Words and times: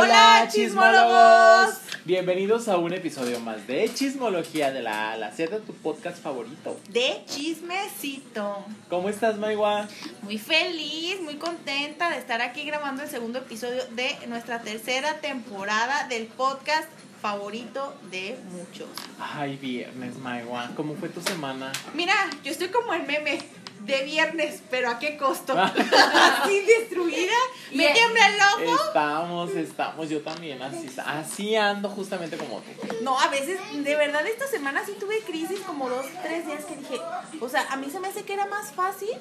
Hola, 0.00 0.46
chismólogos. 0.48 1.74
Bienvenidos 2.04 2.68
a 2.68 2.76
un 2.78 2.92
episodio 2.92 3.40
más 3.40 3.66
de 3.66 3.92
Chismología 3.92 4.70
de 4.70 4.80
la 4.80 5.10
A 5.10 5.16
la 5.16 5.32
Z, 5.32 5.58
tu 5.58 5.74
podcast 5.74 6.22
favorito. 6.22 6.78
De 6.88 7.24
chismecito. 7.26 8.64
¿Cómo 8.88 9.08
estás, 9.08 9.38
Maigua? 9.38 9.88
Muy 10.22 10.38
feliz, 10.38 11.20
muy 11.20 11.34
contenta 11.34 12.10
de 12.10 12.18
estar 12.18 12.40
aquí 12.42 12.62
grabando 12.62 13.02
el 13.02 13.08
segundo 13.08 13.40
episodio 13.40 13.84
de 13.96 14.16
nuestra 14.28 14.60
tercera 14.60 15.14
temporada 15.14 16.06
del 16.06 16.26
podcast 16.28 16.88
favorito 17.20 17.92
de 18.12 18.38
muchos. 18.52 18.86
Ay, 19.18 19.56
viernes, 19.56 20.16
Maigua. 20.18 20.70
¿Cómo 20.76 20.94
fue 20.94 21.08
tu 21.08 21.20
semana? 21.20 21.72
Mira, 21.94 22.14
yo 22.44 22.52
estoy 22.52 22.68
como 22.68 22.94
el 22.94 23.02
meme 23.02 23.40
de 23.80 24.02
viernes, 24.04 24.62
pero 24.70 24.90
¿a 24.90 24.98
qué 24.98 25.16
costo? 25.16 25.58
así 25.58 26.60
destruida, 26.60 27.36
me 27.72 27.88
tiembla 27.90 28.28
el 28.28 28.66
ojo. 28.66 28.86
Estamos, 28.86 29.50
estamos, 29.50 30.08
yo 30.08 30.20
también, 30.20 30.60
así, 30.62 30.88
así 31.04 31.56
ando 31.56 31.88
justamente 31.88 32.36
como 32.36 32.60
tú. 32.60 32.70
No, 33.02 33.18
a 33.18 33.28
veces, 33.28 33.58
de 33.72 33.96
verdad, 33.96 34.26
esta 34.26 34.46
semana 34.46 34.82
sí 34.84 34.92
tuve 34.98 35.20
crisis 35.20 35.60
como 35.60 35.88
dos, 35.88 36.06
tres 36.22 36.46
días 36.46 36.64
que 36.64 36.76
dije, 36.76 37.00
o 37.40 37.48
sea, 37.48 37.66
a 37.70 37.76
mí 37.76 37.90
se 37.90 38.00
me 38.00 38.08
hace 38.08 38.24
que 38.24 38.34
era 38.34 38.46
más 38.46 38.72
fácil 38.72 39.16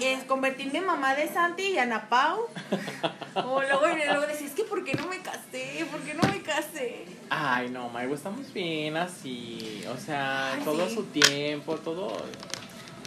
es 0.00 0.24
convertirme 0.24 0.78
en 0.78 0.86
mamá 0.86 1.14
de 1.14 1.28
Santi 1.28 1.62
y 1.62 1.78
Ana 1.78 2.08
Pau. 2.08 2.46
o 3.34 3.62
luego, 3.62 3.86
luego 3.86 4.26
decís, 4.26 4.48
es 4.48 4.52
que 4.52 4.64
¿por 4.64 4.84
qué 4.84 4.94
no 4.94 5.06
me 5.06 5.20
casé? 5.20 5.86
¿Por 5.90 6.00
qué 6.00 6.14
no 6.14 6.22
me 6.28 6.42
casé? 6.42 7.04
Ay, 7.30 7.70
no, 7.70 7.88
Maigo, 7.88 8.14
estamos 8.14 8.52
bien 8.52 8.96
así. 8.96 9.84
O 9.92 9.98
sea, 9.98 10.58
todo 10.64 10.88
su 10.88 11.04
tiempo, 11.04 11.76
todo 11.76 12.16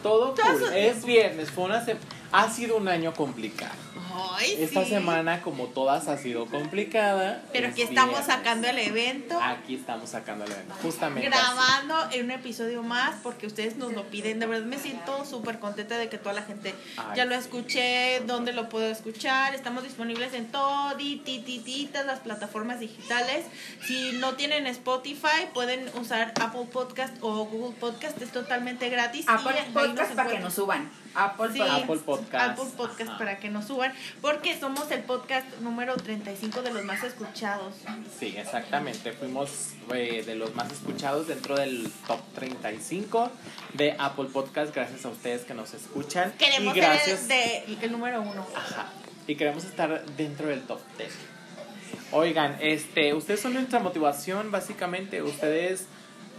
todo 0.01 0.33
cool. 0.35 0.73
Es 0.73 1.05
viernes, 1.05 1.51
fue 1.51 1.65
una 1.65 1.83
ha 2.31 2.49
sido 2.49 2.77
un 2.77 2.87
año 2.87 3.13
complicado. 3.13 3.89
Esta 4.41 4.85
semana, 4.85 5.41
como 5.41 5.67
todas, 5.67 6.07
ha 6.07 6.17
sido 6.17 6.45
complicada. 6.45 7.43
Pero 7.51 7.69
aquí 7.69 7.81
estamos 7.83 8.25
sacando 8.25 8.67
el 8.67 8.79
evento. 8.79 9.39
Aquí 9.41 9.75
estamos 9.75 10.09
sacando 10.09 10.45
el 10.45 10.51
evento, 10.51 10.75
justamente. 10.81 11.29
Grabando 11.29 11.95
en 12.11 12.25
un 12.25 12.31
episodio 12.31 12.83
más 12.83 13.17
porque 13.21 13.47
ustedes 13.47 13.77
nos 13.77 13.93
lo 13.93 14.03
piden. 14.09 14.39
De 14.39 14.45
verdad 14.45 14.65
me 14.65 14.77
siento 14.77 15.25
súper 15.25 15.59
contenta 15.59 15.97
de 15.97 16.09
que 16.09 16.17
toda 16.17 16.33
la 16.33 16.41
gente 16.43 16.73
ya 17.15 17.25
lo 17.25 17.35
escuché, 17.35 18.21
dónde 18.25 18.53
lo 18.53 18.69
puedo 18.69 18.87
escuchar. 18.87 19.53
Estamos 19.55 19.83
disponibles 19.83 20.33
en 20.33 20.47
todo, 20.51 20.95
las 22.05 22.19
plataformas 22.19 22.79
digitales. 22.79 23.45
Si 23.85 24.13
no 24.13 24.35
tienen 24.35 24.67
Spotify, 24.67 25.47
pueden 25.53 25.89
usar 25.99 26.33
Apple 26.39 26.67
Podcast 26.71 27.15
o 27.21 27.45
Google 27.45 27.75
Podcast. 27.79 28.21
Es 28.21 28.31
totalmente 28.31 28.89
gratis. 28.89 29.25
Apple 29.27 29.65
Podcast 29.73 30.13
para 30.13 30.29
que 30.29 30.39
nos 30.39 30.53
suban. 30.53 30.89
Apple, 31.15 31.49
Podcast. 32.05 32.59
Apple 32.59 32.71
Podcast 32.75 33.17
para 33.17 33.39
que 33.39 33.49
nos 33.49 33.65
suban, 33.65 33.93
porque 34.21 34.59
somos 34.59 34.89
el 34.91 35.01
podcast 35.03 35.47
número 35.59 35.95
35 35.97 36.61
de 36.61 36.73
los 36.73 36.83
más 36.83 37.03
escuchados. 37.03 37.73
Sí, 38.19 38.35
exactamente. 38.37 39.11
Fuimos 39.13 39.73
eh, 39.93 40.23
de 40.25 40.35
los 40.35 40.55
más 40.55 40.71
escuchados 40.71 41.27
dentro 41.27 41.55
del 41.55 41.91
top 42.07 42.19
35 42.35 43.31
de 43.73 43.95
Apple 43.97 44.29
Podcast, 44.31 44.73
gracias 44.73 45.05
a 45.05 45.09
ustedes 45.09 45.41
que 45.43 45.53
nos 45.53 45.73
escuchan. 45.73 46.33
Queremos 46.37 46.75
y 46.75 46.79
gracias, 46.79 47.19
ser 47.21 47.63
el 47.81 47.91
número 47.91 48.21
uno. 48.21 48.45
Ajá. 48.55 48.87
Y 49.27 49.35
queremos 49.35 49.63
estar 49.63 50.05
dentro 50.17 50.47
del 50.47 50.61
top 50.63 50.79
10. 50.97 51.11
Oigan, 52.11 52.57
este, 52.61 53.13
ustedes 53.13 53.39
son 53.39 53.53
nuestra 53.53 53.79
motivación, 53.79 54.49
básicamente. 54.51 55.21
Ustedes 55.21 55.85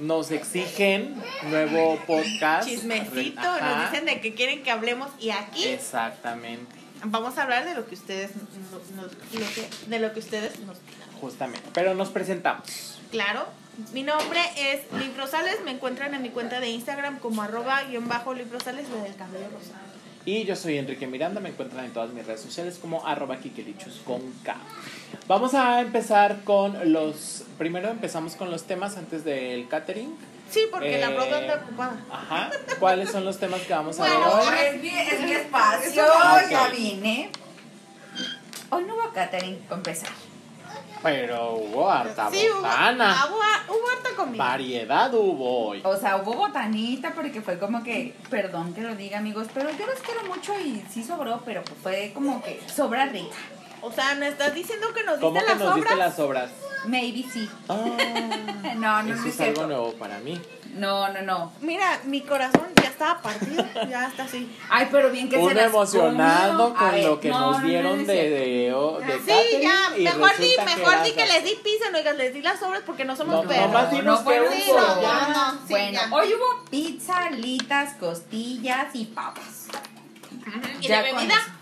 nos 0.01 0.31
exigen 0.31 1.15
nuevo 1.51 1.99
podcast. 2.07 2.69
Chismecito, 2.69 3.41
nos 3.41 3.91
dicen 3.91 4.07
de 4.07 4.21
que 4.21 4.35
quieren 4.35 4.63
que 4.63 4.71
hablemos 4.71 5.11
y 5.21 5.31
aquí. 5.31 5.65
Exactamente. 5.65 6.75
Vamos 7.05 7.39
a 7.39 7.45
hablar 7.45 7.65
de 7.65 7.75
lo 7.75 7.87
que 7.87 7.95
ustedes 7.95 8.31
nos, 8.37 9.89
de 9.89 9.99
lo 9.99 10.13
que 10.13 10.19
ustedes 10.19 10.59
nos 10.61 10.77
Justamente. 11.21 11.69
Pero 11.75 11.95
nos 11.95 12.09
presentamos. 12.09 12.99
Claro. 13.11 13.47
Mi 13.93 14.03
nombre 14.03 14.41
es 14.57 14.81
Liv 14.99 15.17
Rosales. 15.17 15.59
Me 15.65 15.71
encuentran 15.71 16.15
en 16.15 16.23
mi 16.23 16.31
cuenta 16.31 16.61
de 16.61 16.69
Instagram 16.71 17.19
como 17.19 17.43
arroba 17.43 17.83
guion 17.85 18.09
bajo 18.09 18.35
Liv 18.35 18.51
Rosales, 18.51 18.89
la 18.89 19.03
del 19.03 19.15
cabello 19.17 19.49
rosado. 19.53 19.91
Y 20.25 20.45
yo 20.45 20.55
soy 20.55 20.77
Enrique 20.77 21.07
Miranda, 21.07 21.41
me 21.41 21.49
encuentran 21.49 21.85
en 21.87 21.93
todas 21.93 22.11
mis 22.11 22.27
redes 22.27 22.43
sociales 22.43 22.79
como 22.79 23.07
arroba 23.07 23.39
kikelichus 23.39 24.01
con 24.05 24.21
K. 24.45 24.57
Vamos 25.27 25.55
a 25.55 25.81
empezar 25.81 26.45
con 26.45 26.93
los... 26.93 27.45
Primero 27.61 27.91
empezamos 27.91 28.37
con 28.37 28.51
los 28.51 28.63
temas 28.63 28.97
antes 28.97 29.23
del 29.23 29.69
catering. 29.69 30.17
Sí, 30.49 30.63
porque 30.71 30.97
la 30.97 31.09
prueba 31.09 31.41
está 31.41 31.53
eh, 31.53 31.61
ocupada. 31.63 31.93
Ajá. 32.11 32.51
¿Cuáles 32.79 33.11
son 33.11 33.27
los 33.27 33.39
temas 33.39 33.61
que 33.61 33.75
vamos 33.75 34.01
a 34.01 34.05
ver 34.05 34.13
hoy? 34.15 34.55
Es 34.65 34.81
mi, 34.81 34.89
es 34.89 35.21
mi 35.21 35.33
espacio, 35.33 36.05
ya 36.49 36.69
vine. 36.69 37.31
Hoy 38.71 38.85
no 38.85 38.95
hubo 38.95 39.13
catering, 39.13 39.59
para 39.69 39.77
empezar. 39.77 40.09
Pero 41.03 41.57
hubo 41.57 41.91
harta 41.91 42.31
sí, 42.31 42.47
botana. 42.51 43.27
Hubo, 43.29 43.77
hubo, 43.77 43.91
harta 43.91 44.09
comida. 44.17 44.43
Variedad 44.43 45.13
hubo 45.13 45.69
hoy. 45.69 45.83
O 45.85 45.97
sea, 45.99 46.17
hubo 46.17 46.33
botanita 46.33 47.13
porque 47.13 47.43
fue 47.43 47.59
como 47.59 47.85
que, 47.85 48.17
perdón 48.31 48.73
que 48.73 48.81
lo 48.81 48.95
diga 48.95 49.19
amigos, 49.19 49.49
pero 49.53 49.69
yo 49.69 49.87
los 49.87 49.99
quiero 49.99 50.25
mucho 50.25 50.59
y 50.59 50.83
sí 50.91 51.05
sobró, 51.05 51.43
pero 51.45 51.63
fue 51.83 52.13
como 52.15 52.43
que 52.43 52.59
sobra 52.75 53.05
rica. 53.05 53.37
O 53.83 53.93
sea, 53.93 54.15
¿me 54.15 54.29
estás 54.29 54.55
diciendo 54.55 54.95
que 54.95 55.05
nos 55.05 55.21
diste 55.21 55.27
¿Cómo 55.27 55.45
que 55.45 55.55
nos 55.63 55.75
diste 55.75 55.97
las 55.97 56.17
sobras? 56.17 56.51
Maybe 56.85 57.25
sí. 57.31 57.49
Ah, 57.69 57.77
no, 58.77 59.03
no, 59.03 59.15
eso 59.15 59.29
es 59.29 59.41
algo 59.41 59.67
nuevo 59.67 59.93
para 59.95 60.19
mí. 60.21 60.41
No, 60.75 61.13
no, 61.13 61.23
no. 61.23 61.53
Mira, 61.61 62.01
mi 62.05 62.21
corazón 62.21 62.69
ya 62.81 62.89
estaba 62.89 63.21
partido, 63.21 63.65
ya 63.89 64.07
está 64.07 64.25
así. 64.25 64.49
Ay, 64.69 64.89
pero 64.91 65.11
bien 65.11 65.29
que 65.29 65.37
Un 65.37 65.53
se 65.53 65.65
emocionado 65.65 66.75
con 66.75 67.03
lo 67.03 67.21
que 67.21 67.29
nos 67.29 67.63
dieron 67.63 68.07
de, 68.07 68.15
de, 68.15 68.31
de, 68.31 69.21
Sí, 69.27 69.59
ya, 69.61 69.91
mejor 69.97 70.37
di, 70.39 70.55
mejor 70.65 71.03
di 71.03 71.13
que 71.13 71.27
les 71.27 71.45
di 71.45 71.59
pizza, 71.63 71.91
no 71.91 71.99
digas, 71.99 72.17
les 72.17 72.33
di 72.33 72.43
las 72.43 72.61
sobras 72.61 72.83
porque 72.87 73.05
no 73.05 73.17
somos 73.17 73.43
no, 73.43 73.49
perros. 73.49 73.71
No, 73.71 74.03
no, 74.03 74.03
no, 74.03 74.23
bueno, 74.23 76.01
hoy 76.13 76.35
hubo 76.35 76.65
pizza, 76.71 77.25
alitas, 77.27 77.95
costillas 77.95 78.95
y 78.95 79.07
papas. 79.07 79.67
¿Y 80.81 80.89
de 80.89 81.03
bebida? 81.03 81.60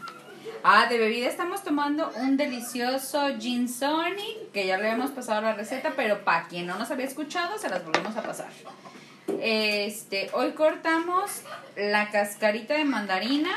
Ah, 0.65 0.87
de 0.87 0.99
bebida 0.99 1.29
estamos 1.29 1.63
tomando 1.63 2.11
un 2.17 2.37
delicioso 2.37 3.39
gin 3.39 3.69
sonic, 3.69 4.51
que 4.53 4.67
ya 4.67 4.77
le 4.77 4.91
hemos 4.91 5.13
pasado 5.13 5.41
la 5.41 5.55
receta, 5.55 5.93
pero 5.95 6.25
para 6.25 6.49
quien 6.49 6.67
no 6.67 6.77
nos 6.77 6.91
había 6.91 7.07
escuchado, 7.07 7.59
se 7.59 7.69
las 7.69 7.85
volvemos 7.85 8.17
a 8.17 8.23
pasar. 8.23 8.49
Este, 9.41 10.31
hoy 10.33 10.53
cortamos 10.53 11.43
la 11.77 12.11
cascarita 12.11 12.75
de 12.75 12.85
mandarina. 12.85 13.51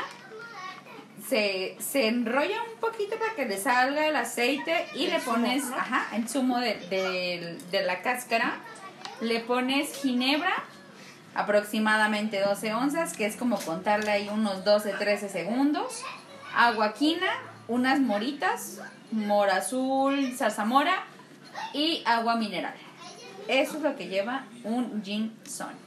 Se, 1.28 1.76
enrolla 2.06 2.62
un 2.72 2.78
poquito 2.78 3.16
para 3.18 3.34
que 3.34 3.46
le 3.46 3.56
salga 3.56 4.06
el 4.06 4.16
aceite 4.16 4.86
y 4.94 5.06
le 5.06 5.18
pones, 5.20 5.64
ajá, 5.72 6.08
el 6.14 6.28
zumo 6.28 6.58
de, 6.58 7.58
de 7.70 7.82
la 7.84 8.02
cáscara. 8.02 8.58
Le 9.20 9.40
pones 9.40 9.94
ginebra, 9.94 10.52
aproximadamente 11.34 12.40
12 12.40 12.74
onzas, 12.74 13.16
que 13.16 13.24
es 13.24 13.36
como 13.36 13.58
contarle 13.58 14.10
ahí 14.10 14.28
unos 14.28 14.64
12-13 14.64 15.28
segundos 15.28 16.04
aguaquina, 16.54 17.30
unas 17.68 18.00
moritas, 18.00 18.80
mora 19.10 19.56
azul, 19.56 20.34
zarzamora 20.36 21.04
y 21.72 22.02
agua 22.04 22.36
mineral. 22.36 22.74
Eso 23.48 23.76
es 23.76 23.82
lo 23.82 23.96
que 23.96 24.08
lleva 24.08 24.46
un 24.64 25.02
gin 25.02 25.34
son. 25.44 25.82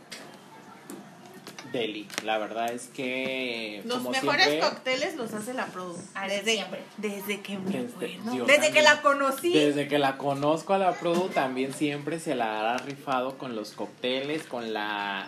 Deli, 1.71 2.07
la 2.23 2.37
verdad 2.37 2.71
es 2.71 2.87
que 2.87 3.81
los 3.85 4.01
mejores 4.03 4.63
cócteles 4.63 5.15
los 5.15 5.33
hace 5.33 5.53
la 5.53 5.65
Produ. 5.65 5.97
Ah, 6.13 6.27
desde 6.27 6.53
siempre. 6.53 6.81
Desde 6.97 7.41
que 7.41 7.57
me 7.57 7.69
desde, 7.69 8.45
desde 8.45 8.71
que 8.71 8.81
la 8.81 9.01
conocí. 9.01 9.51
Desde 9.51 9.87
que 9.87 9.99
la 9.99 10.17
conozco 10.17 10.73
a 10.73 10.77
la 10.77 10.93
Produ 10.93 11.27
también 11.29 11.73
siempre 11.73 12.19
se 12.19 12.35
la 12.35 12.75
ha 12.75 12.77
rifado 12.77 13.37
con 13.37 13.55
los 13.55 13.71
cócteles, 13.71 14.43
con 14.43 14.73
la 14.73 15.27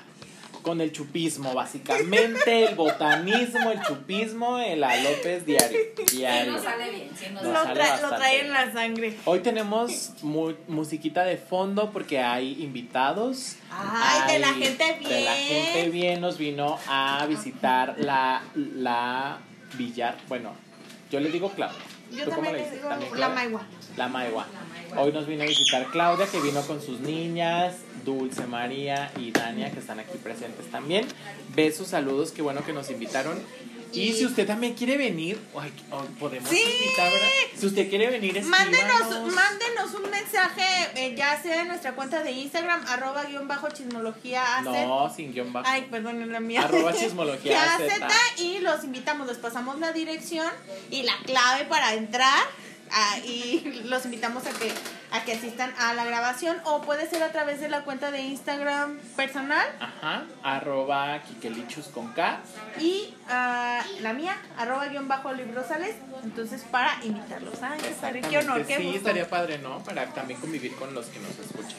con 0.61 0.81
el 0.81 0.91
chupismo, 0.91 1.53
básicamente, 1.53 2.65
el 2.65 2.75
botanismo, 2.75 3.71
el 3.71 3.81
chupismo, 3.81 4.59
el 4.59 4.83
a 4.83 4.95
López 4.97 5.45
diario. 5.45 5.79
diario. 6.11 6.53
nos 6.53 6.63
sale 6.63 6.91
bien, 6.91 7.09
nos 7.33 7.43
lo, 7.43 7.51
lo, 7.51 8.15
trae 8.17 8.41
en 8.41 8.51
la 8.51 8.71
sangre. 8.71 9.17
Hoy 9.25 9.39
tenemos 9.39 10.11
musiquita 10.21 11.23
de 11.23 11.37
fondo 11.37 11.91
porque 11.91 12.19
hay 12.19 12.61
invitados. 12.63 13.55
Ay, 13.71 14.33
de 14.33 14.39
la 14.39 14.53
gente 14.53 14.97
bien. 14.99 15.09
De 15.09 15.21
la 15.21 15.33
gente 15.33 15.89
bien 15.89 16.21
nos 16.21 16.37
vino 16.37 16.77
a 16.87 17.25
visitar 17.27 17.95
la, 17.97 18.43
la 18.55 19.39
Villar. 19.77 20.17
Bueno, 20.27 20.53
yo 21.11 21.19
le 21.19 21.29
digo 21.29 21.51
Claudia. 21.51 21.96
Yo 22.11 22.27
también 22.27 22.55
le 22.55 22.71
digo 22.71 22.89
la 23.15 23.29
Maigua. 23.29 23.61
La 23.95 24.07
Maigua. 24.07 24.45
Hoy 24.95 25.11
nos 25.11 25.27
vino 25.27 25.43
a 25.43 25.45
visitar 25.45 25.85
Claudia, 25.91 26.25
que 26.27 26.39
vino 26.39 26.61
con 26.61 26.81
sus 26.81 27.01
niñas, 27.01 27.75
Dulce 28.05 28.47
María 28.47 29.11
y 29.17 29.31
Dania, 29.31 29.71
que 29.71 29.79
están 29.79 29.99
aquí 29.99 30.17
presentes 30.17 30.71
también. 30.71 31.05
Besos, 31.55 31.87
saludos, 31.87 32.31
qué 32.31 32.41
bueno 32.41 32.63
que 32.65 32.73
nos 32.73 32.89
invitaron. 32.89 33.37
Y, 33.93 34.13
si 34.13 34.25
usted 34.25 34.45
también 34.45 34.73
quiere 34.73 34.97
venir, 34.97 35.39
podemos 36.19 36.51
invitar, 36.51 37.11
Si 37.55 37.65
usted 37.65 37.89
quiere 37.89 38.09
venir, 38.09 38.43
mándenos, 38.43 39.33
mándenos 39.33 39.93
un 39.93 40.09
mensaje, 40.09 40.63
eh, 40.95 41.15
ya 41.15 41.41
sea 41.41 41.61
en 41.61 41.69
nuestra 41.69 41.93
cuenta 41.93 42.23
de 42.23 42.31
Instagram, 42.31 42.85
arroba 42.87 43.25
guion 43.25 43.47
bajo 43.47 43.69
chismología 43.69 44.61
No, 44.63 45.13
sin 45.13 45.33
guion 45.33 45.53
bajo. 45.53 45.67
Ay, 45.67 45.87
perdón, 45.89 46.21
en 46.21 46.31
la 46.31 46.39
mía. 46.39 46.63
Arroba 46.63 46.93
chismología 46.97 47.77
y 48.37 48.59
los 48.59 48.83
invitamos, 48.83 49.27
les 49.27 49.37
pasamos 49.37 49.79
la 49.79 49.91
dirección 49.91 50.51
y 50.91 51.03
la 51.03 51.13
clave 51.25 51.65
para 51.65 51.93
entrar 51.93 52.43
Ah, 52.91 53.17
y 53.25 53.83
los 53.85 54.05
invitamos 54.05 54.45
a 54.45 54.51
que, 54.51 54.71
a 55.11 55.23
que 55.23 55.33
asistan 55.33 55.73
a 55.79 55.93
la 55.93 56.05
grabación 56.05 56.57
o 56.65 56.81
puede 56.81 57.09
ser 57.09 57.23
a 57.23 57.31
través 57.31 57.59
de 57.59 57.69
la 57.69 57.83
cuenta 57.83 58.11
de 58.11 58.21
Instagram 58.21 58.97
personal. 59.15 59.65
Ajá, 59.79 60.25
arroba 60.43 61.21
Kikelichus 61.23 61.87
con 61.87 62.13
K. 62.13 62.39
Y 62.79 63.13
uh, 63.25 64.01
la 64.01 64.13
mía, 64.13 64.37
arroba 64.57 64.87
guion 64.87 65.07
bajo 65.07 65.33
librosales. 65.33 65.95
Entonces, 66.23 66.63
para 66.69 66.97
invitarlos. 67.03 67.61
Ay, 67.61 67.79
qué 68.29 68.37
honor, 68.39 68.65
qué 68.65 68.77
Sí, 68.77 68.95
estaría 68.95 69.29
padre, 69.29 69.59
¿no? 69.59 69.83
Para 69.83 70.05
también 70.13 70.39
convivir 70.39 70.75
con 70.75 70.93
los 70.93 71.07
que 71.07 71.19
nos 71.19 71.37
escuchan. 71.39 71.77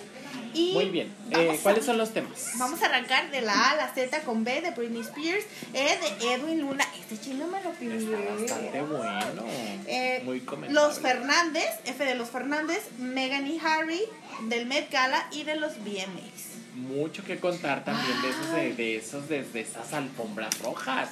Y 0.58 0.72
Muy 0.72 0.87
bien. 0.87 1.14
Eh, 1.31 1.58
¿Cuáles 1.62 1.84
son 1.84 1.99
los 1.99 2.12
temas? 2.12 2.50
Vamos 2.58 2.82
a 2.82 2.87
arrancar 2.87 3.31
de 3.31 3.43
la 3.43 3.52
A 3.52 3.70
a 3.70 3.76
la 3.76 3.94
Z 3.94 4.22
con 4.22 4.43
B 4.43 4.60
de 4.60 4.72
Britney 4.72 5.02
Spears, 5.02 5.44
E 5.72 5.99
de 6.19 6.34
Edwin 6.34 6.60
Luna. 6.60 6.84
Este 6.99 7.20
chino 7.20 7.46
me 7.46 7.62
lo 7.62 7.70
pidió. 7.72 7.94
Está 7.96 8.34
bastante 8.34 8.82
bueno. 8.82 9.44
Eh, 9.87 10.20
Muy 10.25 10.40
comentable. 10.40 10.75
Los 10.75 10.99
Fernández, 10.99 11.69
F 11.84 12.05
de 12.05 12.14
los 12.16 12.28
Fernández, 12.28 12.88
Megan 12.99 13.46
y 13.46 13.60
Harry 13.64 14.02
del 14.49 14.66
Met 14.66 14.90
Gala 14.90 15.28
y 15.31 15.44
de 15.44 15.55
los 15.56 15.76
VMAs. 15.78 16.49
Mucho 16.75 17.25
que 17.25 17.38
contar 17.38 17.84
también 17.84 18.20
de 18.22 18.31
esos, 18.31 18.52
de, 18.52 18.75
de 18.75 18.96
esos, 18.96 19.28
desde 19.28 19.61
esas 19.61 19.93
alfombras 19.93 20.58
rojas. 20.61 21.08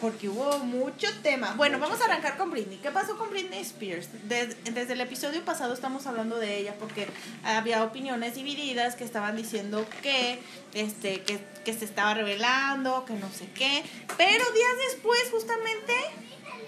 Porque 0.00 0.28
hubo 0.28 0.58
mucho 0.58 1.06
tema. 1.22 1.54
Bueno, 1.56 1.78
vamos 1.78 2.00
a 2.00 2.04
arrancar 2.04 2.36
con 2.36 2.50
Britney. 2.50 2.78
¿Qué 2.78 2.90
pasó 2.90 3.16
con 3.16 3.30
Britney 3.30 3.60
Spears? 3.60 4.08
Desde, 4.28 4.54
desde, 4.70 4.92
el 4.92 5.00
episodio 5.00 5.42
pasado 5.44 5.72
estamos 5.72 6.06
hablando 6.06 6.36
de 6.38 6.58
ella 6.58 6.74
porque 6.78 7.06
había 7.44 7.82
opiniones 7.82 8.34
divididas 8.34 8.94
que 8.94 9.04
estaban 9.04 9.36
diciendo 9.36 9.86
que, 10.02 10.38
este, 10.74 11.22
que, 11.22 11.40
que 11.64 11.72
se 11.72 11.86
estaba 11.86 12.14
revelando, 12.14 13.04
que 13.06 13.14
no 13.14 13.30
sé 13.30 13.48
qué. 13.54 13.82
Pero 14.18 14.44
días 14.52 14.92
después, 14.92 15.30
justamente, 15.30 15.94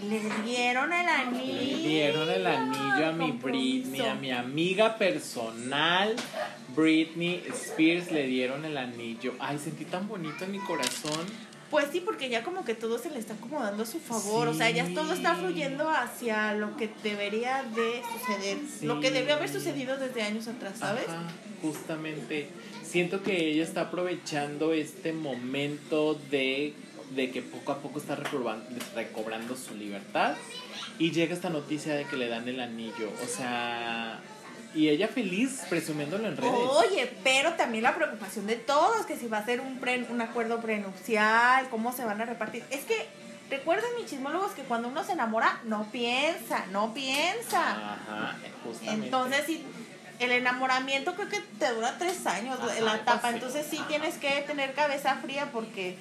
le 0.03 0.21
dieron 0.45 0.93
el 0.93 1.09
anillo. 1.09 1.55
Le 1.55 1.89
dieron 1.89 2.31
el 2.31 2.47
anillo 2.47 3.09
a 3.09 3.13
mi 3.13 3.33
Britney, 3.33 4.01
a 4.03 4.15
mi 4.15 4.31
amiga 4.31 4.97
personal. 4.97 6.15
Britney 6.77 7.43
Spears 7.53 8.13
le 8.13 8.27
dieron 8.27 8.65
el 8.65 8.79
anillo. 8.79 9.35
Ay, 9.41 9.59
sentí 9.59 9.85
tan 9.85 10.07
bonito 10.07 10.45
en 10.45 10.53
mi 10.53 10.61
corazón. 10.61 11.27
Pues 11.71 11.89
sí, 11.93 12.01
porque 12.01 12.31
ya 12.31 12.43
como 12.45 12.65
que 12.65 12.75
todo 12.75 12.99
se 12.99 13.11
le 13.11 13.19
está 13.19 13.35
acomodando 13.35 13.83
a 13.83 13.87
su 13.87 14.01
favor, 14.01 14.49
sí. 14.49 14.55
o 14.55 14.59
sea, 14.59 14.71
ya 14.71 14.87
todo 14.95 15.13
está 15.13 15.35
fluyendo 15.35 15.91
hacia 15.91 16.55
lo 16.55 16.77
que 16.77 16.91
debería 17.03 17.63
de 17.63 18.03
suceder, 18.13 18.59
sí. 18.79 18.87
lo 18.87 19.01
que 19.01 19.11
debió 19.11 19.35
haber 19.35 19.51
sucedido 19.51 19.99
desde 19.99 20.23
años 20.23 20.49
atrás, 20.49 20.79
¿sabes? 20.79 21.09
Ajá, 21.09 21.29
justamente, 21.61 22.49
siento 22.83 23.23
que 23.23 23.51
ella 23.51 23.65
está 23.65 23.83
aprovechando 23.83 24.73
este 24.73 25.13
momento 25.13 26.15
de, 26.31 26.73
de 27.15 27.31
que 27.31 27.43
poco 27.43 27.73
a 27.73 27.83
poco 27.83 27.99
está 27.99 28.17
recobrando 28.17 29.55
su 29.55 29.75
libertad 29.75 30.37
y 30.99 31.13
llega 31.13 31.35
esta 31.35 31.51
noticia 31.51 31.95
de 31.95 32.05
que 32.05 32.17
le 32.17 32.29
dan 32.29 32.49
el 32.49 32.61
anillo, 32.61 33.13
o 33.23 33.27
sea, 33.27 34.21
y 34.75 34.89
ella 34.89 35.09
feliz 35.09 35.63
presumiéndolo 35.69 36.29
en 36.29 36.37
redes. 36.37 36.53
Oye, 36.53 37.13
pero 37.25 37.55
también 37.55 37.85
la 37.85 37.95
preocupación 37.95 38.47
de 38.47 38.57
todos, 38.57 39.07
que 39.07 39.17
si 39.17 39.27
va 39.27 39.39
a 39.39 39.45
ser 39.45 39.61
un, 39.61 39.79
pre, 39.79 40.07
un 40.11 40.21
acuerdo 40.21 40.61
prenupcial, 40.61 41.69
cómo 41.71 41.93
se 41.93 42.05
van 42.05 42.21
a 42.21 42.25
repartir. 42.25 42.65
Es 42.71 42.85
que 42.85 43.07
recuerden 43.51 43.89
mis 43.97 44.07
chismólogos 44.07 44.53
que 44.53 44.63
cuando 44.63 44.89
uno 44.89 45.05
se 45.05 45.13
enamora, 45.13 45.61
no 45.65 45.91
piensa, 45.91 46.67
no 46.71 46.93
piensa. 46.93 47.95
Ajá, 47.95 48.37
justamente. 48.65 49.07
Entonces, 49.07 49.45
sí, 49.47 49.65
el 50.19 50.33
enamoramiento 50.33 51.15
creo 51.15 51.29
que 51.29 51.41
te 51.59 51.73
dura 51.73 51.97
tres 51.99 52.27
años 52.27 52.59
Ajá, 52.61 52.81
la 52.81 52.97
etapa, 52.97 53.31
entonces 53.31 53.67
sí 53.69 53.79
Ajá. 53.79 53.89
tienes 53.89 54.17
que 54.17 54.43
tener 54.43 54.75
cabeza 54.75 55.17
fría 55.17 55.49
porque 55.53 55.97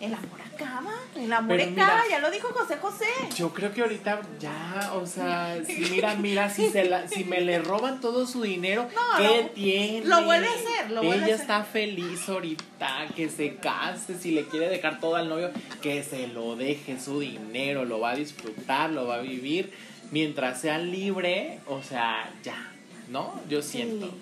el 0.00 0.12
amor 0.12 0.40
acaba, 0.54 0.92
el 1.16 1.32
amor 1.32 1.56
Pero 1.56 1.70
acaba, 1.70 2.02
mira, 2.02 2.08
ya 2.10 2.18
lo 2.18 2.30
dijo 2.30 2.48
José 2.48 2.76
José. 2.76 3.06
Yo 3.36 3.52
creo 3.52 3.72
que 3.72 3.82
ahorita 3.82 4.20
ya, 4.40 4.92
o 4.94 5.06
sea, 5.06 5.56
si 5.66 5.80
mira, 5.90 6.14
mira, 6.14 6.50
si 6.50 6.68
se 6.70 6.84
la, 6.84 7.08
si 7.08 7.24
me 7.24 7.40
le 7.40 7.58
roban 7.60 8.00
todo 8.00 8.26
su 8.26 8.42
dinero, 8.42 8.88
no, 8.94 9.18
¿qué 9.18 9.42
lo, 9.42 9.48
tiene? 9.50 10.06
Lo 10.06 10.24
vuelve 10.24 10.48
a 10.48 10.52
hacer, 10.52 10.90
lo 10.90 11.02
vuelve 11.02 11.24
Ella 11.24 11.34
a 11.34 11.36
hacer. 11.36 11.40
está 11.40 11.64
feliz 11.64 12.28
ahorita, 12.28 13.06
que 13.14 13.28
se 13.28 13.56
case, 13.56 14.18
si 14.18 14.32
le 14.32 14.46
quiere 14.46 14.68
dejar 14.68 15.00
todo 15.00 15.16
al 15.16 15.28
novio, 15.28 15.50
que 15.80 16.02
se 16.02 16.26
lo 16.28 16.56
deje 16.56 17.00
su 17.00 17.20
dinero, 17.20 17.84
lo 17.84 18.00
va 18.00 18.10
a 18.10 18.16
disfrutar, 18.16 18.90
lo 18.90 19.06
va 19.06 19.16
a 19.16 19.22
vivir, 19.22 19.72
mientras 20.10 20.60
sea 20.60 20.78
libre, 20.78 21.60
o 21.66 21.82
sea, 21.82 22.30
ya, 22.42 22.72
¿no? 23.08 23.40
Yo 23.48 23.62
siento. 23.62 24.06
Sí. 24.06 24.12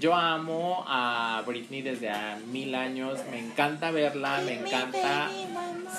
Yo 0.00 0.14
amo 0.14 0.82
a 0.88 1.42
Britney 1.46 1.82
desde 1.82 2.08
a 2.08 2.38
mil 2.50 2.74
años, 2.74 3.18
me 3.30 3.38
encanta 3.38 3.90
verla, 3.90 4.40
me 4.46 4.54
encanta... 4.54 5.30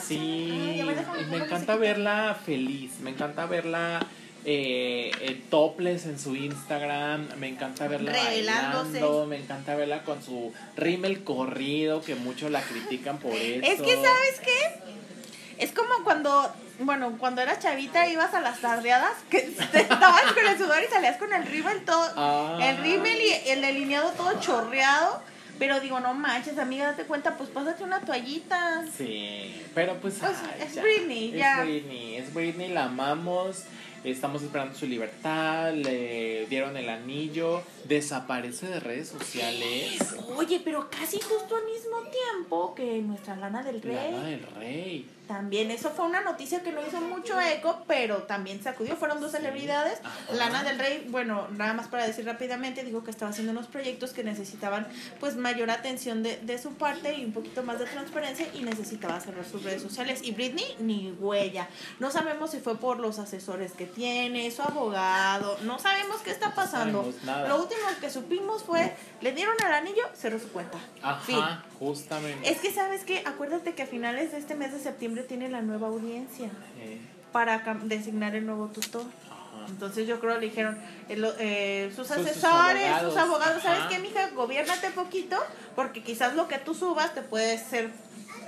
Sí, 0.03 0.81
me 1.29 1.37
encanta 1.37 1.75
verla 1.75 2.35
feliz, 2.43 2.99
me 3.01 3.11
encanta 3.11 3.45
verla 3.45 3.99
eh, 4.43 5.11
eh, 5.21 5.39
topless 5.51 6.07
en 6.07 6.17
su 6.17 6.35
Instagram, 6.35 7.27
me 7.37 7.47
encanta 7.47 7.87
verla 7.87 8.11
bailando, 8.11 9.27
me 9.27 9.37
encanta 9.37 9.75
verla 9.75 10.01
con 10.03 10.23
su 10.23 10.51
rímel 10.75 11.23
corrido, 11.23 12.01
que 12.01 12.15
muchos 12.15 12.49
la 12.49 12.61
critican 12.63 13.19
por 13.19 13.35
eso. 13.35 13.63
Es 13.63 13.81
que, 13.83 13.93
¿sabes 13.93 14.39
qué? 14.43 15.63
Es 15.63 15.71
como 15.73 16.03
cuando 16.03 16.51
bueno, 16.85 17.17
cuando 17.17 17.41
eras 17.41 17.59
chavita 17.59 18.07
ibas 18.07 18.33
a 18.33 18.41
las 18.41 18.59
tardeadas, 18.59 19.13
que 19.29 19.39
te 19.71 19.81
estabas 19.81 20.33
con 20.33 20.45
el 20.45 20.57
sudor 20.57 20.77
y 20.87 20.91
salías 20.91 21.17
con 21.17 21.33
el 21.33 21.45
rímel 21.45 21.83
todo, 21.85 22.11
ah. 22.15 22.59
el 22.61 22.77
rímel 22.77 23.19
y 23.19 23.49
el 23.49 23.61
delineado 23.61 24.11
todo 24.11 24.39
chorreado. 24.39 25.21
Pero 25.59 25.79
digo, 25.79 25.99
no 25.99 26.15
manches, 26.15 26.57
amiga, 26.57 26.87
date 26.87 27.03
cuenta, 27.03 27.37
pues 27.37 27.49
pásate 27.51 27.83
una 27.83 27.99
toallita. 28.01 28.83
Sí, 28.97 29.61
pero 29.75 29.99
pues. 29.99 30.15
pues 30.19 30.31
ay, 30.43 30.65
es 30.65 30.73
ya. 30.73 30.81
Britney, 30.81 31.31
ya. 31.31 31.59
Es 31.59 31.67
Britney, 31.67 32.15
es 32.15 32.33
Britney, 32.33 32.69
la 32.69 32.85
amamos. 32.85 33.65
Estamos 34.03 34.41
esperando 34.41 34.73
su 34.75 34.87
libertad, 34.87 35.73
le 35.73 36.47
dieron 36.47 36.75
el 36.75 36.89
anillo, 36.89 37.61
desaparece 37.87 38.65
de 38.65 38.79
redes 38.79 39.09
sociales. 39.09 40.15
Oye, 40.35 40.59
pero 40.65 40.89
casi 40.89 41.19
justo 41.21 41.55
al 41.55 41.65
mismo 41.65 41.97
tiempo 42.09 42.73
que 42.73 42.99
nuestra 43.03 43.35
Lana 43.35 43.61
del 43.61 43.79
Rey. 43.83 44.11
Lana 44.11 44.23
del 44.23 44.47
Rey. 44.55 45.07
También, 45.27 45.71
eso 45.71 45.91
fue 45.91 46.05
una 46.05 46.21
noticia 46.21 46.61
que 46.61 46.71
no 46.71 46.85
hizo 46.85 46.99
mucho 46.99 47.39
eco, 47.39 47.83
pero 47.87 48.23
también 48.23 48.61
sacudió. 48.61 48.97
Fueron 48.97 49.21
dos 49.21 49.31
celebridades. 49.31 49.99
Ajá. 50.03 50.33
Lana 50.33 50.63
del 50.63 50.77
Rey, 50.77 51.07
bueno, 51.09 51.47
nada 51.51 51.73
más 51.73 51.87
para 51.87 52.05
decir 52.05 52.25
rápidamente, 52.25 52.83
dijo 52.83 53.03
que 53.03 53.11
estaba 53.11 53.31
haciendo 53.31 53.51
unos 53.51 53.67
proyectos 53.67 54.11
que 54.11 54.23
necesitaban 54.23 54.87
pues 55.19 55.37
mayor 55.37 55.71
atención 55.71 56.21
de, 56.21 56.37
de 56.37 56.57
su 56.57 56.73
parte 56.73 57.13
y 57.13 57.23
un 57.23 57.31
poquito 57.31 57.63
más 57.63 57.79
de 57.79 57.85
transparencia 57.85 58.47
y 58.53 58.63
necesitaba 58.63 59.19
cerrar 59.19 59.45
sus 59.45 59.63
redes 59.63 59.81
sociales. 59.81 60.21
Y 60.23 60.31
Britney, 60.33 60.75
ni 60.79 61.11
huella. 61.19 61.67
No 61.99 62.11
sabemos 62.11 62.51
si 62.51 62.59
fue 62.59 62.77
por 62.77 62.99
los 62.99 63.19
asesores 63.19 63.71
que 63.73 63.85
tiene, 63.85 64.51
su 64.51 64.61
abogado, 64.61 65.57
no 65.63 65.79
sabemos 65.79 66.21
qué 66.21 66.31
está 66.31 66.53
pasando. 66.53 67.09
No. 67.23 67.47
Lo 67.47 67.61
último 67.61 67.81
que 67.99 68.09
supimos 68.09 68.63
fue, 68.63 68.95
le 69.21 69.31
dieron 69.31 69.55
el 69.65 69.73
anillo, 69.73 70.03
cerró 70.13 70.39
su 70.39 70.49
cuenta. 70.49 70.77
Ajá, 71.01 71.21
Fin. 71.21 71.70
Justamente. 71.85 72.47
Es 72.49 72.59
que 72.59 72.71
sabes 72.71 73.03
que, 73.03 73.23
acuérdate 73.25 73.73
que 73.73 73.81
a 73.81 73.87
finales 73.87 74.31
de 74.31 74.37
este 74.37 74.53
mes 74.55 74.71
de 74.71 74.79
septiembre 74.79 75.23
tiene 75.23 75.49
la 75.49 75.61
nueva 75.63 75.87
audiencia 75.87 76.49
Eh, 76.79 76.99
para 77.33 77.59
designar 77.83 78.35
el 78.35 78.45
nuevo 78.45 78.67
tutor. 78.67 79.01
ajá. 79.25 79.65
Entonces 79.67 80.07
yo 80.07 80.19
creo 80.19 80.35
que 80.35 80.41
le 80.41 80.45
dijeron 80.47 80.77
el- 81.09 81.25
eh, 81.39 81.91
sus 81.95 82.07
Sus- 82.07 82.17
sus 82.17 82.27
asesores, 82.27 82.83
sus 83.01 83.17
abogados, 83.17 83.17
abogados, 83.17 83.63
¿sabes 83.63 83.81
qué, 83.89 83.97
mija? 83.99 84.29
Gobiérnate 84.35 84.91
poquito 84.91 85.37
porque 85.75 86.03
quizás 86.03 86.35
lo 86.35 86.47
que 86.47 86.59
tú 86.59 86.75
subas 86.75 87.13
te 87.15 87.21
puede 87.23 87.57
ser... 87.57 87.89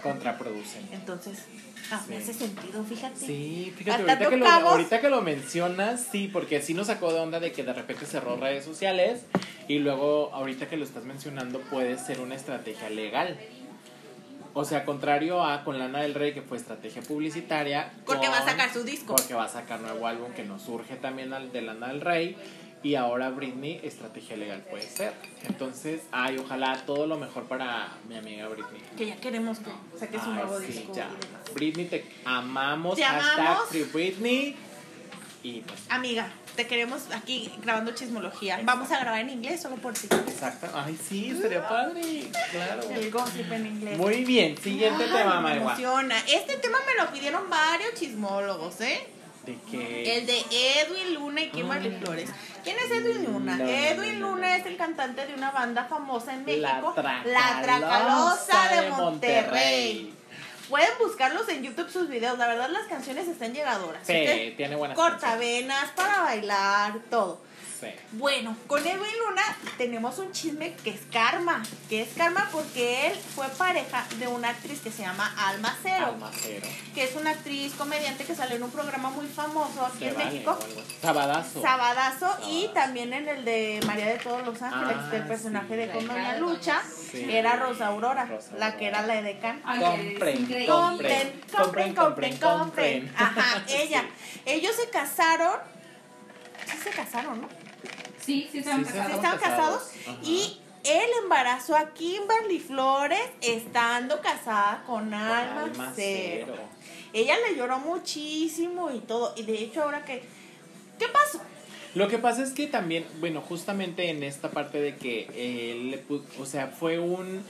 Contraproducente. 0.04 0.94
Entonces, 0.96 1.40
ah, 1.92 2.04
me 2.10 2.18
Sí. 2.18 2.24
hace 2.24 2.34
sentido, 2.46 2.84
fíjate. 2.84 3.20
Sí, 3.26 3.74
fíjate, 3.78 4.02
ahorita 4.04 4.30
que, 4.30 4.38
lo, 4.38 4.48
ahorita 4.48 5.02
que 5.02 5.10
lo 5.10 5.22
mencionas, 5.22 6.06
sí, 6.12 6.28
porque 6.32 6.62
sí 6.62 6.74
nos 6.74 6.88
sacó 6.88 7.12
de 7.14 7.20
onda 7.20 7.40
de 7.40 7.52
que 7.52 7.64
de 7.64 7.74
repente 7.74 8.06
cerró 8.06 8.36
redes 8.36 8.66
sociales 8.66 9.22
y 9.68 9.80
luego 9.80 10.32
ahorita 10.34 10.68
que 10.68 10.78
lo 10.78 10.84
estás 10.84 11.04
mencionando 11.04 11.60
puede 11.62 11.98
ser 11.98 12.20
una 12.20 12.36
estrategia 12.36 12.90
legal. 12.90 13.38
O 14.56 14.66
sea, 14.66 14.86
contrario 14.86 15.44
a 15.44 15.64
con 15.64 15.80
Lana 15.80 16.02
del 16.02 16.14
Rey, 16.14 16.34
que 16.34 16.44
fue 16.44 16.58
estrategia 16.58 17.02
publicitaria. 17.02 17.92
Porque 18.06 18.28
va 18.28 18.38
a 18.38 18.46
sacar 18.46 18.72
su 18.72 18.84
disco. 18.84 19.16
Porque 19.16 19.34
va 19.34 19.46
a 19.46 19.50
sacar 19.50 19.80
nuevo 19.82 20.06
álbum 20.06 20.32
que 20.34 20.44
nos 20.44 20.62
surge 20.62 20.96
también 20.96 21.34
al 21.34 21.52
de 21.52 21.62
Lana 21.64 21.88
del 21.88 22.02
Rey. 22.02 22.38
Y 22.84 22.96
ahora 22.96 23.30
Britney, 23.30 23.80
estrategia 23.82 24.36
legal 24.36 24.62
puede 24.70 24.84
ser. 24.84 25.14
Entonces, 25.48 26.02
ay, 26.12 26.38
ojalá 26.38 26.84
todo 26.86 27.08
lo 27.08 27.18
mejor 27.18 27.46
para 27.46 27.94
mi 28.10 28.16
amiga 28.18 28.48
Britney. 28.50 28.82
Que 28.98 29.08
ya 29.08 29.16
queremos 29.16 29.58
que 29.60 29.72
saques 29.98 30.22
un 30.24 30.34
Ay, 30.38 30.44
nuevo 30.44 30.60
sí, 30.60 30.66
disco. 30.68 30.94
ya. 30.94 31.10
Britney, 31.56 31.86
te 31.86 32.06
amamos. 32.26 32.96
Te 32.98 33.04
hashtag 33.06 33.40
amamos. 33.40 33.70
Free 33.70 33.84
Britney. 33.84 34.56
Y 35.44 35.62
pues, 35.62 35.80
Amiga, 35.90 36.30
te 36.56 36.68
queremos 36.68 37.04
aquí 37.14 37.52
grabando 37.62 37.92
chismología. 37.94 38.60
Vamos 38.64 38.92
a 38.92 39.00
grabar 39.00 39.22
en 39.22 39.30
inglés 39.30 39.62
solo 39.62 39.76
por 39.78 39.94
ti. 39.94 40.08
exacto. 40.12 40.68
Ay, 40.74 40.98
sí, 41.08 41.32
estaría 41.32 41.68
padre. 41.68 42.28
Claro. 42.52 42.84
El 42.90 43.12
gossip 43.12 43.52
en 43.52 43.66
inglés. 43.68 43.98
Muy 43.98 44.24
bien, 44.26 44.58
siguiente 44.58 45.06
Ay, 45.06 45.12
tema, 45.18 45.42
me 45.42 45.58
emociona. 45.58 46.18
Este 46.28 46.58
tema 46.58 46.78
me 46.86 47.04
lo 47.04 47.12
pidieron 47.12 47.50
varios 47.50 47.94
chismólogos, 47.96 48.82
¿eh? 48.82 49.08
¿De 49.46 49.58
qué? 49.70 50.18
El 50.20 50.26
de 50.26 50.38
Edwin 50.52 51.16
Luna 51.16 51.42
y 51.42 51.50
Kimberly 51.50 51.90
Mm. 51.90 52.00
Flores. 52.00 52.30
¿Quién 52.64 52.78
es 52.78 52.90
Edwin 52.92 53.26
Luna? 53.26 53.58
No, 53.58 53.68
Edwin 53.68 54.20
no, 54.22 54.30
no, 54.30 54.36
Luna 54.36 54.56
es 54.56 54.66
el 54.66 54.78
cantante 54.78 55.26
de 55.28 55.34
una 55.34 55.52
banda 55.52 55.84
famosa 55.84 56.34
en 56.34 56.46
La 56.62 56.76
México, 56.76 56.94
Tracalosa 56.96 57.30
La 57.30 57.62
Tracalosa 57.62 58.70
de 58.76 58.82
de 58.82 58.90
Monterrey. 58.92 60.14
Pueden 60.74 60.90
buscarlos 60.98 61.48
en 61.50 61.62
YouTube 61.62 61.88
sus 61.88 62.10
videos. 62.10 62.36
La 62.40 62.48
verdad, 62.48 62.68
las 62.72 62.88
canciones 62.88 63.28
están 63.28 63.54
llegadoras. 63.54 64.02
Sí, 64.08 64.14
Usted- 64.22 64.56
tiene 64.58 64.76
buenas 64.76 64.98
canciones. 64.98 65.22
Cortavenas 65.22 65.92
para 65.92 66.22
bailar, 66.22 66.94
todo. 67.12 67.40
Bueno, 68.14 68.56
con 68.68 68.86
Edwin 68.86 69.00
Luna 69.28 69.42
tenemos 69.78 70.20
un 70.20 70.32
chisme 70.32 70.74
que 70.84 70.92
es 70.92 71.02
karma. 71.12 71.64
Que 71.90 72.02
es 72.04 72.10
karma 72.16 72.50
porque 72.52 73.08
él 73.08 73.14
fue 73.36 73.48
pareja 73.50 74.06
de 74.20 74.28
una 74.28 74.50
actriz 74.50 74.80
que 74.82 74.92
se 74.92 75.02
llama 75.04 75.34
Alma 75.38 75.76
Cero. 75.82 76.08
Almacero. 76.08 76.68
Que 76.94 77.04
es 77.04 77.16
una 77.16 77.32
actriz 77.32 77.74
comediante 77.74 78.24
que 78.26 78.36
salió 78.36 78.56
en 78.58 78.64
un 78.64 78.72
programa 78.72 79.10
muy 79.10 79.28
famoso 79.28 79.86
aquí 79.86 80.00
Se 80.00 80.08
en 80.10 80.16
vale, 80.16 80.26
México. 80.32 80.60
Sabadazo. 81.02 81.62
Sabadazo 81.62 82.38
y 82.50 82.70
también 82.74 83.14
en 83.14 83.28
el 83.28 83.46
de 83.46 83.80
María 83.86 84.06
de 84.08 84.18
todos 84.20 84.46
los 84.46 84.62
ángeles, 84.62 84.98
Ah, 85.00 85.10
del 85.10 85.26
personaje 85.28 85.68
sí. 85.70 85.76
de 85.76 85.88
de 85.88 86.40
Lucha, 86.40 86.82
Sí. 87.12 87.26
era 87.30 87.56
Rosa 87.56 87.88
Aurora, 87.88 88.26
Rosa 88.26 88.52
la 88.58 88.78
que 88.78 88.88
era 88.88 89.02
la 89.02 89.20
edecán. 89.20 89.62
Compren, 89.62 90.46
compren. 90.68 90.68
Compren, 90.68 91.42
compren, 91.52 91.96
compren, 91.96 92.38
compren. 92.38 93.14
Ajá, 93.18 93.64
Sí. 93.68 93.74
ella. 93.76 94.06
Ellos 94.46 94.76
se 94.76 94.90
casaron. 94.90 95.58
Sí 96.66 96.78
se 96.84 96.90
casaron, 96.92 97.42
¿no? 97.42 97.50
Sí, 98.26 98.48
sí, 98.52 98.60
estaban 98.60 98.86
Sí, 98.86 98.92
sí, 98.92 98.98
casados. 98.98 99.16
Estaban 99.16 99.40
casados. 99.40 99.82
Ajá. 100.08 100.18
Y 100.24 100.60
él 100.84 101.10
embarazó 101.24 101.76
a 101.76 101.94
Kimberly 101.94 102.60
Flores 102.60 103.22
estando 103.42 104.20
casada 104.22 104.84
con 104.86 105.14
Alma, 105.14 105.64
Alma 105.64 105.94
Cero. 105.96 106.48
Cero. 106.56 106.64
Ella 107.14 107.36
le 107.48 107.56
lloró 107.56 107.80
muchísimo 107.80 108.92
y 108.92 109.00
todo. 109.00 109.34
Y 109.38 109.44
de 109.44 109.54
hecho, 109.64 109.84
ahora 109.84 110.04
que. 110.06 110.24
¿Qué 111.00 111.08
pasó? 111.08 111.42
Lo 111.96 112.08
que 112.08 112.18
pasa 112.18 112.42
es 112.44 112.52
que 112.54 112.66
también, 112.68 113.06
bueno, 113.20 113.42
justamente 113.42 114.10
en 114.10 114.24
esta 114.24 114.50
parte 114.50 114.80
de 114.82 114.96
que 114.96 115.28
él, 115.72 115.92
le 115.92 116.08
pu- 116.08 116.24
o 116.40 116.46
sea, 116.46 116.68
fue 116.68 116.98
un... 117.00 117.44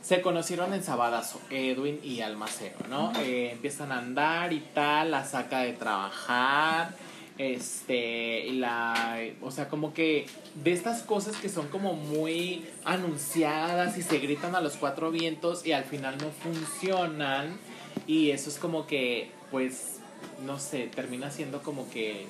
Se 0.00 0.20
conocieron 0.22 0.72
en 0.72 0.82
Sabadazo, 0.82 1.40
Edwin 1.50 2.00
y 2.02 2.20
Almacero, 2.20 2.76
¿no? 2.88 3.12
Eh, 3.20 3.50
empiezan 3.52 3.90
a 3.92 3.98
andar 3.98 4.52
y 4.52 4.60
tal, 4.60 5.10
la 5.10 5.24
saca 5.24 5.60
de 5.60 5.72
trabajar, 5.72 6.94
este, 7.40 8.46
y 8.46 8.52
la, 8.58 9.18
o 9.40 9.50
sea, 9.50 9.68
como 9.68 9.94
que 9.94 10.26
de 10.62 10.72
estas 10.72 11.02
cosas 11.02 11.36
que 11.36 11.48
son 11.48 11.68
como 11.68 11.94
muy 11.94 12.66
anunciadas 12.84 13.96
y 13.96 14.02
se 14.02 14.18
gritan 14.18 14.54
a 14.54 14.60
los 14.60 14.76
cuatro 14.76 15.10
vientos 15.10 15.64
y 15.64 15.72
al 15.72 15.84
final 15.84 16.18
no 16.18 16.30
funcionan 16.30 17.58
y 18.06 18.30
eso 18.30 18.50
es 18.50 18.58
como 18.58 18.86
que, 18.86 19.30
pues, 19.50 20.00
no 20.44 20.58
sé, 20.58 20.88
termina 20.94 21.30
siendo 21.30 21.62
como 21.62 21.88
que 21.90 22.26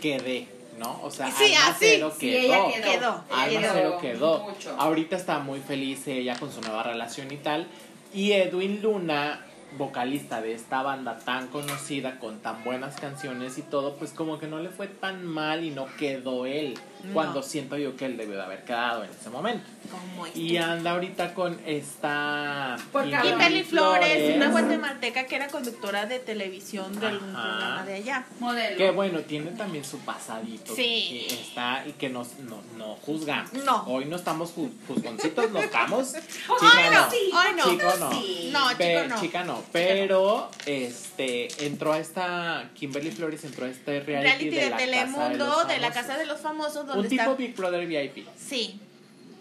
quedé, 0.00 0.46
¿no? 0.78 1.00
O 1.02 1.10
sea, 1.10 1.32
Sí, 1.32 1.52
Alma 1.54 1.68
así, 1.70 1.76
Cero 1.86 2.12
Sí, 2.16 2.30
quedó. 2.30 2.68
ella 2.68 2.70
quedó. 2.70 2.90
Quedó. 2.92 3.24
Ella 3.28 3.42
Alma 3.42 3.60
quedó 3.60 3.72
Cero 3.74 3.98
quedó. 4.00 4.38
mucho. 4.50 4.76
Ahorita 4.78 5.16
está 5.16 5.38
muy 5.40 5.58
feliz 5.60 6.06
ella 6.06 6.38
con 6.38 6.52
su 6.52 6.60
nueva 6.60 6.84
relación 6.84 7.32
y 7.32 7.36
tal. 7.38 7.66
Y 8.12 8.30
Edwin 8.32 8.80
Luna, 8.82 9.44
vocalista 9.76 10.40
de 10.40 10.52
esta 10.52 10.82
banda 10.82 11.18
tan 11.18 11.48
conocida, 11.48 12.18
con 12.18 12.40
tan 12.40 12.62
buenas 12.64 12.96
canciones 12.96 13.58
y 13.58 13.62
todo, 13.62 13.96
pues 13.96 14.12
como 14.12 14.38
que 14.38 14.46
no 14.46 14.58
le 14.58 14.70
fue 14.70 14.86
tan 14.86 15.24
mal 15.24 15.64
y 15.64 15.70
no 15.70 15.86
quedó 15.98 16.46
él. 16.46 16.74
No. 17.04 17.12
Cuando 17.14 17.42
siento 17.42 17.76
yo 17.76 17.96
que 17.96 18.06
él 18.06 18.16
debió 18.16 18.36
de 18.36 18.42
haber 18.42 18.64
quedado 18.64 19.04
en 19.04 19.10
ese 19.10 19.28
momento. 19.30 19.64
Como 19.90 20.26
Y 20.34 20.56
anda 20.56 20.92
ahorita 20.92 21.34
con 21.34 21.60
esta... 21.66 22.76
Por 22.92 23.04
Kimberly 23.04 23.62
Flores, 23.64 24.36
una 24.36 24.48
guatemalteca 24.50 25.26
que 25.26 25.36
era 25.36 25.48
conductora 25.48 26.06
de 26.06 26.18
televisión 26.18 26.98
del 26.98 27.16
Ajá. 27.16 27.18
programa 27.20 27.82
de 27.84 27.94
allá. 27.94 28.24
Modelo. 28.40 28.76
Que 28.76 28.90
bueno, 28.90 29.20
tiene 29.20 29.50
también 29.52 29.84
su 29.84 29.98
pasadito. 30.00 30.74
Sí. 30.74 31.26
Que 31.28 31.34
está 31.34 31.84
y 31.86 31.92
que 31.92 32.08
nos, 32.08 32.38
no, 32.38 32.62
no 32.78 32.94
juzgamos. 32.96 33.52
No. 33.52 33.84
Hoy 33.86 34.06
no 34.06 34.16
estamos 34.16 34.54
ju- 34.56 34.72
juzgoncitos, 34.88 35.50
no 35.52 35.58
estamos. 35.60 36.14
Ay, 36.14 36.22
Chica, 36.22 36.90
no, 36.90 37.04
no. 37.04 37.10
sí, 37.10 37.30
ay, 37.34 37.52
no. 37.56 37.64
Chico, 37.70 37.92
no. 37.98 38.10
Sí. 38.12 38.50
No, 38.52 38.60
Pe- 38.78 38.94
chico, 39.02 39.08
no. 39.14 39.20
Chica 39.20 39.44
no, 39.44 39.62
pero 39.72 40.50
este 40.66 41.66
entró 41.66 41.92
a 41.92 41.98
esta 41.98 42.70
Kimberly 42.74 43.10
Flores 43.10 43.44
entró 43.44 43.66
a 43.66 43.68
este 43.68 44.00
reality, 44.00 44.50
Reality 44.50 44.50
de, 44.50 44.60
de, 44.64 44.70
la 44.70 44.76
Telemundo, 44.76 45.46
casa 45.46 45.64
de, 45.66 45.74
de, 45.74 45.80
la 45.80 45.86
los 45.88 45.94
Casa 45.96 46.16
de 46.18 46.26
los 46.26 46.40
famosos. 46.40 46.86
Donde 46.94 47.08
un 47.08 47.10
tipo 47.10 47.22
está. 47.22 47.34
Big 47.34 47.54
Brother 47.56 47.86
VIP. 47.86 48.26
Sí. 48.36 48.80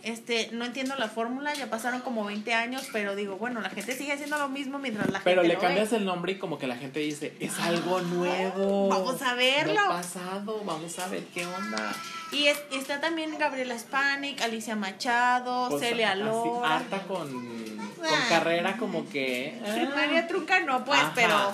Este, 0.03 0.49
no 0.51 0.65
entiendo 0.65 0.95
la 0.97 1.07
fórmula, 1.07 1.53
ya 1.53 1.69
pasaron 1.69 2.01
como 2.01 2.25
20 2.25 2.53
años, 2.53 2.85
pero 2.91 3.15
digo, 3.15 3.37
bueno, 3.37 3.61
la 3.61 3.69
gente 3.69 3.95
sigue 3.95 4.11
haciendo 4.11 4.37
lo 4.37 4.49
mismo 4.49 4.77
mientras 4.77 5.09
la 5.09 5.21
Pero 5.23 5.43
gente 5.43 5.47
le 5.47 5.53
lo 5.53 5.61
cambias 5.61 5.91
ve. 5.91 5.97
el 5.97 6.03
nombre 6.03 6.33
y 6.33 6.35
como 6.39 6.57
que 6.59 6.67
la 6.67 6.75
gente 6.75 6.99
dice, 6.99 7.33
es 7.39 7.57
algo 7.61 8.01
nuevo. 8.01 8.89
Vamos 8.89 9.21
a 9.21 9.33
verlo. 9.35 9.75
No 9.75 9.87
pasado, 9.91 10.61
vamos 10.65 10.99
a 10.99 11.07
ver 11.07 11.23
qué 11.33 11.45
onda. 11.45 11.93
Y 12.33 12.47
es- 12.47 12.61
está 12.73 12.99
también 12.99 13.37
Gabriela 13.37 13.79
Spanik, 13.79 14.41
Alicia 14.41 14.75
Machado, 14.75 15.69
Pues, 15.69 15.81
Celia 15.81 16.11
así, 16.11 16.19
Lora. 16.23 16.75
harta 16.79 17.03
con, 17.03 17.31
con 17.31 18.05
Ah. 18.05 18.25
carrera 18.27 18.75
como 18.75 19.07
que... 19.07 19.57
ah, 19.65 19.89
María 19.95 20.27
Trunca 20.27 20.59
no, 20.59 20.83
pues, 20.83 20.99
Ajá. 20.99 21.13
pero 21.15 21.51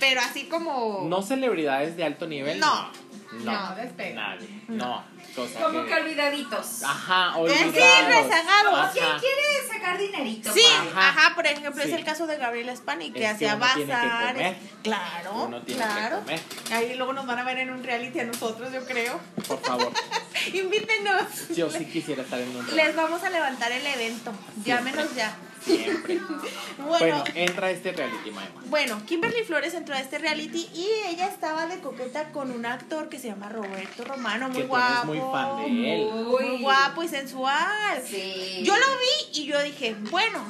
pero 0.00 0.22
así 0.22 0.46
como 0.46 1.06
No 1.08 1.22
celebridades 1.22 1.96
de 1.96 2.02
alto 2.02 2.26
nivel. 2.26 2.58
No. 2.58 2.74
No. 2.82 2.90
No, 3.32 3.74
despega. 3.76 4.14
Nadie. 4.34 4.62
No. 4.68 5.04
Cosa 5.36 5.60
Como 5.60 5.82
que- 5.82 5.88
que 5.88 5.94
olvidaditos. 5.94 6.82
Ajá, 6.82 7.32
Sí, 7.34 7.38
olvidados. 7.40 7.72
rezagados. 8.08 8.74
Ajá. 8.74 8.90
¿Quién 8.92 9.06
quiere 9.20 9.68
sacar 9.72 9.98
dinerito? 9.98 10.52
Sí, 10.52 10.62
ajá, 10.96 11.34
por 11.36 11.46
ejemplo, 11.46 11.82
Sí. 11.82 11.88
es 11.92 11.94
el 11.98 12.04
caso 12.04 12.26
de 12.26 12.36
Gabriela 12.38 12.74
Spanik, 12.74 13.14
que 13.14 13.26
hacía 13.28 13.54
que 13.54 13.82
comer. 13.82 14.56
Claro, 14.82 15.32
Uno 15.44 15.62
tiene 15.62 15.82
claro. 15.82 16.16
que 16.18 16.22
comer. 16.24 16.40
Ahí 16.72 16.94
luego 16.94 17.12
nos 17.12 17.26
van 17.26 17.38
a 17.38 17.44
ver 17.44 17.58
en 17.58 17.70
un 17.70 17.84
reality 17.84 18.18
a 18.20 18.24
nosotros, 18.24 18.72
yo 18.72 18.84
creo. 18.84 19.20
Por 19.46 19.60
favor. 19.60 19.92
Invítenos. 20.52 21.48
Yo 21.56 21.70
sí 21.70 21.84
quisiera 21.86 22.22
estar 22.22 22.40
en 22.40 22.54
un 22.56 22.76
Les 22.76 22.94
vamos 22.96 23.22
a 23.22 23.30
levantar 23.30 23.70
el 23.72 23.86
evento. 23.86 24.32
Llámenos 24.64 25.14
ya. 25.14 25.36
Siempre. 25.64 26.20
Bueno, 26.78 27.18
Bueno, 27.18 27.24
entra 27.34 27.66
a 27.66 27.70
este 27.70 27.92
reality, 27.92 28.30
Maema. 28.30 28.62
Bueno, 28.66 29.02
Kimberly 29.06 29.44
Flores 29.44 29.74
entró 29.74 29.94
a 29.94 30.00
este 30.00 30.18
reality 30.18 30.66
y 30.74 30.88
ella 31.08 31.26
estaba 31.28 31.66
de 31.66 31.78
coqueta 31.80 32.32
con 32.32 32.50
un 32.50 32.64
actor 32.64 33.10
que 33.10 33.18
se 33.18 33.28
llama 33.28 33.50
Roberto 33.50 34.02
Romano, 34.04 34.48
muy 34.48 34.62
Que 34.62 34.66
guapo. 34.66 35.06
muy 35.08 35.18
fan 35.20 35.56
de 35.74 35.94
él. 35.94 36.10
Muy 36.10 36.62
guapo 36.62 37.02
y 37.02 37.08
sensual. 37.08 38.02
Sí. 38.04 38.62
Yo 38.64 38.74
lo 38.74 38.86
vi 38.98 39.40
y 39.40 39.44
yo 39.44 39.62
dije, 39.62 39.94
bueno, 40.10 40.42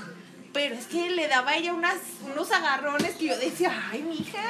pero 0.52 0.76
es 0.76 0.86
que 0.86 1.10
le 1.10 1.26
daba 1.26 1.50
a 1.50 1.56
ella 1.56 1.74
unas, 1.74 1.96
unos 2.32 2.50
agarrones 2.52 3.16
que 3.16 3.26
yo 3.26 3.36
decía, 3.36 3.88
ay, 3.90 4.02
mija. 4.02 4.40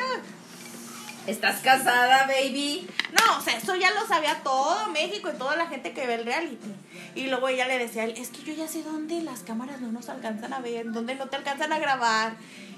¿Estás 1.26 1.60
casada, 1.60 2.26
baby? 2.26 2.88
No, 3.12 3.38
o 3.38 3.40
sea, 3.40 3.56
eso 3.56 3.76
ya 3.76 3.90
lo 3.92 4.06
sabía 4.06 4.36
todo 4.42 4.88
México 4.88 5.30
y 5.32 5.38
toda 5.38 5.54
la 5.56 5.66
gente 5.66 5.92
que 5.92 6.06
ve 6.06 6.14
el 6.14 6.24
reality. 6.24 6.72
Y 7.14 7.26
luego 7.28 7.48
ella 7.48 7.66
le 7.68 7.78
decía, 7.78 8.02
a 8.02 8.04
él, 8.06 8.14
es 8.16 8.28
que 8.30 8.42
yo 8.42 8.52
ya 8.54 8.66
sé 8.66 8.82
dónde 8.82 9.20
las 9.22 9.40
cámaras 9.40 9.80
no 9.80 9.92
nos 9.92 10.08
alcanzan 10.08 10.52
a 10.52 10.60
ver, 10.60 10.90
dónde 10.92 11.14
no 11.14 11.26
te 11.28 11.36
alcanzan 11.36 11.72
a 11.72 11.78
grabar. 11.78 12.32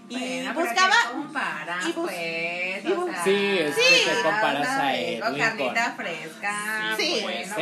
Y 0.09 0.19
Bueno, 0.19 0.55
buscaba... 0.55 0.95
¿qué 1.07 1.13
comparas, 1.13 1.87
y 1.87 1.93
bus- 1.93 2.11
pues, 2.11 2.85
y 2.85 2.93
o 2.93 2.97
bus- 2.97 3.11
sea, 3.13 3.25
Sí, 3.25 3.59
es 3.59 3.75
que 3.77 4.11
te 4.11 4.23
comparas 4.23 4.69
a 4.69 4.93
rico, 4.93 5.27
carnita 5.39 5.95
fresca, 5.97 6.95
Sí. 6.99 7.21
bueno, 7.23 7.55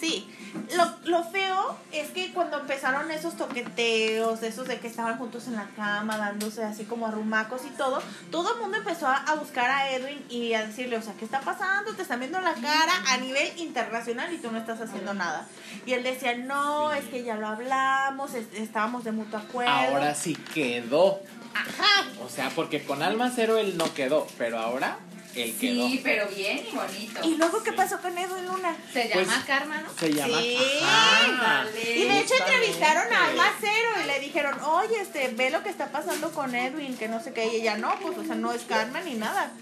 Sí. 0.00 0.30
Lo, 0.76 0.96
lo 1.10 1.24
feo 1.30 1.76
es 1.92 2.10
que 2.10 2.32
cuando 2.32 2.58
empezaron 2.60 3.10
esos 3.10 3.36
toqueteos, 3.36 4.42
esos 4.42 4.66
de 4.68 4.78
que 4.78 4.86
estaban 4.88 5.18
juntos 5.18 5.46
en 5.46 5.56
la 5.56 5.66
cama, 5.76 6.16
dándose 6.16 6.64
así 6.64 6.84
como 6.84 7.06
arrumacos 7.06 7.62
y 7.64 7.70
todo, 7.76 8.02
todo 8.30 8.54
el 8.54 8.60
mundo 8.60 8.76
empezó 8.78 9.06
a, 9.06 9.34
buscar 9.38 9.68
a 9.70 9.90
Edwin 9.90 10.24
y 10.28 10.54
a 10.54 10.66
decirle, 10.66 10.96
o 10.98 11.02
sea, 11.02 11.14
¿qué 11.14 11.24
está 11.24 11.40
pasando? 11.40 11.92
Te 11.94 12.02
están 12.02 12.20
viendo 12.20 12.40
la 12.40 12.54
cara 12.54 12.92
a 13.08 13.16
nivel 13.18 13.58
internacional 13.58 14.32
y 14.32 14.38
tú 14.38 14.50
no 14.50 14.58
estás 14.58 14.80
haciendo 14.80 15.14
nada. 15.14 15.46
Y 15.84 15.92
él 15.92 16.02
decía, 16.02 16.36
no, 16.36 16.92
es 16.92 17.04
que 17.06 17.22
ya 17.24 17.36
lo 17.36 17.46
hablamos, 17.48 18.34
es- 18.34 18.52
estábamos 18.54 19.04
de 19.04 19.12
mutuo 19.12 19.38
acuerdo. 19.38 19.70
Ahora 19.72 20.14
sí 20.14 20.34
quedó. 20.54 21.20
Ajá. 21.54 22.08
O 22.24 22.28
sea, 22.28 22.50
porque 22.54 22.84
con 22.84 23.02
Alma 23.02 23.32
Cero 23.34 23.56
él 23.58 23.76
no 23.78 23.92
quedó, 23.94 24.26
pero 24.36 24.58
ahora 24.58 24.98
él 25.44 25.56
quedó. 25.60 25.88
Sí, 25.88 26.00
pero 26.02 26.28
bien 26.28 26.66
y 26.70 26.74
bonito. 26.76 27.20
¿Y 27.24 27.36
luego 27.36 27.62
qué 27.62 27.70
Sí. 27.70 27.76
pasó 27.76 28.00
con 28.00 28.16
Edwin 28.16 28.46
Luna? 28.46 28.76
Se 28.92 29.08
Pues- 29.12 29.26
llama 29.28 29.44
Karma, 29.46 29.80
¿no? 29.82 29.88
Se 29.98 30.12
llama. 30.12 30.38
Sí. 30.40 30.56
Ajá. 30.82 31.64
Y 31.82 32.04
de 32.04 32.18
hecho 32.20 32.34
entrevistaron 32.38 33.12
a 33.12 33.26
Alma 33.26 33.52
Cero 33.60 33.88
y 34.02 34.06
le 34.06 34.20
dijeron, 34.20 34.60
oye, 34.62 35.00
este, 35.00 35.28
ve 35.28 35.50
lo 35.50 35.62
que 35.62 35.68
está 35.70 35.90
pasando 35.92 36.30
con 36.32 36.54
Edwin, 36.54 36.96
que 36.96 37.08
no 37.08 37.22
sé 37.22 37.32
qué, 37.32 37.46
y 37.46 37.56
ella 37.62 37.76
no, 37.76 37.94
pues, 38.00 38.16
o 38.18 38.24
sea, 38.24 38.34
no 38.34 38.52
es 38.52 38.62
karma 38.62 39.00
ni 39.00 39.14
nada. 39.14 39.52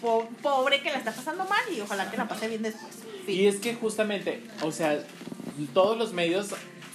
Po- 0.00 0.28
pobre 0.42 0.82
que 0.82 0.90
la 0.90 0.98
está 0.98 1.12
pasando 1.12 1.44
mal 1.46 1.62
y 1.74 1.80
ojalá 1.80 2.10
que 2.10 2.16
la 2.16 2.28
pase 2.28 2.48
bien 2.48 2.62
después. 2.62 2.92
Fin. 3.24 3.34
Y 3.34 3.46
es 3.46 3.56
que 3.56 3.74
justamente, 3.74 4.42
o 4.62 4.70
sea, 4.72 4.98
todos 5.72 5.96
los 5.96 6.12
medios 6.12 6.48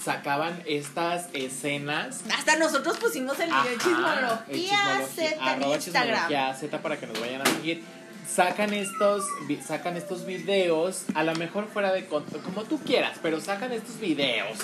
sacaban 0.03 0.63
estas 0.65 1.27
escenas. 1.33 2.21
Hasta 2.35 2.55
nosotros 2.57 2.97
pusimos 2.97 3.39
el 3.39 3.47
video 3.47 3.59
Ajá, 3.59 3.67
de 3.67 3.73
el 3.73 3.79
Chismología 3.79 4.37
chismología- 4.51 5.07
Z 5.07 5.35
en 5.35 5.41
arroba 5.41 5.75
Instagram. 5.75 6.07
chismología 6.15 6.53
Z 6.55 6.81
para 6.81 6.99
que 6.99 7.07
nos 7.07 7.19
vayan 7.19 7.41
a 7.41 7.45
seguir. 7.45 7.83
Sacan 8.27 8.73
estos, 8.73 9.25
sacan 9.67 9.97
estos 9.97 10.25
videos, 10.25 11.03
a 11.15 11.23
lo 11.23 11.35
mejor 11.35 11.67
fuera 11.67 11.91
de 11.91 12.05
contexto, 12.05 12.41
como 12.41 12.63
tú 12.63 12.79
quieras, 12.79 13.17
pero 13.21 13.41
sacan 13.41 13.71
estos 13.73 13.99
videos. 13.99 14.57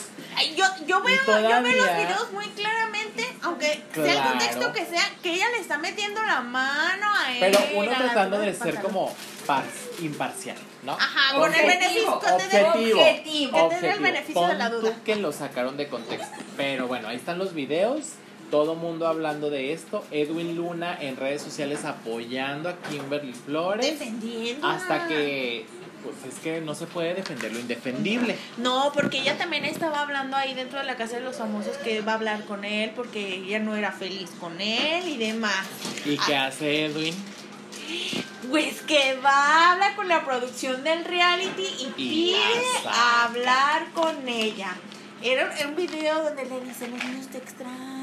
Yo, 0.55 0.65
yo, 0.85 1.01
veo, 1.01 1.15
Y 1.15 1.17
yo 1.17 1.33
veo 1.35 1.45
los 1.61 1.85
todavía- 1.85 1.97
videos 2.05 2.31
muy 2.31 2.45
claramente, 2.49 3.27
aunque 3.41 3.81
sea 3.93 4.05
el 4.05 4.11
Claro. 4.13 4.29
contexto 4.29 4.71
que 4.73 4.85
sea, 4.85 5.03
que 5.21 5.33
ella 5.33 5.49
le 5.49 5.59
está 5.59 5.77
metiendo 5.79 6.21
la 6.23 6.41
mano 6.41 7.05
a 7.13 7.31
él. 7.33 7.37
Pero 7.39 7.59
uno 7.75 7.91
tratando 7.97 8.39
de 8.39 8.53
ser 8.53 8.79
como 8.81 9.13
par- 9.45 9.65
imparcial, 10.01 10.57
¿no? 10.83 10.93
Ajá, 10.93 11.35
con 11.37 11.53
el 11.53 11.65
beneficio, 11.65 12.13
objetivo, 12.13 12.99
Objetivo. 13.01 13.69
Que 13.69 13.75
te 13.75 13.81
dé 13.81 13.91
el 13.93 13.99
beneficio 13.99 14.47
de 14.47 14.55
la 14.55 14.69
duda. 14.69 14.91
tú 14.91 15.03
que 15.03 15.15
lo 15.17 15.31
sacaron 15.33 15.75
de 15.75 15.87
contexto. 15.89 16.37
Pero 16.55 16.87
bueno, 16.87 17.09
ahí 17.09 17.17
están 17.17 17.37
los 17.37 17.53
videos. 17.53 18.05
Todo 18.49 18.75
mundo 18.75 19.07
hablando 19.07 19.49
de 19.49 19.73
esto, 19.73 20.05
Edwin 20.11 20.55
Luna 20.55 20.97
en 20.99 21.17
redes 21.17 21.41
sociales 21.41 21.85
apoyando 21.85 22.69
a 22.69 22.77
Kimberly 22.77 23.33
Flores. 23.33 23.99
Defendiendo. 23.99 24.67
Hasta 24.67 25.07
que, 25.07 25.65
pues 26.03 26.33
es 26.33 26.39
que 26.39 26.61
no 26.61 26.75
se 26.75 26.87
puede 26.87 27.13
defender 27.13 27.51
lo 27.51 27.59
indefendible. 27.59 28.37
No, 28.57 28.91
porque 28.93 29.19
ella 29.19 29.37
también 29.37 29.65
estaba 29.65 30.01
hablando 30.01 30.37
ahí 30.37 30.53
dentro 30.53 30.79
de 30.79 30.85
la 30.85 30.95
casa 30.95 31.17
de 31.17 31.23
los 31.23 31.37
famosos 31.37 31.77
que 31.77 32.01
va 32.01 32.13
a 32.13 32.15
hablar 32.15 32.45
con 32.45 32.65
él 32.65 32.91
porque 32.95 33.35
ella 33.35 33.59
no 33.59 33.75
era 33.75 33.91
feliz 33.91 34.29
con 34.39 34.59
él 34.61 35.07
y 35.07 35.17
demás. 35.17 35.65
¿Y 36.05 36.17
qué 36.17 36.35
hace 36.35 36.85
Edwin? 36.85 37.15
Pues 38.49 38.81
que 38.81 39.17
va 39.23 39.31
a 39.31 39.71
hablar 39.73 39.95
con 39.95 40.07
la 40.07 40.23
producción 40.23 40.83
del 40.83 41.03
reality 41.03 41.61
y, 41.61 41.87
Y 41.87 41.93
pide 41.95 42.89
hablar 43.25 43.91
con 43.93 44.27
ella. 44.27 44.75
Era 45.21 45.57
era 45.57 45.67
un 45.67 45.75
video 45.75 46.23
donde 46.23 46.45
le 46.45 46.61
dice, 46.61 46.87
los 46.87 47.03
niños 47.03 47.27
te 47.27 47.39
extrañan, 47.39 47.96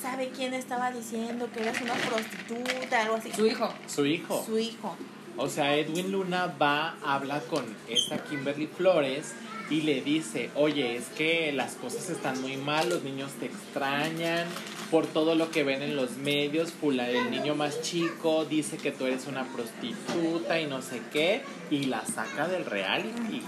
sabe 0.00 0.30
quién 0.34 0.54
estaba 0.54 0.90
diciendo 0.90 1.48
que 1.52 1.60
eres 1.60 1.80
una 1.80 1.94
prostituta, 1.94 3.02
algo 3.02 3.16
así. 3.16 3.32
Su 3.32 3.46
hijo. 3.46 3.72
Su 3.86 4.06
hijo. 4.06 4.44
Su 4.44 4.58
hijo. 4.58 4.96
O 5.36 5.48
sea, 5.48 5.74
Edwin 5.76 6.12
Luna 6.12 6.46
va, 6.60 6.96
habla 7.04 7.40
con 7.40 7.64
esta 7.88 8.18
Kimberly 8.24 8.66
Flores 8.66 9.34
y 9.68 9.82
le 9.82 10.00
dice, 10.00 10.50
oye, 10.54 10.96
es 10.96 11.08
que 11.08 11.52
las 11.52 11.74
cosas 11.74 12.08
están 12.08 12.40
muy 12.40 12.56
mal, 12.56 12.88
los 12.88 13.02
niños 13.02 13.32
te 13.32 13.46
extrañan 13.46 14.46
por 14.90 15.06
todo 15.06 15.34
lo 15.34 15.50
que 15.50 15.64
ven 15.64 15.82
en 15.82 15.96
los 15.96 16.12
medios, 16.12 16.72
fula, 16.72 17.10
el 17.10 17.30
niño 17.30 17.54
más 17.54 17.82
chico 17.82 18.44
dice 18.44 18.76
que 18.76 18.92
tú 18.92 19.06
eres 19.06 19.26
una 19.26 19.44
prostituta 19.44 20.60
y 20.60 20.66
no 20.66 20.80
sé 20.80 21.02
qué, 21.12 21.42
y 21.70 21.86
la 21.86 22.04
saca 22.06 22.46
del 22.46 22.64
reality. 22.64 23.42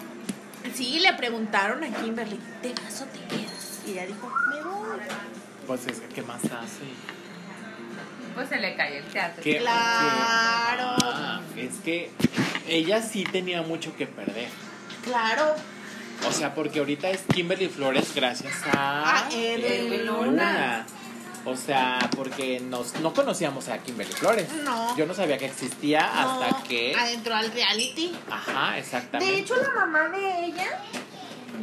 Sí, 0.74 0.98
le 0.98 1.12
preguntaron 1.14 1.84
a 1.84 1.88
Kimberly, 1.88 2.38
¿te 2.60 2.74
vas 2.74 3.02
o 3.02 3.04
te 3.06 3.18
quedas? 3.34 3.80
Y 3.86 3.92
ella 3.92 4.06
dijo, 4.06 4.30
me 4.50 4.62
voy. 4.62 4.98
Pues 5.68 5.87
es 5.87 6.00
que, 6.00 6.08
¿qué 6.08 6.22
más 6.22 6.42
hace? 6.44 6.84
Pues 8.34 8.48
se 8.48 8.56
le 8.56 8.75
cayó 8.75 8.96
el 8.96 9.04
teatro. 9.04 9.42
¿Qué- 9.42 9.58
Claro. 9.58 10.96
qué- 10.98 11.04
Ah, 11.06 11.40
es 11.56 11.75
que 11.84 12.10
ella 12.66 13.00
sí 13.02 13.22
tenía 13.25 13.62
mucho 13.62 13.94
que 13.96 14.06
perder. 14.06 14.48
Claro. 15.04 15.54
O 16.28 16.32
sea, 16.32 16.54
porque 16.54 16.80
ahorita 16.80 17.10
es 17.10 17.20
Kimberly 17.32 17.68
Flores 17.68 18.12
gracias 18.14 18.52
a 18.72 19.26
A 19.26 19.28
Edwin 19.30 20.04
Luna. 20.06 20.84
O 21.44 21.54
sea, 21.56 21.98
porque 22.16 22.60
nos, 22.60 22.98
no 23.00 23.14
conocíamos 23.14 23.68
a 23.68 23.78
Kimberly 23.78 24.12
Flores. 24.12 24.48
No. 24.64 24.96
Yo 24.96 25.06
no 25.06 25.14
sabía 25.14 25.38
que 25.38 25.46
existía 25.46 26.00
hasta 26.04 26.62
que... 26.64 26.94
Adentro 26.94 27.34
al 27.34 27.50
reality. 27.52 28.12
Ajá, 28.30 28.76
exactamente. 28.78 29.32
De 29.32 29.40
hecho, 29.40 29.54
la 29.56 29.70
mamá 29.87 30.08
de 30.08 30.46
ella, 30.46 30.82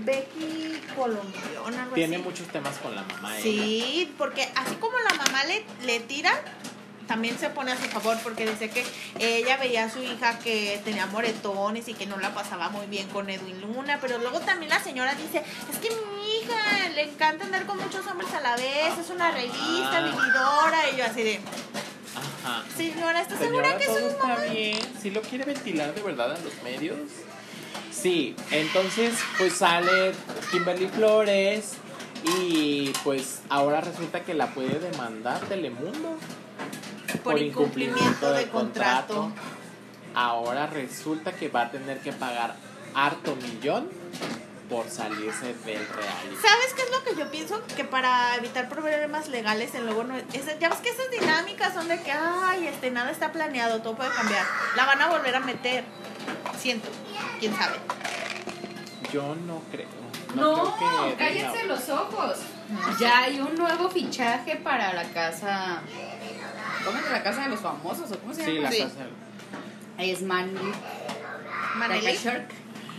Becky 0.03 0.81
Colombiana, 0.95 1.83
algo 1.83 1.95
Tiene 1.95 2.15
así. 2.17 2.23
muchos 2.25 2.47
temas 2.47 2.77
con 2.77 2.95
la 2.95 3.03
mamá. 3.03 3.33
ella. 3.37 3.43
Sí, 3.43 4.13
porque 4.17 4.43
así 4.55 4.75
como 4.75 4.97
la 4.99 5.13
mamá 5.15 5.43
le, 5.45 5.63
le 5.85 5.99
tira, 6.01 6.33
también 7.07 7.37
se 7.37 7.49
pone 7.51 7.71
a 7.71 7.77
su 7.77 7.83
favor 7.83 8.17
porque 8.23 8.49
dice 8.49 8.69
que 8.71 8.83
ella 9.19 9.57
veía 9.57 9.85
a 9.85 9.89
su 9.91 10.01
hija 10.01 10.39
que 10.39 10.81
tenía 10.83 11.05
moretones 11.05 11.87
y 11.87 11.93
que 11.93 12.07
no 12.07 12.17
la 12.17 12.33
pasaba 12.33 12.69
muy 12.69 12.87
bien 12.87 13.07
con 13.09 13.29
Edwin 13.29 13.61
Luna, 13.61 13.99
pero 14.01 14.17
luego 14.17 14.39
también 14.39 14.69
la 14.71 14.83
señora 14.83 15.13
dice, 15.13 15.43
es 15.71 15.77
que 15.77 15.89
mi 15.89 16.37
hija 16.39 16.89
le 16.95 17.03
encanta 17.03 17.45
andar 17.45 17.65
con 17.67 17.77
muchos 17.79 18.05
hombres 18.07 18.33
a 18.33 18.41
la 18.41 18.55
vez, 18.55 18.97
es 18.99 19.09
una 19.11 19.29
revista, 19.31 19.97
Ah. 19.97 20.01
vividora, 20.01 20.89
y 20.93 20.97
yo 20.97 21.05
así 21.05 21.21
de, 21.21 21.39
Ajá. 22.43 22.63
señora, 22.75 23.21
¿estás 23.21 23.37
segura 23.39 23.77
que 23.77 23.85
su 23.85 23.97
está 23.97 24.27
mamá? 24.27 24.41
bien. 24.51 24.79
¿Sí 24.99 25.11
lo 25.11 25.21
quiere 25.21 25.45
ventilar 25.45 25.93
de 25.93 26.01
verdad 26.01 26.35
en 26.35 26.43
los 26.43 26.63
medios? 26.63 26.97
Sí, 28.01 28.35
entonces 28.51 29.13
pues 29.37 29.53
sale 29.53 30.11
Kimberly 30.51 30.87
Flores 30.87 31.73
y 32.39 32.91
pues 33.03 33.41
ahora 33.49 33.81
resulta 33.81 34.21
que 34.23 34.33
la 34.33 34.47
puede 34.47 34.79
demandar 34.79 35.39
Telemundo 35.41 36.17
Por 37.23 37.39
incumplimiento 37.39 38.31
de 38.33 38.47
contrato. 38.49 39.31
Ahora 40.13 40.67
resulta 40.67 41.33
que 41.33 41.50
va 41.50 41.63
a 41.63 41.72
tener 41.72 42.00
que 42.00 42.13
pagar 42.13 42.55
harto 42.93 43.35
millón 43.35 43.89
por 44.70 44.89
salirse 44.89 45.53
del 45.65 45.85
reality. 45.87 46.35
¿Sabes 46.41 46.74
qué 46.75 46.81
es 46.83 46.91
lo 46.91 47.03
que 47.03 47.15
yo 47.20 47.29
pienso? 47.29 47.61
Que 47.75 47.83
para 47.83 48.35
evitar 48.37 48.67
problemas 48.70 49.27
legales 49.27 49.75
en 49.75 49.85
luego 49.85 50.03
no 50.05 50.15
es- 50.17 50.25
ya 50.59 50.70
ves 50.70 50.79
que 50.79 50.89
esas 50.89 51.11
dinámicas 51.11 51.74
son 51.74 51.87
de 51.87 52.01
que 52.01 52.11
ay 52.11 52.67
este 52.67 52.89
nada 52.91 53.11
está 53.11 53.31
planeado, 53.31 53.81
todo 53.81 53.96
puede 53.96 54.09
cambiar. 54.11 54.43
La 54.75 54.85
van 54.85 55.01
a 55.01 55.07
volver 55.09 55.35
a 55.35 55.39
meter. 55.41 55.83
Siento, 56.57 56.90
quién 57.40 57.55
sabe. 57.55 57.75
Yo 59.14 59.35
no 59.48 59.61
creo. 59.72 59.88
No, 60.35 60.57
No, 60.66 60.75
creo 60.77 61.07
que 61.09 61.16
cállense 61.16 61.66
los 61.66 61.88
ojos. 61.90 62.38
Ya 63.00 63.20
hay 63.24 63.40
un 63.40 63.55
nuevo 63.55 63.90
fichaje 63.90 64.55
para 64.57 64.94
la 64.94 65.03
casa. 65.05 65.81
¿Cómo 66.83 66.98
es 67.00 67.11
la 67.11 67.24
casa 67.24 67.44
de 67.44 67.50
los 67.50 67.59
famosos? 67.59 68.11
¿O 68.11 68.20
cómo 68.20 68.33
se 68.33 68.44
Sí, 68.44 68.51
llama? 68.55 68.64
la 68.64 68.72
Sí. 68.72 68.81
casa 68.83 69.05
Es 69.98 70.22
Manly. 70.22 70.72
Maneli. 71.77 72.16
Shark. 72.18 72.48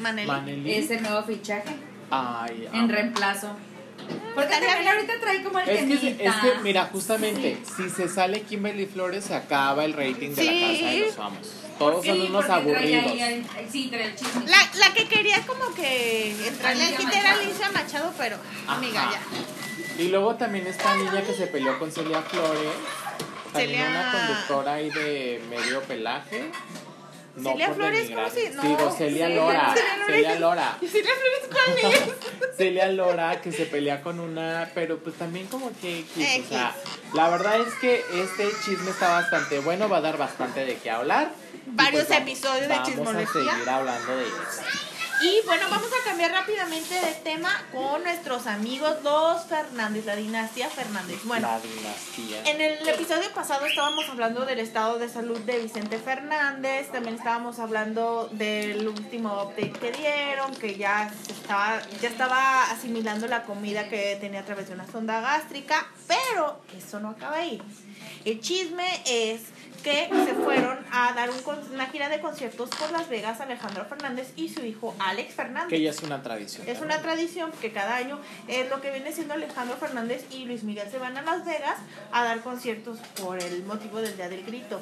Maneli. 0.00 0.26
Maneli. 0.28 0.74
Es 0.74 0.90
el 0.90 1.02
nuevo 1.02 1.22
fichaje. 1.24 1.76
Ay, 2.10 2.68
En 2.72 2.80
amo. 2.84 2.92
reemplazo. 2.92 3.48
Porque 4.36 4.50
también 4.60 4.86
ahorita 4.88 5.12
trae 5.20 5.42
como 5.42 5.58
el 5.58 5.68
Es 5.68 6.00
que, 6.00 6.08
es 6.20 6.34
que, 6.36 6.52
mira, 6.62 6.84
justamente, 6.92 7.58
si 7.76 7.90
se 7.90 8.08
sale 8.08 8.42
Kimberly 8.42 8.86
Flores, 8.86 9.24
se 9.24 9.34
acaba 9.34 9.84
el 9.84 9.94
rating 9.94 10.30
de 10.34 10.36
Sí. 10.36 10.44
la 10.60 10.68
casa 10.68 10.90
de 10.90 11.00
los 11.00 11.14
famosos. 11.16 11.52
Todos 11.78 12.02
Sí, 12.02 12.08
son 12.08 12.20
unos 12.22 12.48
aburridos. 12.48 13.04
ahí 13.12 13.20
el- 13.20 13.70
sí, 13.72 13.88
trae 13.90 14.04
el 14.04 14.14
chisme. 14.14 14.46
La, 14.46 14.58
la 14.78 14.94
que 14.94 15.08
quería 15.08 15.40
como 15.46 15.74
que 15.74 16.30
entrarle 16.48 16.84
al 16.84 16.96
kit 16.96 17.12
era. 17.12 17.32
Alicia 17.32 17.70
Machado, 17.72 18.12
pero 18.16 18.36
amiga 18.68 19.10
ya. 19.10 20.02
Y 20.02 20.08
luego 20.08 20.36
también 20.36 20.66
esta 20.66 20.94
niña 20.96 21.22
que 21.22 21.34
se 21.34 21.46
peleó 21.48 21.78
con 21.78 21.90
Celia 21.90 22.22
Flores. 22.22 22.72
También 23.52 23.80
Celia- 23.80 23.90
una 23.90 24.12
conductora 24.12 24.74
ahí 24.74 24.90
de 24.90 25.42
medio 25.50 25.82
pelaje. 25.82 26.50
No 27.36 27.50
Celia 27.50 27.72
Flores. 27.72 28.10
¿cómo 28.14 28.30
se- 28.30 28.50
no, 28.50 28.62
Digo, 28.62 28.90
Celia 28.96 29.26
Celia- 29.26 29.36
Lora. 29.36 29.74
Celia 30.06 30.38
Lora. 30.40 30.78
¿Y 30.80 30.86
Celia 30.88 31.10
Flores 31.14 31.82
cuál 31.82 31.92
es? 31.92 32.56
Celia 32.56 32.88
Lora 32.88 33.40
que 33.42 33.52
se 33.52 33.66
pelea 33.66 34.00
con 34.02 34.20
una, 34.20 34.70
pero 34.74 34.98
pues 34.98 35.16
también 35.16 35.46
como 35.48 35.70
que 35.80 36.00
X, 36.00 36.46
o 36.46 36.48
sea, 36.48 36.74
la 37.12 37.28
verdad 37.28 37.60
es 37.60 37.74
que 37.74 38.02
este 38.14 38.48
chisme 38.64 38.90
está 38.90 39.10
bastante 39.10 39.58
bueno, 39.58 39.88
va 39.88 39.98
a 39.98 40.00
dar 40.00 40.16
bastante 40.16 40.64
de 40.64 40.76
qué 40.76 40.90
hablar. 40.90 41.30
Varios 41.66 42.08
vamos- 42.08 42.22
episodios 42.22 42.60
de 42.62 42.68
Vamos 42.68 42.88
a 42.88 42.90
chismología. 42.92 43.26
seguir 43.52 43.68
hablando 43.68 44.16
de 44.16 44.24
eso. 44.24 44.62
Y 45.22 45.40
bueno, 45.46 45.66
vamos 45.70 45.88
a 45.88 46.04
cambiar 46.04 46.30
rápidamente 46.30 46.94
de 46.94 47.12
tema 47.24 47.50
con 47.72 48.02
nuestros 48.02 48.46
amigos 48.46 48.96
los 49.02 49.44
Fernández, 49.46 50.04
la 50.04 50.14
dinastía 50.14 50.68
Fernández. 50.68 51.20
Bueno, 51.24 51.48
La 51.48 51.58
dinastía. 51.58 52.42
en 52.44 52.60
el 52.60 52.86
episodio 52.86 53.32
pasado 53.32 53.64
estábamos 53.64 54.06
hablando 54.10 54.44
del 54.44 54.58
estado 54.58 54.98
de 54.98 55.08
salud 55.08 55.38
de 55.40 55.58
Vicente 55.60 55.98
Fernández, 55.98 56.90
también 56.92 57.16
estábamos 57.16 57.58
hablando 57.58 58.28
del 58.32 58.86
último 58.86 59.42
update 59.42 59.72
que 59.72 59.92
dieron, 59.92 60.54
que 60.54 60.76
ya 60.76 61.10
estaba, 61.28 61.80
ya 62.02 62.08
estaba 62.08 62.70
asimilando 62.70 63.26
la 63.26 63.44
comida 63.44 63.88
que 63.88 64.18
tenía 64.20 64.40
a 64.40 64.44
través 64.44 64.68
de 64.68 64.74
una 64.74 64.86
sonda 64.86 65.20
gástrica, 65.22 65.86
pero 66.06 66.60
eso 66.76 67.00
no 67.00 67.10
acaba 67.10 67.36
ahí. 67.38 67.60
El 68.26 68.40
chisme 68.40 69.02
es 69.06 69.40
que 69.86 70.08
se 70.24 70.34
fueron 70.34 70.84
a 70.90 71.12
dar 71.12 71.30
un 71.30 71.36
una 71.72 71.86
gira 71.86 72.08
de 72.08 72.20
conciertos 72.20 72.70
por 72.70 72.90
Las 72.90 73.08
Vegas 73.08 73.40
Alejandro 73.40 73.84
Fernández 73.84 74.32
y 74.34 74.48
su 74.48 74.64
hijo 74.64 74.96
Alex 74.98 75.34
Fernández. 75.34 75.68
Que 75.68 75.80
ya 75.80 75.90
es 75.90 76.02
una 76.02 76.24
tradición. 76.24 76.66
Es 76.68 76.80
una 76.80 77.00
tradición 77.02 77.52
que 77.60 77.70
cada 77.70 77.94
año 77.94 78.18
es 78.48 78.68
lo 78.68 78.80
que 78.80 78.90
viene 78.90 79.12
siendo 79.12 79.34
Alejandro 79.34 79.76
Fernández 79.76 80.24
y 80.32 80.44
Luis 80.44 80.64
Miguel 80.64 80.90
se 80.90 80.98
van 80.98 81.16
a 81.16 81.22
Las 81.22 81.44
Vegas 81.44 81.76
a 82.10 82.24
dar 82.24 82.40
conciertos 82.40 82.98
por 83.20 83.40
el 83.40 83.62
motivo 83.62 83.98
del 84.00 84.16
Día 84.16 84.28
del 84.28 84.44
Grito. 84.44 84.80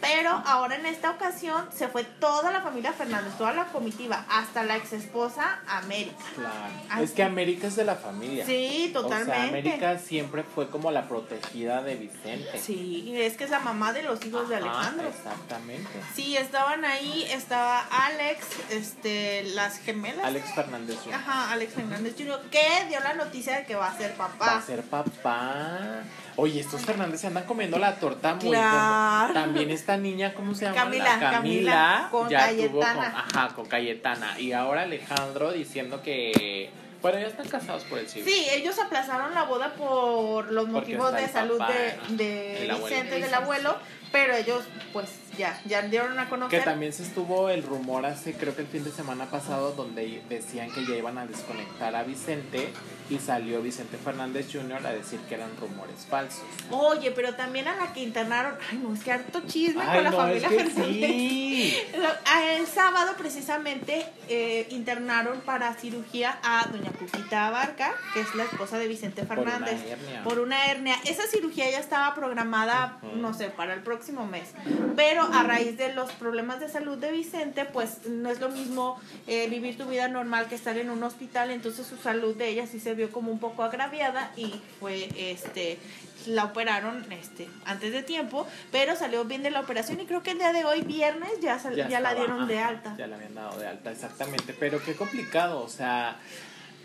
Pero 0.00 0.30
ahora 0.46 0.76
en 0.76 0.86
esta 0.86 1.10
ocasión 1.10 1.66
se 1.76 1.88
fue 1.88 2.04
toda 2.04 2.50
la 2.50 2.62
familia 2.62 2.92
Fernández, 2.94 3.34
toda 3.36 3.52
la 3.52 3.66
comitiva, 3.66 4.24
hasta 4.30 4.62
la 4.64 4.76
ex 4.76 4.94
esposa 4.94 5.60
América. 5.66 6.24
Claro. 6.34 6.54
Así. 6.88 7.04
Es 7.04 7.10
que 7.12 7.22
América 7.22 7.66
es 7.66 7.76
de 7.76 7.84
la 7.84 7.96
familia. 7.96 8.46
Sí, 8.46 8.92
O 8.96 9.02
totalmente. 9.02 9.34
sea, 9.34 9.48
América 9.48 9.98
siempre 9.98 10.42
fue 10.42 10.70
como 10.70 10.90
la 10.90 11.06
protegida 11.06 11.82
de 11.82 11.96
Vicente. 11.96 12.58
Sí, 12.58 13.12
es 13.14 13.36
que 13.36 13.44
es 13.44 13.50
la 13.50 13.58
mamá 13.60 13.92
de 13.92 14.04
los 14.04 14.24
hijos 14.24 14.37
de 14.46 14.56
Ajá, 14.56 14.64
Alejandro. 14.70 15.08
Exactamente. 15.08 15.90
Sí, 16.14 16.36
estaban 16.36 16.84
ahí, 16.84 17.26
estaba 17.30 17.80
Alex, 17.90 18.46
este, 18.70 19.44
las 19.54 19.78
gemelas. 19.78 20.24
Alex 20.24 20.54
Fernández 20.54 20.98
Jr. 21.02 21.14
Ajá, 21.14 21.52
Alex 21.52 21.74
Fernández 21.74 22.14
Jr., 22.16 22.40
que 22.50 22.86
dio 22.88 23.00
la 23.00 23.14
noticia 23.14 23.56
de 23.56 23.64
que 23.66 23.74
va 23.74 23.88
a 23.88 23.96
ser 23.96 24.14
papá. 24.14 24.46
Va 24.46 24.56
a 24.58 24.62
ser 24.62 24.82
papá. 24.82 26.02
Oye, 26.36 26.60
estos 26.60 26.82
Fernández 26.82 27.20
se 27.20 27.26
andan 27.26 27.44
comiendo 27.44 27.78
la 27.78 27.96
torta 27.96 28.34
muy 28.34 28.50
Claro. 28.50 29.34
También 29.34 29.70
esta 29.70 29.96
niña, 29.96 30.34
¿cómo 30.34 30.54
se 30.54 30.66
llama? 30.66 30.76
Camila, 30.76 31.04
La 31.04 31.18
Camila, 31.18 31.32
Camila, 31.32 32.08
con 32.12 32.28
ya 32.28 32.48
tuvo 32.50 32.58
con, 32.58 32.80
Cayetana. 32.80 33.24
ajá, 33.26 33.48
con 33.54 33.66
Cayetana. 33.66 34.38
Y 34.38 34.52
ahora 34.52 34.82
Alejandro 34.82 35.50
diciendo 35.52 36.00
que 36.02 36.70
bueno, 37.00 37.18
ya 37.18 37.26
están 37.28 37.48
casados 37.48 37.84
por 37.84 37.98
el 37.98 38.08
civil. 38.08 38.28
Sí, 38.32 38.46
ellos 38.50 38.76
aplazaron 38.78 39.32
la 39.32 39.44
boda 39.44 39.72
por 39.74 40.50
los 40.50 40.64
Porque 40.68 40.96
motivos 40.96 41.12
de 41.12 41.28
salud 41.28 41.58
papá, 41.58 41.72
de, 41.72 41.96
de 42.16 42.64
el 42.64 42.70
abuelo. 42.72 42.86
Vicente, 42.88 43.20
del 43.20 43.34
abuelo, 43.34 43.76
pero 44.12 44.34
ellos 44.34 44.64
pues 44.92 45.08
ya, 45.36 45.60
ya 45.66 45.82
dieron 45.82 46.18
a 46.18 46.28
conocer. 46.28 46.60
Que 46.60 46.64
también 46.64 46.92
se 46.92 47.02
estuvo 47.02 47.50
el 47.50 47.62
rumor 47.62 48.06
hace, 48.06 48.34
creo 48.34 48.54
que 48.54 48.62
el 48.62 48.68
fin 48.68 48.84
de 48.84 48.90
semana 48.90 49.26
pasado, 49.26 49.72
donde 49.72 50.22
decían 50.28 50.72
que 50.72 50.86
ya 50.86 50.96
iban 50.96 51.18
a 51.18 51.26
desconectar 51.26 51.94
a 51.94 52.02
Vicente 52.02 52.68
y 53.10 53.18
salió 53.18 53.62
Vicente 53.62 53.96
Fernández 53.96 54.48
Jr. 54.52 54.86
a 54.86 54.92
decir 54.92 55.18
que 55.20 55.34
eran 55.34 55.50
rumores 55.60 56.06
falsos. 56.08 56.44
Oye, 56.70 57.10
pero 57.10 57.34
también 57.34 57.66
a 57.68 57.76
la 57.76 57.92
que 57.92 58.00
internaron, 58.02 58.54
ay 58.70 58.78
no, 58.78 58.94
es 58.94 59.02
que 59.02 59.12
harto 59.12 59.42
chisme 59.46 59.84
con 59.84 60.04
la 60.04 60.12
familia 60.12 60.48
Fernández. 60.48 61.88
El 62.58 62.66
sábado 62.66 63.14
precisamente 63.16 64.06
eh, 64.28 64.66
internaron 64.70 65.40
para 65.40 65.74
cirugía 65.74 66.38
a 66.42 66.66
doña 66.70 66.90
Cuquita 66.92 67.48
Abarca, 67.48 67.94
que 68.12 68.20
es 68.20 68.34
la 68.34 68.44
esposa 68.44 68.78
de 68.78 68.88
Vicente 68.88 69.24
Fernández, 69.24 69.80
por 69.80 69.84
una 69.84 69.92
hernia. 69.92 70.24
Por 70.24 70.38
una 70.40 70.66
hernia. 70.66 70.96
Esa 71.04 71.26
cirugía 71.26 71.70
ya 71.70 71.78
estaba 71.78 72.14
programada, 72.14 72.98
no 73.14 73.32
sé, 73.34 73.48
para 73.48 73.74
el 73.74 73.82
próximo 73.82 74.26
mes, 74.26 74.50
pero 74.96 75.22
a 75.22 75.42
raíz 75.42 75.76
de 75.76 75.94
los 75.94 76.12
problemas 76.12 76.60
de 76.60 76.68
salud 76.68 76.98
de 76.98 77.12
Vicente, 77.12 77.64
pues 77.64 78.06
no 78.06 78.30
es 78.30 78.40
lo 78.40 78.48
mismo 78.48 79.00
eh, 79.26 79.48
vivir 79.48 79.76
tu 79.78 79.86
vida 79.86 80.08
normal 80.08 80.48
que 80.48 80.54
estar 80.54 80.76
en 80.76 80.90
un 80.90 81.02
hospital, 81.02 81.50
entonces 81.50 81.86
su 81.86 81.96
salud 81.96 82.36
de 82.36 82.48
ella 82.48 82.66
sí 82.66 82.80
se 82.80 82.94
vio 82.98 83.10
como 83.10 83.32
un 83.32 83.38
poco 83.38 83.62
agraviada 83.62 84.32
y 84.36 84.60
fue 84.78 85.08
este 85.16 85.78
la 86.26 86.44
operaron 86.44 87.10
este 87.12 87.48
antes 87.64 87.92
de 87.92 88.02
tiempo, 88.02 88.46
pero 88.70 88.96
salió 88.96 89.24
bien 89.24 89.42
de 89.42 89.50
la 89.50 89.60
operación 89.60 90.00
y 90.00 90.04
creo 90.04 90.22
que 90.22 90.32
el 90.32 90.38
día 90.38 90.52
de 90.52 90.64
hoy, 90.64 90.82
viernes, 90.82 91.30
ya, 91.40 91.58
ya, 91.88 92.00
la 92.00 92.14
dieron 92.14 92.46
de 92.46 92.58
alta. 92.58 92.94
Ya 92.98 93.06
la 93.06 93.16
habían 93.16 93.34
dado 93.34 93.58
de 93.58 93.66
alta, 93.66 93.90
exactamente. 93.92 94.52
Pero 94.52 94.82
qué 94.82 94.94
complicado, 94.94 95.62
o 95.62 95.68
sea, 95.68 96.18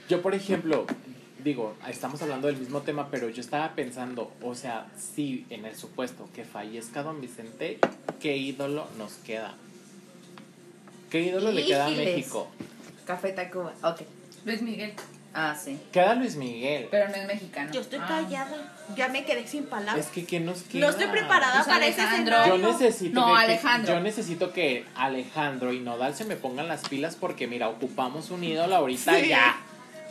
yo 0.07 0.21
por 0.21 0.35
ejemplo, 0.35 0.85
digo, 1.43 1.75
estamos 1.89 2.21
hablando 2.21 2.47
del 2.47 2.57
mismo 2.57 2.81
tema, 2.83 3.09
pero 3.09 3.27
yo 3.29 3.41
estaba 3.41 3.73
pensando, 3.73 4.31
o 4.41 4.55
sea, 4.55 4.85
si 4.95 5.45
en 5.49 5.65
el 5.65 5.75
supuesto 5.75 6.29
que 6.33 6.45
fallezca 6.45 7.01
don 7.03 7.19
Vicente, 7.19 7.79
¿qué 8.21 8.37
ídolo 8.37 8.87
nos 8.97 9.13
queda? 9.15 9.55
¿Qué 11.09 11.21
ídolo 11.21 11.51
le 11.51 11.65
queda 11.65 11.87
a 11.87 11.89
México? 11.89 12.47
Café 13.05 13.33
Tacuba, 13.33 13.73
ok. 13.83 14.01
Luis 14.45 14.61
Miguel. 14.61 14.93
Ah, 15.33 15.55
sí. 15.55 15.79
Queda 15.91 16.13
Luis 16.13 16.35
Miguel. 16.35 16.87
Pero 16.91 17.09
no 17.09 17.15
es 17.15 17.25
mexicano. 17.25 17.71
Yo 17.71 17.81
estoy 17.81 17.99
ah. 18.01 18.07
callada. 18.07 18.73
Ya 18.95 19.07
me 19.07 19.25
quedé 19.25 19.47
sin 19.47 19.65
palabras. 19.65 20.05
Es 20.05 20.11
que 20.11 20.25
¿qué 20.25 20.39
nos 20.39 20.61
queda? 20.63 20.85
No 20.85 20.91
estoy 20.91 21.07
preparada 21.07 21.63
pues 21.63 21.67
para 21.67 21.85
Alejandro. 21.85 22.41
ese 22.41 22.49
Yo 22.49 22.57
necesito 22.57 23.19
no, 23.19 23.35
Alejandro. 23.35 23.93
yo 23.95 23.99
necesito 24.01 24.53
que 24.53 24.85
Alejandro 24.95 25.73
y 25.73 25.79
Nodal 25.79 26.13
se 26.13 26.25
me 26.25 26.35
pongan 26.35 26.67
las 26.67 26.87
pilas 26.87 27.15
porque 27.15 27.47
mira, 27.47 27.69
ocupamos 27.69 28.29
un 28.29 28.43
ídolo 28.43 28.75
ahorita 28.75 29.19
ya. 29.19 29.57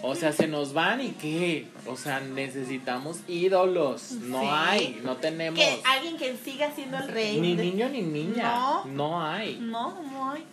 O 0.05 0.17
sea, 0.17 0.33
se 0.33 0.49
nos 0.49 0.73
van 0.73 1.01
y 1.01 1.11
qué? 1.11 1.69
O 1.87 1.97
sea, 1.97 2.19
necesitamos 2.19 3.21
ídolos. 3.29 4.11
No 4.13 4.53
hay, 4.53 5.01
no 5.05 5.17
tenemos. 5.19 5.61
Que 5.61 5.81
alguien 5.85 6.17
que 6.17 6.37
siga 6.37 6.73
siendo 6.75 6.99
el 6.99 7.07
rey. 7.07 7.41
Ni 7.41 7.55
niño 7.55 7.89
ni 7.89 8.03
niña. 8.03 8.43
No. 8.43 8.85
No 8.87 9.23
hay. 9.25 9.59
No, 9.61 10.03
no 10.03 10.33
hay 10.33 10.45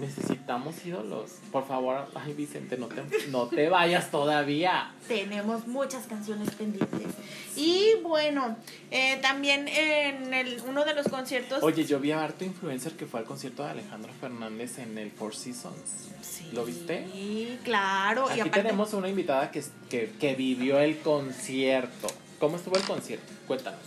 necesitamos 0.00 0.74
ídolos. 0.84 1.30
Por 1.52 1.66
favor, 1.66 2.08
ay 2.14 2.32
Vicente, 2.32 2.76
no 2.76 2.86
te, 2.86 3.02
no 3.28 3.46
te 3.46 3.68
vayas 3.68 4.10
todavía. 4.10 4.92
Tenemos 5.06 5.66
muchas 5.66 6.06
canciones 6.06 6.50
pendientes. 6.50 7.08
Y 7.56 7.94
bueno, 8.02 8.56
eh, 8.90 9.18
también 9.22 9.68
en 9.68 10.32
el, 10.32 10.60
uno 10.66 10.84
de 10.84 10.94
los 10.94 11.08
conciertos... 11.08 11.62
Oye, 11.62 11.84
yo 11.84 12.00
vi 12.00 12.12
a 12.12 12.24
harto 12.24 12.44
influencer 12.44 12.92
que 12.92 13.06
fue 13.06 13.20
al 13.20 13.26
concierto 13.26 13.62
de 13.64 13.70
Alejandro 13.70 14.12
Fernández 14.20 14.78
en 14.78 14.96
el 14.98 15.10
Four 15.10 15.34
Seasons. 15.34 16.08
¿Lo 16.52 16.64
viste? 16.64 17.06
Sí, 17.12 17.58
claro. 17.62 18.28
Aquí 18.28 18.50
tenemos 18.50 18.92
una 18.94 19.08
invitada 19.08 19.50
que, 19.50 19.62
que, 19.88 20.10
que 20.18 20.34
vivió 20.34 20.80
el 20.80 20.98
concierto. 20.98 22.08
¿Cómo 22.38 22.56
estuvo 22.56 22.76
el 22.76 22.82
concierto? 22.82 23.32
Cuéntanos. 23.46 23.80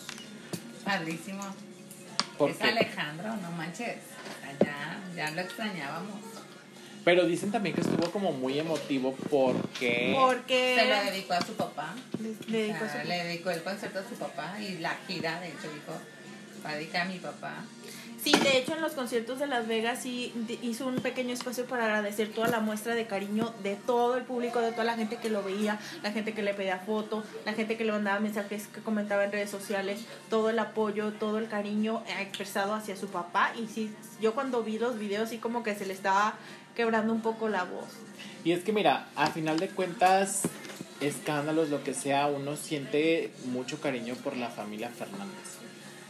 Padrísimo. 0.86 1.44
es 2.48 2.62
Alejandro, 2.62 3.36
no 3.38 3.52
manches. 3.52 3.98
Ya, 4.64 4.93
ya 5.16 5.32
lo 5.32 5.42
extrañábamos. 5.42 6.20
Pero 7.04 7.26
dicen 7.26 7.52
también 7.52 7.76
que 7.76 7.82
estuvo 7.82 8.10
como 8.12 8.32
muy 8.32 8.58
emotivo 8.58 9.14
porque... 9.30 10.14
Porque... 10.16 10.78
Se 10.80 10.88
lo 10.88 11.12
dedicó 11.12 11.34
a 11.34 11.42
su 11.42 11.54
papá. 11.54 11.94
Le, 12.48 12.58
dedicó, 12.60 12.86
le 13.06 13.24
dedicó 13.26 13.52
el 13.52 13.62
concierto 13.62 14.00
a 14.00 14.04
su 14.08 14.16
papá 14.16 14.58
y 14.62 14.78
la 14.78 14.96
gira, 15.06 15.42
de 15.42 15.50
hecho, 15.50 15.70
dijo, 15.74 16.72
dedicar 16.72 17.02
a 17.02 17.06
mi 17.06 17.20
papá. 17.20 17.66
Sí, 18.24 18.32
de 18.32 18.58
hecho 18.58 18.74
en 18.74 18.82
los 18.82 18.94
conciertos 18.94 19.40
de 19.40 19.48
Las 19.48 19.68
Vegas 19.68 20.00
sí 20.02 20.34
hizo 20.62 20.88
un 20.88 20.96
pequeño 20.96 21.34
espacio 21.34 21.66
para 21.66 21.84
agradecer 21.84 22.32
toda 22.32 22.48
la 22.48 22.62
muestra 22.62 22.96
de 22.96 23.06
cariño 23.06 23.54
de 23.64 23.76
todo 23.76 24.16
el 24.16 24.24
público, 24.24 24.62
de 24.62 24.72
toda 24.72 24.86
la 24.86 24.96
gente 24.96 25.18
que 25.18 25.30
lo 25.30 25.44
veía, 25.44 25.78
la 26.04 26.14
gente 26.14 26.34
que 26.34 26.42
le 26.42 26.54
pedía 26.54 26.80
fotos, 26.80 27.26
la 27.46 27.52
gente 27.52 27.76
que 27.76 27.84
le 27.84 27.92
mandaba 27.92 28.22
mensajes, 28.22 28.68
que 28.68 28.80
comentaba 28.80 29.26
en 29.26 29.34
redes 29.34 29.50
sociales, 29.50 30.06
todo 30.30 30.50
el 30.50 30.60
apoyo, 30.60 31.12
todo 31.12 31.38
el 31.38 31.50
cariño 31.50 32.02
expresado 32.18 32.74
hacia 32.74 32.96
su 32.96 33.08
papá. 33.08 33.52
Y 33.62 33.68
sí, 33.68 33.94
yo 34.22 34.34
cuando 34.34 34.64
vi 34.64 34.80
los 34.80 34.98
videos 34.98 35.28
sí 35.28 35.40
como 35.40 35.62
que 35.62 35.76
se 35.76 35.86
le 35.86 35.92
estaba 35.92 36.36
quebrando 36.78 37.12
un 37.12 37.22
poco 37.22 37.50
la 37.50 37.66
voz. 37.66 37.90
Y 38.46 38.54
es 38.54 38.64
que 38.64 38.72
mira, 38.72 39.10
a 39.18 39.32
final 39.32 39.60
de 39.60 39.68
cuentas, 39.68 40.44
escándalos, 41.02 41.70
lo 41.70 41.84
que 41.84 41.94
sea, 41.94 42.28
uno 42.28 42.56
siente 42.56 43.34
mucho 43.48 43.82
cariño 43.82 44.16
por 44.16 44.38
la 44.38 44.50
familia 44.50 44.90
Fernández. 44.90 45.63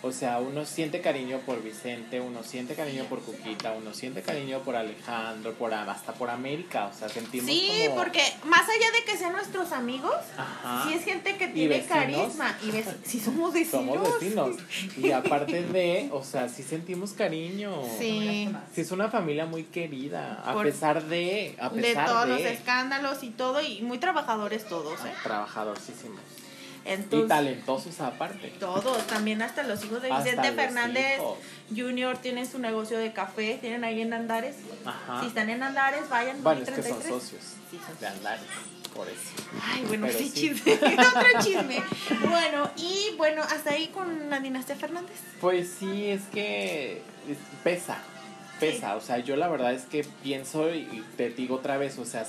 O 0.05 0.11
sea, 0.11 0.39
uno 0.39 0.65
siente 0.65 0.99
cariño 0.99 1.39
por 1.45 1.63
Vicente, 1.63 2.19
uno 2.19 2.43
siente 2.43 2.75
cariño 2.75 3.05
por 3.05 3.21
Cuquita, 3.21 3.71
uno 3.71 3.93
siente 3.93 4.21
cariño 4.21 4.59
por 4.59 4.75
Alejandro, 4.75 5.53
por 5.53 5.73
hasta 5.73 6.13
por 6.13 6.29
América, 6.29 6.87
o 6.87 6.93
sea, 6.93 7.07
sentimos 7.07 7.49
Sí, 7.49 7.87
porque 7.95 8.21
más 8.43 8.67
allá 8.67 8.91
de 8.99 9.05
que 9.05 9.17
sean 9.17 9.31
nuestros 9.31 9.71
amigos, 9.71 10.13
sí 10.83 10.93
es 10.93 11.05
gente 11.05 11.37
que 11.37 11.47
tiene 11.47 11.85
carisma 11.85 12.57
y 12.61 12.71
ves, 12.71 12.87
si 13.05 13.21
somos 13.21 13.53
vecinos. 13.53 13.95
Somos 13.95 14.19
vecinos. 14.19 14.57
Y 14.97 15.11
aparte 15.13 15.63
de, 15.63 16.09
o 16.11 16.21
sea, 16.21 16.49
sí 16.49 16.63
sentimos 16.63 17.13
cariño. 17.13 17.73
Sí. 17.97 18.49
Sí 18.75 18.81
es 18.81 18.91
una 18.91 19.09
familia 19.09 19.45
muy 19.45 19.63
querida, 19.63 20.43
a 20.45 20.61
pesar 20.61 21.05
de 21.05 21.55
a 21.57 21.69
pesar 21.69 22.07
de 22.07 22.13
todos 22.13 22.27
los 22.27 22.41
escándalos 22.41 23.23
y 23.23 23.29
todo 23.29 23.61
y 23.61 23.81
muy 23.81 23.99
trabajadores 23.99 24.67
todos, 24.67 24.99
¿eh? 25.05 25.13
Y 26.85 27.27
talentosos 27.27 27.99
aparte. 28.01 28.49
Todos, 28.59 29.07
también 29.07 29.41
hasta 29.41 29.63
los 29.63 29.83
hijos 29.85 30.01
de 30.01 30.11
Vicente 30.11 30.51
Fernández 30.51 31.21
Junior 31.73 32.17
tienen 32.17 32.45
su 32.45 32.59
negocio 32.59 32.97
de 32.97 33.13
café, 33.13 33.57
tienen 33.59 33.83
ahí 33.83 34.01
en 34.01 34.13
Andares. 34.13 34.55
Si 35.21 35.27
están 35.27 35.49
en 35.49 35.63
Andares, 35.63 36.09
vayan. 36.09 36.43
Bueno, 36.43 36.61
es 36.61 36.69
que 36.69 36.83
son 36.83 37.01
socios 37.01 37.41
de 37.99 38.07
Andares, 38.07 38.45
por 38.93 39.07
eso. 39.07 39.19
Ay, 39.61 39.85
bueno, 39.87 40.07
sí, 40.09 40.31
chisme. 40.31 40.73
Otro 40.73 41.41
chisme. 41.41 41.81
Bueno, 42.29 42.69
y 42.75 43.15
bueno, 43.17 43.41
hasta 43.43 43.71
ahí 43.71 43.87
con 43.87 44.29
la 44.29 44.39
dinastía 44.39 44.75
Fernández. 44.75 45.17
Pues 45.39 45.73
sí, 45.79 46.09
es 46.09 46.23
que 46.33 47.01
pesa 47.63 47.97
pesa. 48.59 48.95
O 48.95 49.01
sea, 49.01 49.19
yo 49.19 49.35
la 49.35 49.47
verdad 49.47 49.73
es 49.73 49.83
que 49.83 50.05
pienso 50.23 50.73
y 50.73 51.03
te 51.17 51.29
digo 51.29 51.55
otra 51.55 51.77
vez, 51.77 51.97
o 51.97 52.05
sea, 52.05 52.25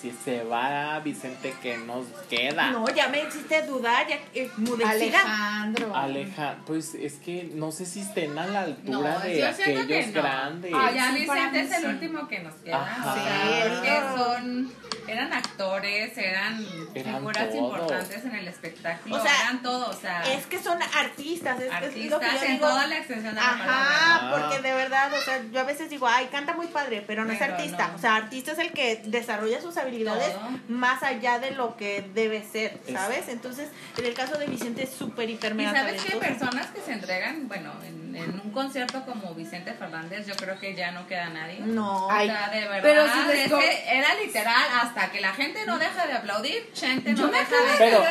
si 0.00 0.10
se 0.12 0.44
va 0.44 0.98
Vicente, 1.00 1.54
que 1.62 1.76
nos 1.78 2.06
queda? 2.28 2.70
No, 2.70 2.88
ya 2.88 3.08
me 3.08 3.22
hiciste 3.22 3.62
dudar, 3.62 4.06
ya 4.08 4.18
eh, 4.34 4.50
Alejandro. 4.84 5.94
Alejandro, 5.94 6.64
pues 6.66 6.94
es 6.94 7.14
que 7.14 7.50
no 7.54 7.72
sé 7.72 7.86
si 7.86 8.00
estén 8.00 8.38
a 8.38 8.46
la 8.46 8.62
altura 8.62 9.18
de 9.20 9.46
aquellos 9.46 10.12
grandes. 10.12 10.72
Ah, 10.74 10.90
ya 10.92 11.12
Vicente 11.12 11.60
es 11.60 11.72
el 11.72 11.86
último 11.86 12.28
que 12.28 12.40
nos 12.40 12.54
queda. 12.54 12.82
Ajá. 12.82 13.14
Sí, 13.14 14.16
son 14.16 14.72
eran 15.08 15.32
actores, 15.32 16.16
eran, 16.18 16.64
figuras 16.92 17.54
importantes 17.54 18.24
en 18.24 18.34
el 18.34 18.48
espectáculo, 18.48 19.16
o 19.16 19.22
sea, 19.22 19.32
eran 19.42 19.62
todo, 19.62 19.88
o 19.88 19.92
sea, 19.92 20.22
es 20.32 20.46
que 20.46 20.58
son 20.58 20.78
artistas, 20.82 21.60
es, 21.60 21.70
artistas 21.70 22.04
es 22.04 22.10
lo 22.10 22.18
que 22.18 22.46
en 22.46 22.58
toda 22.58 22.86
la 22.86 22.98
extensión 22.98 23.34
de 23.34 23.40
la 23.40 23.48
Ajá, 23.48 24.30
porque 24.30 24.62
de 24.62 24.74
verdad, 24.74 25.12
o 25.12 25.20
sea, 25.20 25.42
yo 25.52 25.60
a 25.60 25.64
veces 25.64 25.90
digo, 25.90 26.06
ay, 26.08 26.26
canta 26.26 26.54
muy 26.54 26.66
padre, 26.66 27.04
pero 27.06 27.24
no 27.24 27.32
es 27.32 27.40
artista, 27.40 27.92
o 27.94 27.98
sea, 27.98 28.16
artista 28.16 28.52
es 28.52 28.58
el 28.58 28.72
que 28.72 29.02
desarrolla 29.04 29.60
sus 29.60 29.75
habilidades 29.76 30.34
más 30.68 31.02
allá 31.02 31.38
de 31.38 31.52
lo 31.52 31.76
que 31.76 32.04
debe 32.14 32.44
ser, 32.44 32.80
¿sabes? 32.90 33.28
Entonces, 33.28 33.68
en 33.96 34.04
el 34.04 34.14
caso 34.14 34.38
de 34.38 34.46
Vicente 34.46 34.84
es 34.84 34.90
súper 34.90 35.30
hiper 35.30 35.58
¿Y 35.58 35.64
sabes 35.64 36.02
que 36.02 36.16
personas 36.16 36.66
que 36.68 36.80
se 36.80 36.92
entregan, 36.92 37.48
bueno, 37.48 37.72
en, 37.84 38.05
un 38.24 38.50
concierto 38.50 39.04
como 39.04 39.34
Vicente 39.34 39.72
Fernández, 39.72 40.26
yo 40.26 40.34
creo 40.36 40.58
que 40.58 40.74
ya 40.74 40.92
no 40.92 41.06
queda 41.06 41.28
nadie. 41.28 41.60
No. 41.60 42.06
O 42.06 42.10
sea, 42.10 42.48
de 42.50 42.60
verdad, 42.60 42.80
pero 42.82 43.04
es 43.04 43.52
que 43.52 43.98
era 43.98 44.14
literal 44.14 44.64
hasta 44.80 45.10
que 45.10 45.20
la 45.20 45.32
gente 45.32 45.64
no 45.66 45.78
deja 45.78 46.06
de 46.06 46.12
aplaudir, 46.14 46.70
gente 46.74 47.12
no 47.12 47.28
deja 47.28 47.56
de... 47.56 47.78
Pero 47.78 48.02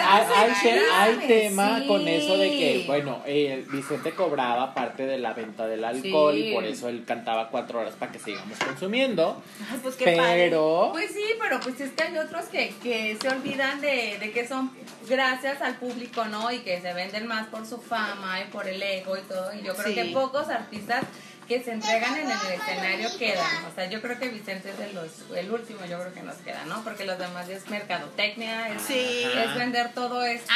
hay, 0.94 1.16
tema 1.28 1.82
con 1.88 2.08
eso 2.08 2.38
de 2.38 2.50
que, 2.50 2.84
bueno, 2.86 3.22
eh, 3.26 3.66
Vicente 3.70 4.12
cobraba 4.12 4.74
parte 4.74 5.06
de 5.06 5.18
la 5.18 5.34
venta 5.34 5.68
del 5.68 5.84
alcohol 5.84 6.38
y 6.38 6.54
por 6.54 6.66
eso 6.66 6.90
él 6.90 7.04
cantaba 7.06 7.50
cuatro 7.50 7.80
horas 7.80 7.96
para 7.96 8.12
que 8.12 8.20
sigamos 8.20 8.58
consumiendo. 8.60 9.42
pues 9.82 9.96
qué 9.96 10.06
pero... 10.06 10.90
Pues 10.92 11.12
sí, 11.12 11.24
pero 11.40 11.60
pues 11.60 11.80
es 11.82 11.92
que 11.92 12.04
hay 12.04 12.18
otros 12.18 12.46
que, 12.46 12.74
que 12.84 13.18
se 13.20 13.30
olvidan 13.30 13.82
de, 13.82 14.18
de 14.20 14.32
que 14.32 14.48
son 14.48 14.72
gracias 15.08 15.62
al 15.62 15.76
público, 15.76 16.26
¿no? 16.26 16.52
Y 16.52 16.60
que 16.60 16.82
se 16.82 16.94
venden 16.94 17.28
más 17.28 17.48
por 17.48 17.66
su 17.66 17.80
fama 17.80 18.42
y 18.42 18.46
por 18.52 18.68
el 18.68 18.82
ego 18.82 19.18
y 19.18 19.22
todo. 19.22 19.54
Y 19.54 19.64
yo 19.64 19.76
creo 19.76 19.95
que 19.96 20.12
pocos 20.14 20.50
artistas 20.50 21.06
que 21.48 21.64
se 21.64 21.72
entregan 21.72 22.16
en 22.18 22.30
el 22.32 22.60
escenario 22.60 23.10
quedan. 23.20 23.66
O 23.66 23.76
sea, 23.76 23.88
yo 23.90 24.02
creo 24.02 24.18
que 24.18 24.30
Vicente 24.30 24.72
es 24.72 24.78
de 24.78 24.94
los, 24.94 25.12
el 25.36 25.52
último, 25.52 25.82
yo 25.86 26.00
creo 26.00 26.14
que 26.14 26.24
nos 26.24 26.36
queda, 26.38 26.66
¿no? 26.66 26.84
Porque 26.84 27.06
los 27.06 27.20
demás 27.20 27.48
es 27.50 27.70
mercadotecnia, 27.70 28.70
es, 28.70 28.90
es 28.90 29.56
vender 29.56 29.94
todo 29.94 30.24
esto. 30.24 30.52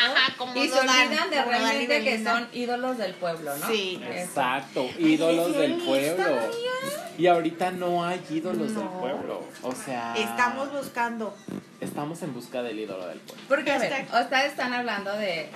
y 0.56 0.68
se 0.68 0.80
olvidan 0.80 1.30
de 1.30 1.44
realmente 1.44 2.04
que 2.04 2.24
son 2.24 2.48
ídolos 2.54 2.98
del 2.98 3.14
pueblo, 3.14 3.56
¿no? 3.58 3.68
Sí, 3.68 4.02
exacto, 4.16 4.90
ídolos 4.98 5.56
del 5.56 5.78
pueblo. 5.78 6.40
Y 7.18 7.28
ahorita 7.28 7.72
no 7.72 8.06
hay 8.06 8.24
ídolos 8.30 8.74
del 8.74 8.88
pueblo. 8.88 9.44
O 9.62 9.74
sea. 9.74 10.16
Estamos 10.18 10.72
buscando. 10.72 11.36
Estamos 11.82 12.22
en 12.24 12.34
busca 12.34 12.64
del 12.64 12.80
ídolo 12.80 13.08
del 13.08 13.20
pueblo. 13.20 13.44
Porque 13.48 13.72
ustedes 13.74 14.46
están 14.46 14.74
hablando 14.74 15.14
de, 15.14 15.50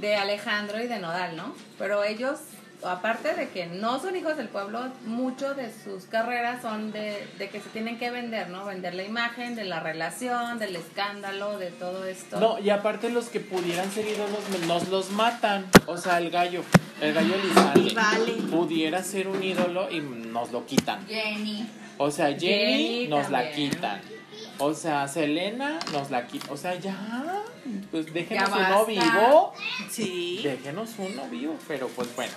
de 0.00 0.16
Alejandro 0.16 0.82
y 0.82 0.86
de 0.86 0.98
Nodal, 0.98 1.36
¿no? 1.36 1.54
Pero 1.78 2.04
ellos 2.04 2.38
aparte 2.84 3.34
de 3.34 3.48
que 3.48 3.66
no 3.66 4.00
son 4.00 4.16
hijos 4.16 4.36
del 4.36 4.48
pueblo, 4.48 4.80
mucho 5.06 5.54
de 5.54 5.72
sus 5.72 6.04
carreras 6.04 6.62
son 6.62 6.92
de, 6.92 7.26
que 7.38 7.60
se 7.60 7.68
tienen 7.70 7.98
que 7.98 8.10
vender, 8.10 8.48
¿no? 8.48 8.64
Vender 8.64 8.94
la 8.94 9.02
imagen 9.02 9.54
de 9.54 9.64
la 9.64 9.80
relación, 9.80 10.58
del 10.58 10.76
escándalo, 10.76 11.58
de 11.58 11.70
todo 11.70 12.04
esto. 12.06 12.38
No, 12.40 12.58
y 12.58 12.70
aparte 12.70 13.10
los 13.10 13.26
que 13.26 13.40
pudieran 13.40 13.90
ser 13.90 14.06
ídolos 14.06 14.66
nos 14.66 14.88
los 14.88 15.10
matan. 15.10 15.66
O 15.86 15.96
sea, 15.96 16.18
el 16.18 16.30
gallo, 16.30 16.62
el 17.00 17.14
gallo 17.14 17.34
Lizalde 17.42 18.32
pudiera 18.50 19.02
ser 19.02 19.28
un 19.28 19.42
ídolo 19.42 19.90
y 19.90 20.00
nos 20.00 20.52
lo 20.52 20.66
quitan. 20.66 21.06
Jenny. 21.06 21.68
O 21.98 22.10
sea, 22.10 22.36
Jenny, 22.38 23.08
nos 23.08 23.30
la 23.30 23.50
quitan. 23.52 24.00
O 24.58 24.74
sea, 24.74 25.08
Selena 25.08 25.78
nos 25.92 26.10
la 26.10 26.26
quitan. 26.26 26.50
O 26.50 26.56
sea, 26.56 26.74
ya, 26.74 27.42
pues 27.90 28.12
déjenos 28.12 28.50
uno 28.50 28.86
vivo. 28.86 29.52
Sí. 29.90 30.40
Déjenos 30.42 30.90
uno 30.98 31.28
vivo, 31.30 31.56
pero 31.66 31.88
pues 31.88 32.14
bueno. 32.14 32.32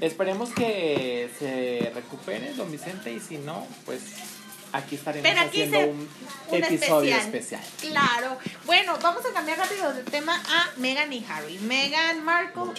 Esperemos 0.00 0.50
que 0.50 1.30
se 1.38 1.90
recupere 1.94 2.54
don 2.54 2.70
Vicente 2.70 3.12
y 3.12 3.20
si 3.20 3.38
no, 3.38 3.66
pues 3.84 4.02
aquí 4.72 4.96
estaremos 4.96 5.30
haciendo 5.30 5.78
un, 5.78 6.08
episodio 6.50 7.16
especial. 7.16 7.62
Claro. 7.80 8.38
Bueno, 8.64 8.96
vamos 9.02 9.24
a 9.24 9.32
cambiar 9.32 9.58
rápido 9.58 9.92
de 9.92 10.02
tema 10.04 10.40
a 10.48 10.78
Megan 10.78 11.12
y 11.12 11.24
Harry. 11.28 11.58
Megan 11.58 12.24
Markle 12.24 12.72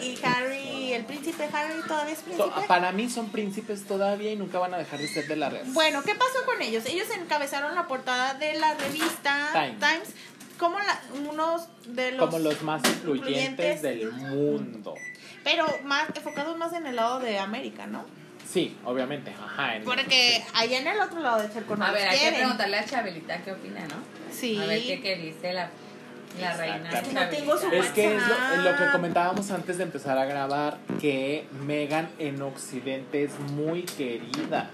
y, 0.00 0.18
Harry, 0.22 0.92
el 0.92 1.04
príncipe 1.04 1.48
Harry 1.52 1.80
todavía 1.86 2.14
es 2.14 2.20
príncipe. 2.20 2.48
para 2.66 2.92
mí 2.92 3.08
son 3.08 3.30
príncipes 3.30 3.84
todavía 3.84 4.32
y 4.32 4.36
nunca 4.36 4.58
van 4.58 4.74
a 4.74 4.78
dejar 4.78 4.98
de 4.98 5.08
ser 5.08 5.26
de 5.26 5.36
la 5.36 5.50
red. 5.50 5.66
Bueno, 5.66 6.02
¿qué 6.02 6.14
pasó 6.14 6.44
con 6.46 6.60
ellos? 6.62 6.84
Ellos 6.86 7.06
encabezaron 7.16 7.74
la 7.74 7.86
portada 7.86 8.34
de 8.34 8.54
la 8.54 8.74
revista 8.74 9.50
Times, 9.78 10.14
como 10.58 10.78
la, 10.78 11.00
unos 11.30 11.68
de 11.86 12.12
los 12.12 12.26
como 12.26 12.38
los 12.38 12.62
más 12.62 12.82
influyentes 12.84 13.82
del 13.82 14.12
mundo. 14.12 14.94
Pero 15.44 15.66
más 15.84 16.08
enfocados 16.14 16.56
más 16.56 16.72
en 16.72 16.86
el 16.86 16.96
lado 16.96 17.20
de 17.20 17.38
América, 17.38 17.86
¿no? 17.86 18.04
Sí, 18.48 18.76
obviamente. 18.84 19.32
Ajá. 19.32 19.74
Porque 19.84 20.42
allá 20.54 20.78
en 20.80 20.86
el 20.86 21.00
otro 21.00 21.20
lado 21.20 21.42
de 21.42 21.52
Charco 21.52 21.76
A 21.80 21.92
ver, 21.92 22.08
hay 22.08 22.18
que 22.18 22.32
preguntarle 22.36 22.78
a 22.78 22.84
Chabelita 22.84 23.42
qué 23.42 23.52
opina, 23.52 23.80
¿no? 23.82 23.96
Sí. 24.32 24.58
A 24.58 24.66
ver 24.66 24.82
qué, 24.82 25.00
qué 25.00 25.16
dice 25.16 25.52
la, 25.52 25.70
la 26.40 26.56
reina. 26.56 26.90
Es 26.90 27.08
que 27.08 27.14
no 27.14 27.28
tengo 27.28 27.58
su 27.58 27.68
Es 27.68 27.90
que 27.90 28.16
es 28.16 28.22
lo, 28.22 28.76
que 28.76 28.90
comentábamos 28.92 29.50
antes 29.50 29.78
de 29.78 29.84
empezar 29.84 30.18
a 30.18 30.24
grabar, 30.24 30.78
que 31.00 31.46
Megan 31.64 32.08
en 32.18 32.42
Occidente 32.42 33.24
es 33.24 33.38
muy 33.52 33.82
querida 33.82 34.70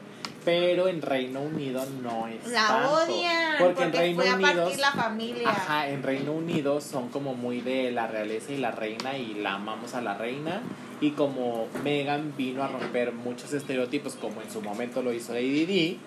pero 0.46 0.86
en 0.86 1.02
Reino 1.02 1.40
Unido 1.40 1.84
no 2.04 2.28
es 2.28 2.46
la 2.46 2.68
tanto. 2.68 2.92
odian 2.92 3.56
porque, 3.58 3.82
en 3.82 3.92
Reino 3.92 4.22
fue 4.22 4.30
a 4.30 4.34
Unido 4.36 4.70
la 4.78 4.92
familia. 4.92 5.50
Ajá 5.50 5.88
en 5.88 6.04
Reino 6.04 6.32
Unido 6.32 6.80
son 6.80 7.08
como 7.08 7.34
muy 7.34 7.60
de 7.60 7.90
la 7.90 8.06
realeza 8.06 8.52
y 8.52 8.58
la 8.58 8.70
reina 8.70 9.18
y 9.18 9.34
la 9.34 9.54
amamos 9.54 9.94
a 9.94 10.00
la 10.00 10.14
reina 10.14 10.62
y 11.00 11.10
como 11.10 11.66
Megan 11.82 12.32
vino 12.36 12.62
a 12.62 12.68
romper 12.68 13.12
muchos 13.12 13.52
estereotipos 13.52 14.14
como 14.14 14.40
en 14.40 14.48
su 14.48 14.62
momento 14.62 15.02
lo 15.02 15.12
hizo 15.12 15.34
Lady 15.34 15.66
Di 15.66 15.98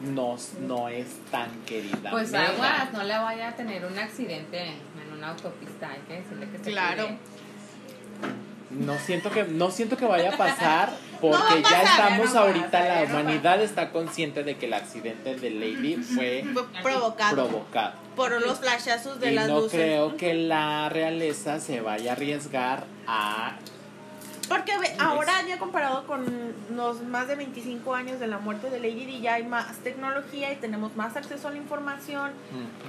no, 0.00 0.36
no 0.66 0.88
es 0.88 1.06
tan 1.30 1.50
querida 1.64 2.10
pues 2.10 2.34
aguas 2.34 2.92
no 2.92 3.04
le 3.04 3.16
vaya 3.18 3.50
a 3.50 3.54
tener 3.54 3.84
un 3.84 3.96
accidente 3.96 4.62
en 4.62 5.16
una 5.16 5.28
autopista 5.28 5.90
hay 5.90 6.00
que 6.08 6.14
decirle 6.14 6.48
que 6.50 6.58
se 6.58 6.70
claro. 6.72 7.08
no 8.70 8.98
siento 8.98 9.30
que 9.30 9.44
no 9.44 9.70
siento 9.70 9.96
que 9.96 10.06
vaya 10.06 10.34
a 10.34 10.36
pasar 10.36 10.90
porque 11.20 11.62
ya 11.62 11.82
estamos 11.82 12.34
ahorita 12.34 12.80
la 12.84 13.04
humanidad 13.04 13.62
está 13.62 13.90
consciente 13.90 14.42
de 14.42 14.56
que 14.56 14.66
el 14.66 14.74
accidente 14.74 15.36
de 15.36 15.50
Lady 15.50 15.96
fue, 15.96 16.44
provocado, 16.82 17.64
por 18.16 18.40
los 18.40 18.58
flashazos 18.58 19.20
de 19.20 19.32
y 19.32 19.34
las 19.34 19.48
no 19.48 19.60
luces. 19.60 19.72
creo 19.80 20.16
que 20.16 20.34
la 20.34 20.88
realeza 20.88 21.60
se 21.60 21.80
vaya 21.80 22.10
a 22.10 22.14
arriesgar 22.14 22.84
a 23.06 23.56
porque 24.50 24.72
ahora 24.98 25.32
ya 25.46 25.60
comparado 25.60 26.04
con 26.08 26.26
los 26.74 27.02
más 27.04 27.28
de 27.28 27.36
25 27.36 27.94
años 27.94 28.18
de 28.18 28.26
la 28.26 28.38
muerte 28.38 28.68
de 28.68 28.80
Lady 28.80 29.06
Di 29.06 29.20
ya 29.20 29.34
hay 29.34 29.44
más 29.44 29.76
tecnología 29.84 30.52
y 30.52 30.56
tenemos 30.56 30.96
más 30.96 31.16
acceso 31.16 31.46
a 31.46 31.52
la 31.52 31.58
información, 31.58 32.32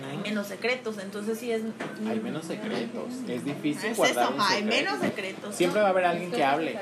hay 0.09 0.17
menos 0.17 0.47
secretos, 0.47 0.97
entonces 0.97 1.37
sí 1.37 1.51
es... 1.51 1.61
Hay 2.09 2.19
menos 2.19 2.45
secretos, 2.45 3.13
es 3.27 3.45
difícil 3.45 3.93
guardar 3.93 4.33
hay 4.39 4.63
menos 4.63 4.99
secretos. 5.01 5.53
Siempre 5.53 5.81
va 5.81 5.87
a 5.87 5.91
haber 5.91 6.05
alguien 6.05 6.31
que 6.31 6.43
hable. 6.43 6.79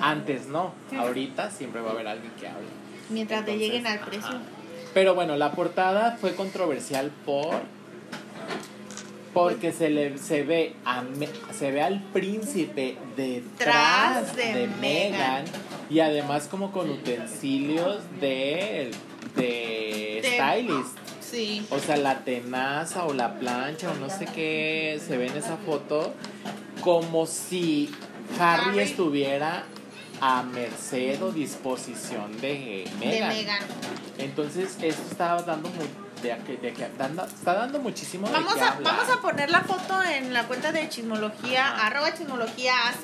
Antes 0.00 0.48
no, 0.48 0.74
ahorita 0.98 1.52
siempre 1.52 1.80
va 1.80 1.90
a 1.90 1.92
haber 1.92 2.08
alguien 2.08 2.32
que 2.40 2.48
hable. 2.48 2.66
Mientras 3.10 3.44
te 3.44 3.56
lleguen 3.56 3.86
al 3.86 4.00
precio. 4.00 4.40
Pero 4.94 5.14
bueno, 5.14 5.36
la 5.36 5.52
portada 5.52 6.16
fue 6.20 6.34
controversial 6.34 7.12
por 7.24 7.77
porque 9.38 9.72
se 9.72 9.88
le 9.88 10.18
se 10.18 10.42
ve 10.42 10.74
a, 10.84 11.04
se 11.56 11.70
ve 11.70 11.82
al 11.82 12.02
príncipe 12.12 12.96
detrás 13.16 14.34
de, 14.34 14.54
de 14.54 14.66
Megan 14.80 15.44
y 15.88 16.00
además 16.00 16.48
como 16.48 16.72
con 16.72 16.90
utensilios 16.90 18.02
de 18.20 18.90
de, 19.36 20.22
stylist. 20.24 20.98
Sí. 21.20 21.66
O 21.70 21.78
sea, 21.78 21.96
la 21.96 22.20
tenaza 22.20 23.04
o 23.04 23.12
la 23.12 23.38
plancha 23.38 23.90
o 23.90 23.94
no 23.94 24.08
sé 24.08 24.26
qué 24.26 25.00
se 25.06 25.16
ve 25.16 25.26
en 25.26 25.36
esa 25.36 25.56
foto 25.58 26.14
como 26.80 27.26
si 27.26 27.90
Harry, 28.40 28.80
estuviera 28.80 29.64
a 30.20 30.42
merced 30.42 31.22
o 31.22 31.30
disposición 31.30 32.40
de 32.40 32.88
Megan. 32.98 33.28
De 33.30 33.36
Megan. 33.36 33.62
Entonces, 34.18 34.78
esto 34.82 35.02
estaba 35.10 35.42
dando 35.42 35.68
muy 35.68 35.86
de, 36.22 36.56
de, 36.56 36.68
está 36.68 37.54
dando 37.54 37.78
muchísimo 37.78 38.28
vamos 38.30 38.54
de 38.54 38.62
a 38.62 38.78
vamos 38.82 39.08
a 39.10 39.20
poner 39.20 39.50
la 39.50 39.60
foto 39.62 40.02
en 40.02 40.32
la 40.32 40.44
cuenta 40.44 40.72
de 40.72 40.88
chismología 40.88 41.86
arroba 41.86 42.14
chismología 42.14 42.72
az 42.88 42.96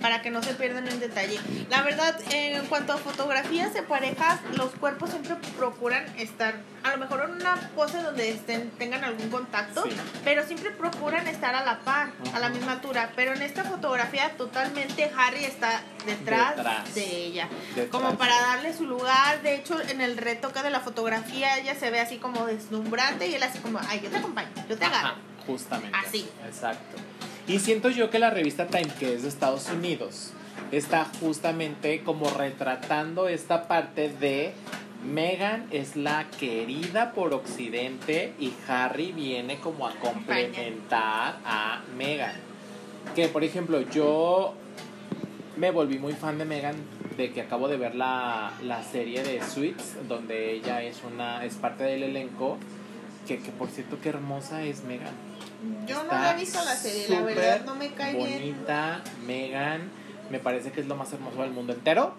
para 0.00 0.22
que 0.22 0.30
no 0.30 0.42
se 0.42 0.54
pierdan 0.54 0.88
el 0.88 0.98
detalle. 0.98 1.38
La 1.68 1.82
verdad 1.82 2.18
en 2.30 2.66
cuanto 2.66 2.94
a 2.94 2.98
fotografías 2.98 3.74
de 3.74 3.82
parejas 3.82 4.40
los 4.56 4.70
cuerpos 4.72 5.10
siempre 5.10 5.36
procuran 5.58 6.04
estar 6.18 6.54
a 6.82 6.92
lo 6.92 6.98
mejor 6.98 7.28
en 7.28 7.36
una 7.36 7.56
pose 7.74 8.02
donde 8.02 8.30
estén 8.30 8.70
tengan 8.78 9.04
algún 9.04 9.28
contacto 9.28 9.84
pero 10.24 10.46
siempre 10.46 10.70
procuran 10.70 11.26
estar 11.28 11.54
a 11.54 11.64
la 11.64 11.80
par 11.80 12.10
a 12.34 12.38
la 12.38 12.48
misma 12.48 12.72
altura. 12.72 13.12
Pero 13.14 13.34
en 13.34 13.42
esta 13.42 13.64
fotografía 13.64 14.30
totalmente 14.36 15.10
Harry 15.16 15.44
está 15.44 15.82
detrás, 16.06 16.94
de 16.94 17.04
ella 17.26 17.48
como 17.90 18.16
para 18.16 18.40
darle 18.40 18.74
su 18.76 18.84
lugar 18.84 19.42
de 19.42 19.56
hecho 19.56 19.80
en 19.80 20.00
el 20.00 20.16
retoque 20.16 20.62
de 20.62 20.70
la 20.70 20.80
fotografía 20.80 21.58
ella 21.58 21.74
se 21.74 21.90
ve 21.90 22.00
así 22.00 22.16
como 22.16 22.46
deslumbrante 22.46 23.26
y 23.28 23.34
él 23.34 23.42
así 23.42 23.58
como, 23.58 23.78
ay, 23.88 24.00
yo 24.02 24.10
te 24.10 24.18
acompaño, 24.18 24.50
yo 24.68 24.76
te 24.76 24.84
agarro. 24.84 25.14
justamente. 25.46 25.96
Así. 25.96 26.28
Exacto. 26.46 26.96
Y 27.46 27.58
siento 27.58 27.90
yo 27.90 28.10
que 28.10 28.18
la 28.18 28.30
revista 28.30 28.66
Time, 28.66 28.88
que 28.98 29.14
es 29.14 29.22
de 29.22 29.28
Estados 29.28 29.68
Unidos, 29.70 30.32
está 30.72 31.06
justamente 31.20 32.02
como 32.04 32.30
retratando 32.30 33.28
esta 33.28 33.66
parte 33.66 34.08
de 34.08 34.52
Megan 35.04 35.66
es 35.70 35.96
la 35.96 36.26
querida 36.38 37.12
por 37.12 37.32
Occidente 37.32 38.34
y 38.38 38.52
Harry 38.68 39.12
viene 39.12 39.58
como 39.58 39.86
a 39.86 39.94
complementar 39.94 41.38
a 41.44 41.82
Megan. 41.96 42.34
Que 43.14 43.28
por 43.28 43.42
ejemplo 43.42 43.80
yo 43.80 44.54
me 45.60 45.70
volví 45.70 45.98
muy 45.98 46.14
fan 46.14 46.38
de 46.38 46.46
Megan 46.46 46.74
de 47.18 47.32
que 47.32 47.42
acabo 47.42 47.68
de 47.68 47.76
ver 47.76 47.94
la, 47.94 48.50
la 48.62 48.82
serie 48.82 49.22
de 49.22 49.42
Suits, 49.42 50.08
donde 50.08 50.54
ella 50.54 50.82
es 50.82 51.02
una 51.04 51.44
es 51.44 51.56
parte 51.56 51.84
del 51.84 52.02
elenco, 52.02 52.56
que, 53.28 53.40
que 53.40 53.50
por 53.50 53.68
cierto 53.68 53.98
qué 54.02 54.08
hermosa 54.08 54.62
es 54.62 54.84
Megan. 54.84 55.12
Yo 55.86 56.02
no 56.04 56.12
la 56.12 56.32
he 56.32 56.36
visto 56.36 56.64
la 56.64 56.74
serie, 56.74 57.06
la 57.10 57.20
verdad 57.20 57.60
no 57.66 57.74
me 57.74 57.92
cae 57.92 58.14
bonita, 58.14 58.38
bien. 58.38 58.56
Bonita, 58.56 59.02
Megan, 59.26 59.82
me 60.30 60.38
parece 60.38 60.72
que 60.72 60.80
es 60.80 60.86
lo 60.86 60.96
más 60.96 61.12
hermoso 61.12 61.42
del 61.42 61.50
mundo 61.50 61.74
entero. 61.74 62.14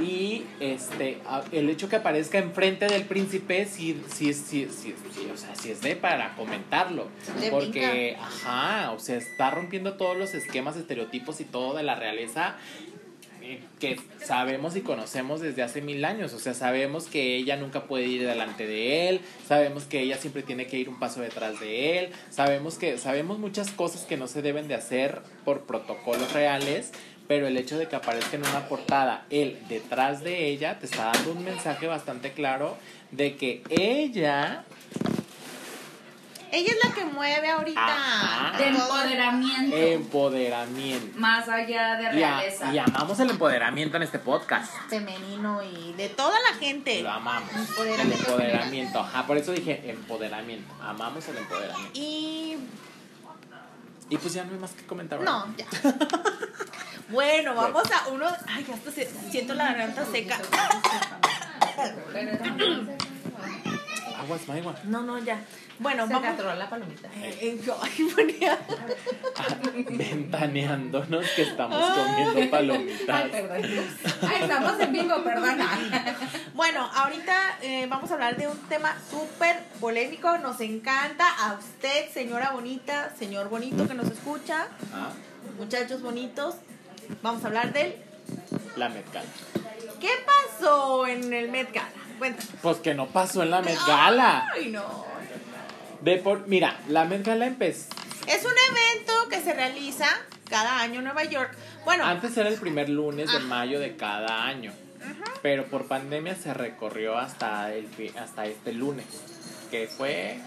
Y 0.00 0.44
este 0.60 1.18
el 1.52 1.68
hecho 1.68 1.88
que 1.88 1.96
aparezca 1.96 2.38
enfrente 2.38 2.86
del 2.86 3.04
príncipe 3.04 3.66
sí, 3.66 4.00
sí, 4.08 4.32
sí, 4.32 4.68
sí, 4.70 4.94
sí 5.12 5.28
o 5.32 5.36
sea, 5.36 5.54
sí 5.54 5.70
es 5.70 5.80
de 5.80 5.96
para 5.96 6.34
comentarlo. 6.34 7.08
porque, 7.50 8.16
ajá, 8.20 8.92
o 8.92 8.98
sea, 8.98 9.16
está 9.16 9.50
rompiendo 9.50 9.94
todos 9.94 10.16
los 10.16 10.34
esquemas, 10.34 10.76
estereotipos 10.76 11.40
y 11.40 11.44
todo 11.44 11.74
de 11.76 11.82
la 11.82 11.94
realeza 11.94 12.56
que 13.80 13.98
sabemos 14.24 14.76
y 14.76 14.82
conocemos 14.82 15.40
desde 15.40 15.62
hace 15.62 15.82
mil 15.82 16.04
años. 16.04 16.32
O 16.32 16.38
sea, 16.38 16.54
sabemos 16.54 17.06
que 17.06 17.36
ella 17.36 17.56
nunca 17.56 17.84
puede 17.84 18.06
ir 18.06 18.26
delante 18.26 18.66
de 18.66 19.08
él, 19.08 19.20
sabemos 19.46 19.84
que 19.84 20.00
ella 20.00 20.16
siempre 20.16 20.42
tiene 20.42 20.66
que 20.66 20.78
ir 20.78 20.88
un 20.88 20.98
paso 20.98 21.20
detrás 21.20 21.58
de 21.60 21.98
él, 21.98 22.10
sabemos 22.30 22.78
que 22.78 22.98
sabemos 22.98 23.38
muchas 23.38 23.70
cosas 23.70 24.02
que 24.02 24.16
no 24.16 24.28
se 24.28 24.42
deben 24.42 24.68
de 24.68 24.74
hacer 24.74 25.22
por 25.44 25.62
protocolos 25.62 26.32
reales, 26.32 26.92
pero 27.28 27.46
el 27.46 27.56
hecho 27.56 27.78
de 27.78 27.88
que 27.88 27.96
aparezca 27.96 28.36
en 28.36 28.46
una 28.46 28.68
portada 28.68 29.24
él 29.30 29.58
detrás 29.68 30.22
de 30.22 30.48
ella 30.48 30.78
te 30.78 30.86
está 30.86 31.12
dando 31.12 31.32
un 31.32 31.44
mensaje 31.44 31.86
bastante 31.86 32.32
claro 32.32 32.76
de 33.10 33.36
que 33.36 33.62
ella 33.68 34.64
ella 36.52 36.70
es 36.70 36.84
la 36.86 36.94
que 36.94 37.04
mueve 37.06 37.48
ahorita. 37.48 38.52
De 38.58 38.68
empoderamiento. 38.68 39.74
Empoderamiento. 39.74 41.18
Más 41.18 41.48
allá 41.48 41.96
de 41.96 42.12
realeza. 42.12 42.74
Y, 42.74 42.78
amamos 42.78 43.18
el 43.20 43.30
empoderamiento 43.30 43.96
en 43.96 44.02
este 44.02 44.18
podcast. 44.18 44.70
Femenino 44.90 45.62
y 45.62 45.94
de 45.94 46.10
toda 46.10 46.38
la 46.50 46.58
gente. 46.58 47.02
Lo 47.02 47.10
amamos. 47.10 47.50
El 47.78 48.12
empoderamiento. 48.12 49.00
Ajá, 49.00 49.26
por 49.26 49.38
eso 49.38 49.52
dije 49.52 49.80
empoderamiento. 49.90 50.74
Amamos 50.82 51.26
el 51.28 51.38
empoderamiento. 51.38 51.98
Y. 51.98 52.58
Y 54.10 54.18
pues 54.18 54.34
ya 54.34 54.44
no 54.44 54.52
hay 54.52 54.58
más 54.58 54.72
que 54.72 54.84
comentar. 54.84 55.22
No, 55.22 55.46
ya. 55.56 55.64
bueno, 57.12 57.54
vamos 57.54 57.84
a 57.92 58.08
uno. 58.08 58.26
Ay, 58.46 58.64
ya 58.66 58.74
hasta 58.74 58.90
siento 59.30 59.54
la 59.54 59.66
garganta 59.66 60.04
seca. 60.06 60.38
Aguas, 64.18 64.48
agua. 64.48 64.74
No, 64.84 65.02
no, 65.02 65.18
ya. 65.18 65.40
Bueno, 65.78 66.06
Se 66.06 66.12
vamos. 66.12 66.56
la 66.56 66.70
palomita. 66.70 67.08
Eh, 67.16 67.58
eh, 67.60 68.56
Ventaneándonos 69.90 71.26
que 71.30 71.42
estamos 71.42 71.82
comiendo 71.90 72.50
palomitas. 72.50 73.30
Ay, 73.32 74.42
estamos 74.42 74.80
en 74.80 74.92
vivo, 74.92 75.22
perdona. 75.24 75.68
Bueno, 76.54 76.88
ahorita 76.94 77.58
eh, 77.62 77.86
vamos 77.88 78.10
a 78.10 78.14
hablar 78.14 78.36
de 78.36 78.46
un 78.46 78.58
tema 78.68 78.96
súper 79.10 79.64
polémico. 79.80 80.38
Nos 80.38 80.60
encanta 80.60 81.26
a 81.40 81.54
usted, 81.54 82.08
señora 82.12 82.52
bonita, 82.52 83.12
señor 83.18 83.48
bonito 83.48 83.88
que 83.88 83.94
nos 83.94 84.08
escucha, 84.08 84.68
ah. 84.94 85.10
muchachos 85.58 86.02
bonitos. 86.02 86.56
Vamos 87.22 87.44
a 87.44 87.46
hablar 87.48 87.72
del. 87.72 87.96
La 88.76 88.88
Met 88.88 89.12
Gala. 89.12 89.28
¿Qué 90.00 90.10
pasó 90.26 91.06
en 91.06 91.32
el 91.32 91.50
Met 91.50 91.72
Gala? 91.72 91.90
Cuéntanos. 92.18 92.52
Pues 92.62 92.78
que 92.78 92.94
no 92.94 93.06
pasó 93.06 93.42
en 93.42 93.50
la 93.50 93.60
Met 93.62 93.78
Gala. 93.86 94.48
Ay, 94.54 94.70
no. 94.70 95.04
De 96.00 96.16
por, 96.18 96.46
mira, 96.48 96.80
la 96.88 97.04
Met 97.04 97.24
Gala 97.24 97.46
empezó. 97.46 97.88
Es 98.26 98.44
un 98.44 98.52
evento 98.70 99.28
que 99.28 99.40
se 99.40 99.52
realiza 99.52 100.06
cada 100.48 100.80
año 100.80 100.98
en 100.98 101.04
Nueva 101.04 101.24
York. 101.24 101.54
Bueno, 101.84 102.04
antes 102.04 102.36
era 102.36 102.48
el 102.48 102.58
primer 102.58 102.88
lunes 102.88 103.32
de 103.32 103.40
mayo 103.40 103.80
de 103.80 103.96
cada 103.96 104.44
año. 104.44 104.72
Pero 105.42 105.66
por 105.66 105.86
pandemia 105.86 106.36
se 106.36 106.54
recorrió 106.54 107.18
hasta 107.18 107.72
el 107.72 107.88
hasta 108.16 108.46
este 108.46 108.72
lunes, 108.72 109.06
que 109.70 109.88
fue 109.88 110.38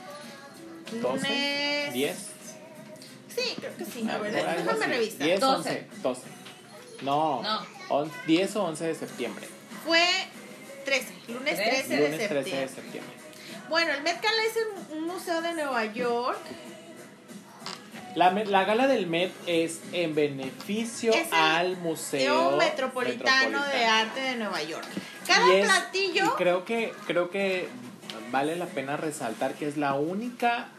12, 1.01 1.89
10. 1.93 2.17
Sí, 3.35 3.55
creo 3.57 3.75
que 3.75 3.85
sí. 3.85 4.07
A 4.09 4.17
ver, 4.17 4.33
déjame 4.33 4.87
revisar. 4.87 5.27
10, 5.27 5.39
12. 5.39 5.69
11, 5.69 5.87
12. 6.01 6.21
No, 7.01 7.41
no. 7.41 8.09
10 8.27 8.55
o 8.55 8.63
11 8.65 8.87
de 8.87 8.95
septiembre. 8.95 9.47
Fue 9.85 10.05
13, 10.85 11.13
lunes 11.27 11.55
13, 11.55 11.71
de 11.71 11.77
septiembre. 11.77 12.27
13 12.27 12.55
de 12.55 12.67
septiembre. 12.67 13.13
Bueno, 13.69 13.93
el 13.93 14.03
Met 14.03 14.21
Gala 14.21 14.43
es 14.43 14.95
un 14.95 15.07
museo 15.07 15.41
de 15.41 15.53
Nueva 15.53 15.85
York. 15.85 16.39
La, 18.15 18.31
la, 18.31 18.63
gala 18.63 18.87
del 18.87 19.07
Met 19.07 19.31
es 19.45 19.81
en 19.91 20.15
beneficio 20.15 21.13
al 21.31 21.75
Museo 21.77 22.55
Metropolitano, 22.55 23.61
de 23.65 23.85
Arte 23.85 24.21
de 24.21 24.35
Nueva 24.37 24.63
York. 24.63 24.85
Cada 25.27 25.45
platillo. 25.45 26.25
Y 26.25 26.29
creo 26.37 26.63
que, 26.63 26.93
creo 27.07 27.29
que 27.29 27.67
vale 28.31 28.55
la 28.55 28.67
pena 28.67 28.95
resaltar 28.95 29.55
que 29.55 29.67
es 29.67 29.75
la 29.75 29.95
única, 29.95 30.69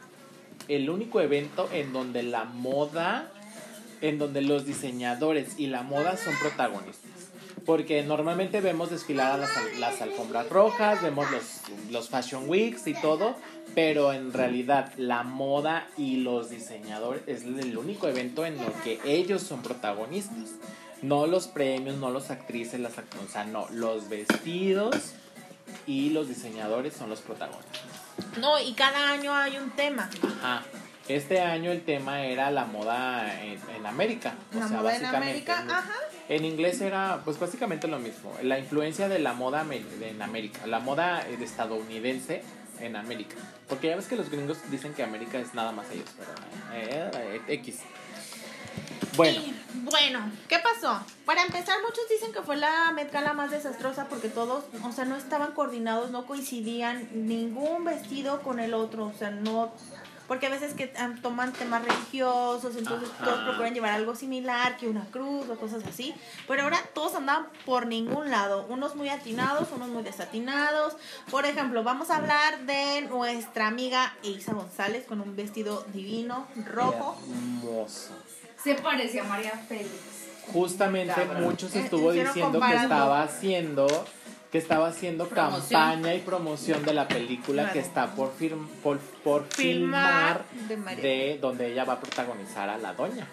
el 0.69 0.89
único 0.89 1.21
evento 1.21 1.69
en 1.73 1.93
donde 1.93 2.23
la 2.23 2.45
moda, 2.45 3.31
en 4.09 4.19
donde 4.19 4.43
los 4.43 4.67
diseñadores 4.67 5.59
y 5.59 5.67
la 5.67 5.83
moda 5.83 6.17
son 6.17 6.35
protagonistas. 6.39 7.11
Porque 7.65 8.03
normalmente 8.05 8.61
vemos 8.61 8.91
desfilar 8.91 9.33
a 9.33 9.37
las, 9.39 9.51
las 9.79 10.01
alfombras 10.01 10.49
rojas, 10.49 11.03
vemos 11.03 11.29
los, 11.31 11.43
los 11.91 12.09
fashion 12.09 12.49
weeks 12.49 12.87
y 12.87 12.95
todo, 12.95 13.35
pero 13.75 14.13
en 14.13 14.33
realidad 14.33 14.93
la 14.97 15.25
moda 15.25 15.89
y 15.97 16.19
los 16.19 16.51
diseñadores 16.51 17.23
es 17.27 17.43
el 17.43 17.77
único 17.77 18.07
evento 18.07 18.47
en 18.47 18.59
el 18.59 18.73
que 18.85 19.01
ellos 19.05 19.43
son 19.43 19.63
protagonistas. 19.63 20.51
No 21.03 21.27
los 21.27 21.49
premios, 21.49 21.97
no 21.97 22.11
las 22.11 22.31
actrices, 22.31 22.79
las 22.81 22.99
actrices, 22.99 23.29
o 23.29 23.33
sea, 23.33 23.45
no, 23.45 23.67
los 23.71 24.09
vestidos 24.09 25.13
y 25.87 26.11
los 26.11 26.29
diseñadores 26.29 26.95
son 26.95 27.11
los 27.11 27.21
protagonistas. 27.21 27.83
No, 28.39 28.61
y 28.61 28.73
cada 28.75 29.11
año 29.11 29.35
hay 29.35 29.57
un 29.59 29.71
tema. 29.71 30.09
Ajá. 30.23 30.63
Este 31.09 31.41
año 31.41 31.71
el 31.71 31.85
tema 31.85 32.25
era 32.25 32.51
la 32.51 32.65
moda 32.65 33.41
en, 33.43 33.87
América. 33.87 34.35
La 34.53 34.67
moda 34.67 34.97
en 34.97 35.05
América, 35.05 35.65
ajá. 35.69 35.95
En 36.29 36.45
inglés 36.45 36.81
era 36.81 37.21
pues 37.25 37.39
básicamente 37.39 37.87
lo 37.87 38.01
mismo, 38.01 38.33
la 38.43 38.59
influencia 38.59 39.09
de 39.09 39.21
la 39.21 39.33
moda 39.33 39.65
en 39.71 40.21
América, 40.21 40.67
la 40.67 40.81
moda 40.81 41.25
estadounidense 41.41 42.43
en 42.81 42.97
América. 42.97 43.37
Porque 43.69 43.89
ya 43.89 43.97
ves 43.97 44.07
que 44.07 44.17
los 44.17 44.31
gringos 44.31 44.59
dicen 44.71 44.95
que 44.95 45.03
América 45.03 45.39
es 45.39 45.55
nada 45.55 45.73
más 45.73 45.87
ellos, 45.91 46.11
pero 46.19 46.31
eh, 46.75 47.11
eh, 47.49 47.55
X. 47.55 47.81
Bueno. 49.17 49.41
bueno, 49.91 50.31
¿qué 50.47 50.59
pasó? 50.59 51.01
Para 51.25 51.43
empezar, 51.43 51.77
muchos 51.83 52.07
dicen 52.11 52.33
que 52.33 52.43
fue 52.43 52.57
la 52.57 52.93
Met 52.93 53.11
Gala 53.11 53.33
más 53.33 53.51
desastrosa 53.51 54.09
porque 54.09 54.29
todos, 54.29 54.65
o 54.83 54.93
sea, 54.93 55.07
no 55.07 55.17
estaban 55.17 55.53
coordinados, 55.53 56.11
no 56.11 56.27
coincidían 56.27 57.09
ningún 57.27 57.85
vestido 57.85 58.43
con 58.43 58.61
el 58.61 58.75
otro, 58.75 59.07
o 59.07 59.15
sea, 59.15 59.31
no 59.31 59.73
porque 60.29 60.47
a 60.47 60.51
veces 60.51 60.75
que 60.75 60.93
toman 61.23 61.53
temas 61.53 61.85
religiosos, 61.85 62.77
entonces 62.77 63.09
todos 63.23 63.41
procuran 63.41 63.75
llevar 63.75 63.93
algo 63.93 64.15
similar, 64.15 64.77
que 64.77 64.89
una 64.89 65.05
cruz 65.07 65.49
o 65.49 65.57
cosas 65.57 65.85
así. 65.89 66.15
Pero 66.49 66.63
ahora 66.63 66.79
todos 66.95 67.15
andaban 67.15 67.47
por 67.65 67.87
ningún 67.87 68.31
lado, 68.31 68.67
unos 68.69 68.97
muy 68.97 69.09
atinados, 69.09 69.69
unos 69.75 69.89
muy 69.89 70.03
desatinados. 70.03 70.97
Por 71.31 71.47
ejemplo, 71.47 71.83
vamos 71.83 72.11
a 72.11 72.17
hablar 72.17 72.61
de 72.67 73.03
nuestra 73.03 73.69
amiga 73.69 74.15
Isa 74.23 74.53
González 74.53 75.05
con 75.07 75.21
un 75.21 75.37
vestido 75.37 75.85
divino, 75.93 76.47
rojo. 76.67 77.17
Hermoso. 77.31 78.11
Se 78.63 78.75
parecía 78.75 79.23
a 79.23 79.27
María 79.27 79.53
Félix. 79.69 79.91
Justamente 80.53 81.25
muchos 81.41 81.75
estuvo 81.75 82.13
diciendo 82.13 82.61
que 82.61 82.75
estaba 82.75 83.23
haciendo 83.23 83.87
que 84.57 84.63
estaba 84.63 84.89
haciendo 84.89 85.29
campaña 85.29 86.15
y 86.15 86.21
promoción 86.21 86.83
de 86.83 86.95
la 86.95 87.07
película 87.07 87.73
que 87.73 87.79
está 87.79 88.15
por, 88.15 88.33
por, 88.83 88.99
por 89.23 89.45
filmar 89.49 90.47
de, 91.03 91.37
donde 91.43 91.73
ella 91.73 91.85
va 91.85 91.93
a 91.95 92.01
protagonizar 92.01 92.71
a 92.71 92.79
la 92.79 92.95
doña. 92.95 93.29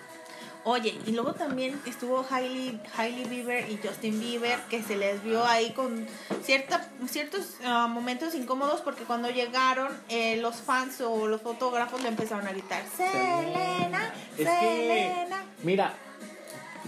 Oye, 0.66 1.00
y 1.06 1.12
luego 1.14 1.34
también 1.34 1.80
estuvo 1.86 2.26
Hailey, 2.30 2.78
Hailey 2.98 3.24
Bieber 3.24 3.70
y 3.70 3.80
Justin 3.82 4.20
Bieber, 4.20 4.60
que 4.70 4.84
se 4.84 4.98
les 4.98 5.24
vio 5.24 5.46
ahí 5.46 5.72
con 5.72 6.06
cierta, 6.44 6.90
ciertos 7.08 7.56
ah, 7.64 7.88
momentos 7.88 8.36
incómodos 8.36 8.82
porque 8.82 9.06
cuando 9.06 9.30
llegaron 9.30 9.94
eh, 10.10 10.36
los 10.42 10.58
fans 10.58 11.00
o 11.00 11.28
los 11.28 11.42
fotógrafos 11.42 12.02
le 12.02 12.10
empezaron 12.10 12.46
a 12.48 12.52
gritar, 12.52 12.84
Selena, 12.98 14.14
Selena. 14.36 15.46
mira, 15.64 15.94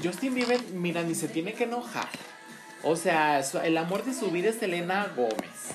Justin 0.03 0.35
Bieber, 0.35 0.61
mira, 0.73 1.03
ni 1.03 1.15
se 1.15 1.29
tiene 1.29 1.53
que 1.53 1.63
enojar. 1.63 2.09
O 2.87 2.95
sea, 2.95 3.41
el 3.63 3.77
amor 3.77 4.05
de 4.05 4.13
su 4.13 4.29
vida 4.29 4.49
es 4.49 4.57
Selena 4.57 5.11
Gómez. 5.15 5.73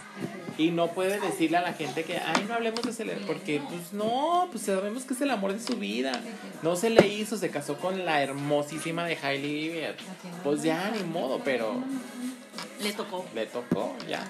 Y 0.57 0.71
no 0.71 0.93
puede 0.93 1.19
decirle 1.19 1.57
a 1.57 1.63
la 1.63 1.73
gente 1.73 2.05
que, 2.05 2.19
ay, 2.19 2.45
no 2.47 2.55
hablemos 2.55 2.83
de 2.83 2.93
Selena, 2.93 3.27
porque 3.27 3.61
pues 3.69 3.93
no, 3.93 4.47
pues 4.53 4.65
sabemos 4.65 5.05
que 5.05 5.15
es 5.15 5.21
el 5.21 5.31
amor 5.31 5.53
de 5.53 5.59
su 5.59 5.77
vida. 5.77 6.13
No 6.63 6.77
se 6.77 6.89
le 6.89 7.09
hizo, 7.09 7.37
se 7.37 7.51
casó 7.51 7.79
con 7.79 8.05
la 8.05 8.23
hermosísima 8.23 9.05
de 9.07 9.19
Hailey 9.21 9.71
Bieber. 9.71 9.97
Pues 10.45 10.63
ya, 10.63 10.93
ni 10.93 11.03
modo, 11.03 11.41
pero... 11.45 11.83
Le 12.81 12.93
tocó. 12.93 13.27
Le 13.35 13.47
tocó, 13.47 13.97
ya. 14.09 14.23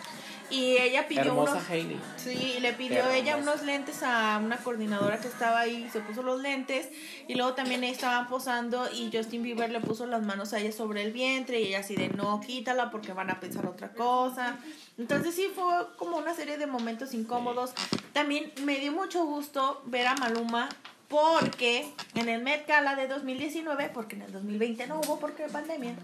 Y 0.51 0.77
ella 0.79 1.07
pidió 1.07 1.23
Hermosa 1.23 1.53
unos, 1.53 1.71
Hailey. 1.71 2.01
Sí, 2.17 2.59
le 2.61 2.73
pidió 2.73 3.09
ella 3.11 3.37
unos 3.37 3.63
lentes 3.63 4.03
a 4.03 4.41
una 4.43 4.57
coordinadora 4.57 5.19
que 5.19 5.29
estaba 5.29 5.61
ahí, 5.61 5.89
se 5.93 6.01
puso 6.01 6.23
los 6.23 6.41
lentes 6.41 6.89
y 7.29 7.35
luego 7.37 7.55
también 7.55 7.85
estaban 7.85 8.27
posando 8.29 8.91
y 8.93 9.11
Justin 9.13 9.43
Bieber 9.43 9.71
le 9.71 9.81
puso 9.81 10.07
las 10.07 10.23
manos 10.23 10.53
a 10.53 10.59
ella 10.59 10.73
sobre 10.73 11.03
el 11.03 11.13
vientre 11.13 11.61
y 11.61 11.69
ella 11.69 11.81
así 11.81 11.95
de 11.95 12.09
no, 12.09 12.41
quítala 12.41 12.91
porque 12.91 13.13
van 13.13 13.31
a 13.31 13.39
pensar 13.39 13.67
otra 13.67 13.93
cosa. 13.93 14.59
Entonces 14.99 15.35
sí 15.35 15.49
fue 15.55 15.65
como 15.97 16.17
una 16.17 16.35
serie 16.35 16.59
de 16.59 16.67
momentos 16.67 17.15
incómodos. 17.15 17.73
También 18.13 18.53
me 18.65 18.79
dio 18.79 18.93
mucho 18.93 19.25
gusto 19.25 19.83
ver 19.87 20.07
a 20.09 20.17
Maluma 20.17 20.69
porque 21.11 21.93
en 22.15 22.29
el 22.29 22.43
Met 22.43 22.69
Gala 22.69 22.95
de 22.95 23.09
2019, 23.09 23.91
porque 23.93 24.15
en 24.15 24.23
el 24.23 24.33
2020 24.33 24.87
no 24.87 25.01
hubo 25.01 25.19
porque 25.19 25.43
de 25.43 25.49
pandemia, 25.49 25.95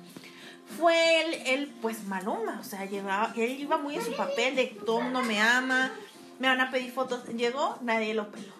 fue 0.78 1.20
él, 1.20 1.42
él, 1.46 1.74
pues 1.80 2.04
Maluma, 2.04 2.58
o 2.60 2.64
sea, 2.64 2.84
llevaba, 2.84 3.32
él 3.36 3.60
iba 3.60 3.78
muy 3.78 3.96
en 3.96 4.04
su 4.04 4.14
papel 4.16 4.56
de 4.56 4.66
todo 4.66 5.00
mundo 5.00 5.22
me 5.22 5.40
ama, 5.40 5.92
me 6.38 6.48
van 6.48 6.60
a 6.60 6.70
pedir 6.70 6.92
fotos. 6.92 7.26
Llegó, 7.28 7.78
nadie 7.82 8.14
lo 8.14 8.30
peló. 8.30 8.52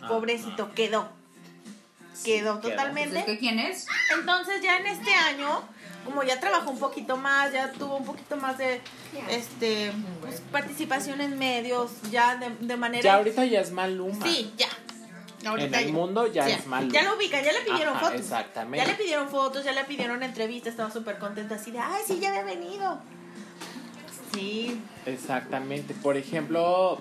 Ah, 0.00 0.08
Pobrecito, 0.08 0.72
quedó. 0.74 1.08
quedó 2.24 2.58
totalmente. 2.60 3.38
¿Quién 3.38 3.58
es? 3.58 3.86
Entonces 4.12 4.62
ya 4.62 4.78
en 4.78 4.86
este 4.86 5.14
año 5.14 5.62
como 6.04 6.22
ya 6.22 6.40
trabajó 6.40 6.70
un 6.70 6.78
poquito 6.78 7.16
más, 7.16 7.52
ya 7.52 7.72
tuvo 7.72 7.96
un 7.96 8.04
poquito 8.04 8.36
más 8.36 8.58
de 8.58 8.80
este 9.28 9.92
pues, 10.20 10.40
participación 10.52 11.20
en 11.20 11.38
medios, 11.38 11.90
ya 12.10 12.36
de, 12.36 12.50
de 12.60 12.76
manera... 12.76 13.02
Ya 13.02 13.14
ahorita 13.16 13.44
ya 13.44 13.60
es 13.60 13.70
Maluma. 13.70 14.24
Sí, 14.24 14.52
ya. 14.56 14.68
En 15.42 15.74
el 15.74 15.92
mundo 15.92 16.26
ya, 16.26 16.48
es 16.48 16.66
Maluma. 16.66 16.92
Ya 16.92 17.02
lo 17.02 17.16
ubican, 17.16 17.42
ya 17.44 17.52
le 17.52 17.60
pidieron 17.60 17.96
Ajá, 17.96 18.06
fotos. 18.06 18.20
Exactamente. 18.20 18.84
Ya 18.84 18.92
le 18.92 18.98
pidieron 18.98 19.28
fotos, 19.28 19.64
ya 19.64 19.72
le 19.72 19.84
pidieron 19.84 20.22
entrevistas, 20.22 20.72
estaba 20.72 20.90
súper 20.90 21.18
contenta 21.18 21.54
así 21.54 21.70
de, 21.70 21.78
ay, 21.78 22.02
sí, 22.06 22.18
ya 22.20 22.28
había 22.28 22.44
venido. 22.44 22.98
Sí. 24.34 24.80
Exactamente. 25.06 25.94
Por 25.94 26.16
ejemplo, 26.16 27.00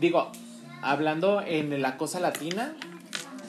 digo, 0.00 0.30
hablando 0.80 1.42
en 1.42 1.82
la 1.82 1.96
cosa 1.96 2.20
latina, 2.20 2.74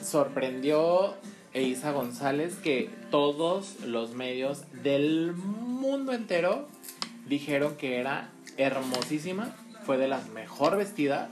sorprendió 0.02 1.14
Eiza 1.52 1.92
González 1.92 2.56
que 2.56 2.90
todos 3.10 3.80
los 3.84 4.14
medios 4.14 4.64
del 4.82 5.32
mundo 5.34 6.12
entero 6.12 6.68
dijeron 7.26 7.76
que 7.76 7.98
era 7.98 8.30
hermosísima, 8.56 9.54
fue 9.86 9.96
de 9.98 10.08
las 10.08 10.28
mejor 10.28 10.76
vestidas 10.76 11.30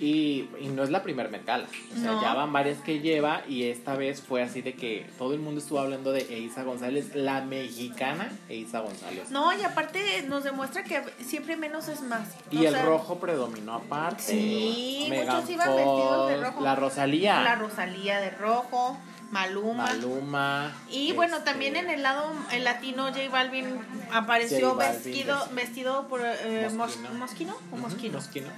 y, 0.00 0.48
y 0.60 0.68
no 0.68 0.82
es 0.82 0.90
la 0.90 1.02
primer 1.02 1.30
mercala. 1.30 1.66
O 1.96 2.00
sea, 2.00 2.12
No. 2.12 2.22
ya 2.22 2.34
van 2.34 2.52
varias 2.52 2.78
que 2.78 3.00
lleva 3.00 3.42
y 3.48 3.64
esta 3.64 3.94
vez 3.96 4.20
fue 4.22 4.42
así 4.42 4.60
de 4.62 4.74
que 4.74 5.06
todo 5.18 5.32
el 5.34 5.40
mundo 5.40 5.60
estuvo 5.60 5.78
hablando 5.80 6.12
de 6.12 6.20
Eiza 6.34 6.62
González, 6.64 7.14
la 7.14 7.40
mexicana 7.42 8.30
Eiza 8.48 8.80
González. 8.80 9.30
No, 9.30 9.56
y 9.58 9.62
aparte 9.62 10.22
nos 10.28 10.44
demuestra 10.44 10.84
que 10.84 11.02
siempre 11.24 11.56
menos 11.56 11.88
es 11.88 12.02
más. 12.02 12.28
Y 12.50 12.58
O 12.58 12.68
el 12.68 12.74
sea, 12.74 12.84
rojo 12.84 13.18
predominó 13.18 13.74
aparte. 13.74 14.22
Sí, 14.22 15.06
Megan 15.08 15.36
muchos 15.36 15.50
iban 15.50 15.68
vestidos 15.76 16.28
de 16.28 16.36
rojo. 16.44 16.60
La 16.62 16.74
Rosalía. 16.76 17.40
La 17.42 17.54
Rosalía 17.56 18.20
de 18.20 18.30
rojo, 18.30 18.98
Maluma. 19.30 19.86
Maluma. 19.86 20.72
Y 20.90 21.12
bueno, 21.12 21.38
este, 21.38 21.50
también 21.50 21.74
en 21.76 21.90
el 21.90 22.02
lado 22.02 22.30
el 22.52 22.64
latino 22.64 23.04
J 23.08 23.28
Balvin 23.30 23.66
apareció 24.12 24.70
J 24.70 24.76
Balvin, 24.78 25.02
vestido 25.04 25.48
vestido 25.52 26.08
por 26.08 26.20
eh, 26.24 26.68
Mos- 26.72 26.96
Moschino. 26.96 27.10
Moschino 27.14 27.52
o 27.54 27.74
ujú, 27.74 27.76
Moschino 27.78 28.18
Moschino. 28.18 28.48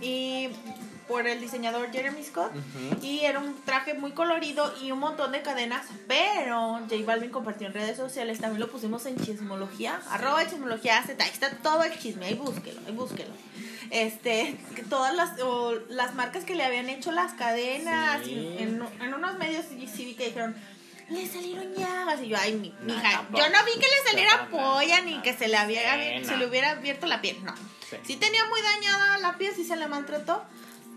Y 0.00 0.48
por 1.08 1.26
el 1.28 1.40
diseñador 1.40 1.92
Jeremy 1.92 2.22
Scott 2.24 2.50
y 3.00 3.20
era 3.20 3.38
un 3.38 3.54
traje 3.64 3.94
muy 3.94 4.10
colorido 4.10 4.74
y 4.82 4.90
un 4.90 4.98
montón 4.98 5.30
de 5.30 5.40
cadenas, 5.40 5.86
pero 6.08 6.80
J 6.90 6.96
Balvin 7.04 7.30
compartió 7.30 7.68
en 7.68 7.74
redes 7.74 7.96
sociales, 7.96 8.40
también 8.40 8.60
lo 8.60 8.68
pusimos 8.68 9.06
en 9.06 9.16
chismología, 9.16 10.00
arroba 10.10 10.44
chismología 10.48 11.00
Z, 11.06 11.22
ahí 11.22 11.30
está 11.30 11.50
todo 11.58 11.84
el 11.84 11.96
chisme, 11.96 12.26
ahí 12.26 12.34
búsquelo, 12.34 12.80
ahí 12.86 12.92
búsquelo. 12.92 13.30
Este, 13.90 14.56
todas 14.90 15.14
las, 15.14 15.40
o 15.42 15.74
las 15.88 16.14
marcas 16.16 16.44
que 16.44 16.56
le 16.56 16.64
habían 16.64 16.88
hecho 16.88 17.12
las 17.12 17.34
cadenas, 17.34 18.22
Sí. 18.24 18.32
y 18.32 18.62
en, 18.64 18.82
en 19.00 19.14
unos 19.14 19.38
medios 19.38 19.64
sí, 19.68 19.86
sí 19.86 20.06
vi 20.06 20.14
que 20.14 20.26
dijeron, 20.26 20.56
le 21.08 21.24
salieron 21.28 21.72
llagas, 21.72 22.20
y 22.20 22.26
yo, 22.28 22.36
ay, 22.36 22.54
mi, 22.54 22.70
No, 22.80 22.94
mija, 22.94 23.24
yo 23.30 23.48
no 23.48 23.64
vi 23.64 23.72
que 23.74 23.86
le 23.86 24.10
saliera 24.10 24.48
No, 24.50 24.50
polla, 24.50 24.98
no, 25.02 25.04
ni 25.06 25.22
que 25.22 25.34
se 25.34 25.46
le, 25.46 25.56
había, 25.56 25.80
se 26.24 26.36
le 26.36 26.46
hubiera 26.48 26.70
abierto 26.72 27.06
la 27.06 27.20
piel, 27.20 27.44
no. 27.44 27.54
Sí. 27.90 27.96
Sí 28.04 28.16
tenía 28.16 28.44
muy 28.46 28.60
dañada 28.60 29.18
la 29.18 29.36
piel, 29.38 29.54
sí 29.54 29.64
se 29.64 29.76
le 29.76 29.86
maltrató, 29.86 30.42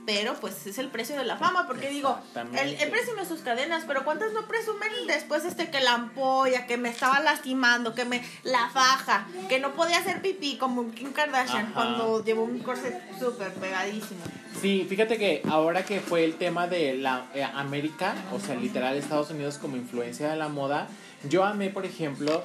pero 0.06 0.34
pues 0.36 0.66
es 0.66 0.80
el 0.80 0.88
precio 0.88 1.16
de 1.18 1.24
la 1.24 1.38
fama, 1.38 1.68
porque 1.68 1.90
digo, 1.90 2.18
él, 2.60 2.78
él 2.80 2.90
presume 2.90 3.26
sus 3.26 3.42
cadenas, 3.42 3.84
pero 3.86 4.04
¿cuántas 4.04 4.34
no 4.34 4.48
presumen 4.48 4.90
después 5.06 5.46
este 5.46 5.70
que 5.70 5.82
la 5.82 5.94
ampolla, 5.94 6.66
que 6.66 6.78
me 6.78 6.90
estaba 6.90 7.20
lastimando, 7.20 7.94
que 7.94 8.06
me 8.06 8.24
la 8.44 8.70
faja, 8.70 9.28
que 9.50 9.60
no 9.60 9.76
podía 9.76 10.00
hacer 10.00 10.22
pipí 10.24 10.58
como 10.58 10.90
Kim 10.92 11.12
Kardashian 11.12 11.66
Ajá. 11.66 11.74
cuando 11.74 12.24
llevó 12.26 12.44
un 12.44 12.58
corset 12.60 13.00
súper 13.20 13.54
pegadísimo? 13.54 14.22
Sí, 14.60 14.86
fíjate 14.90 15.20
que 15.20 15.44
ahora 15.48 15.86
que 15.86 16.00
fue 16.00 16.26
el 16.26 16.36
tema 16.36 16.68
de 16.68 16.96
la 16.96 17.28
eh, 17.36 17.44
América, 17.44 18.16
o 18.34 18.40
sea, 18.40 18.56
literal 18.56 18.98
Estados 18.98 19.30
Unidos 19.30 19.60
como 19.60 19.78
influencia 19.78 20.30
de 20.30 20.38
la 20.38 20.50
moda, 20.50 20.88
yo 21.30 21.44
amé, 21.44 21.70
por 21.70 21.86
ejemplo, 21.86 22.44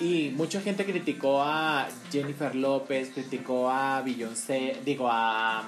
y 0.00 0.32
mucha 0.36 0.60
gente 0.60 0.84
criticó 0.84 1.42
a 1.42 1.88
Jennifer 2.10 2.54
López, 2.54 3.10
criticó 3.14 3.70
a 3.70 4.02
Beyoncé, 4.02 4.80
digo, 4.84 5.08
a, 5.10 5.64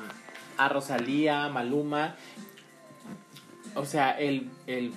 a 0.56 0.68
Rosalía, 0.68 1.48
Maluma. 1.48 2.16
O 3.74 3.84
sea, 3.84 4.12
el, 4.18 4.50
el, 4.66 4.92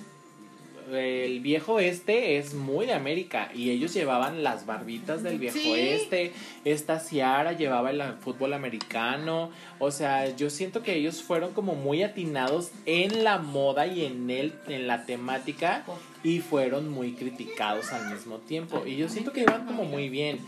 el 0.94 1.40
viejo 1.40 1.80
este 1.80 2.36
es 2.38 2.54
muy 2.54 2.86
de 2.86 2.92
América 2.92 3.50
y 3.54 3.70
ellos 3.70 3.94
llevaban 3.94 4.42
las 4.42 4.66
barbitas 4.66 5.22
del 5.22 5.38
viejo 5.38 5.58
Sí. 5.58 5.72
este. 5.72 6.32
Esta 6.64 7.00
Ciara 7.00 7.52
llevaba 7.52 7.90
el 7.90 8.02
fútbol 8.20 8.52
americano. 8.52 9.50
O 9.78 9.90
sea, 9.90 10.34
yo 10.36 10.50
siento 10.50 10.82
que 10.82 10.94
ellos 10.96 11.22
fueron 11.22 11.52
como 11.52 11.74
muy 11.74 12.02
atinados 12.02 12.70
en 12.86 13.24
la 13.24 13.38
moda 13.38 13.86
y 13.86 14.04
en 14.04 14.30
el, 14.30 14.54
en 14.68 14.86
la 14.86 15.06
temática 15.06 15.84
y 16.22 16.40
fueron 16.40 16.88
muy 16.88 17.12
criticados 17.12 17.92
al 17.92 18.12
mismo 18.12 18.38
tiempo. 18.38 18.84
Y 18.86 18.96
yo 18.96 19.08
siento 19.08 19.32
que 19.32 19.40
iban 19.42 19.66
como 19.66 19.84
muy 19.84 20.08
bien. 20.08 20.38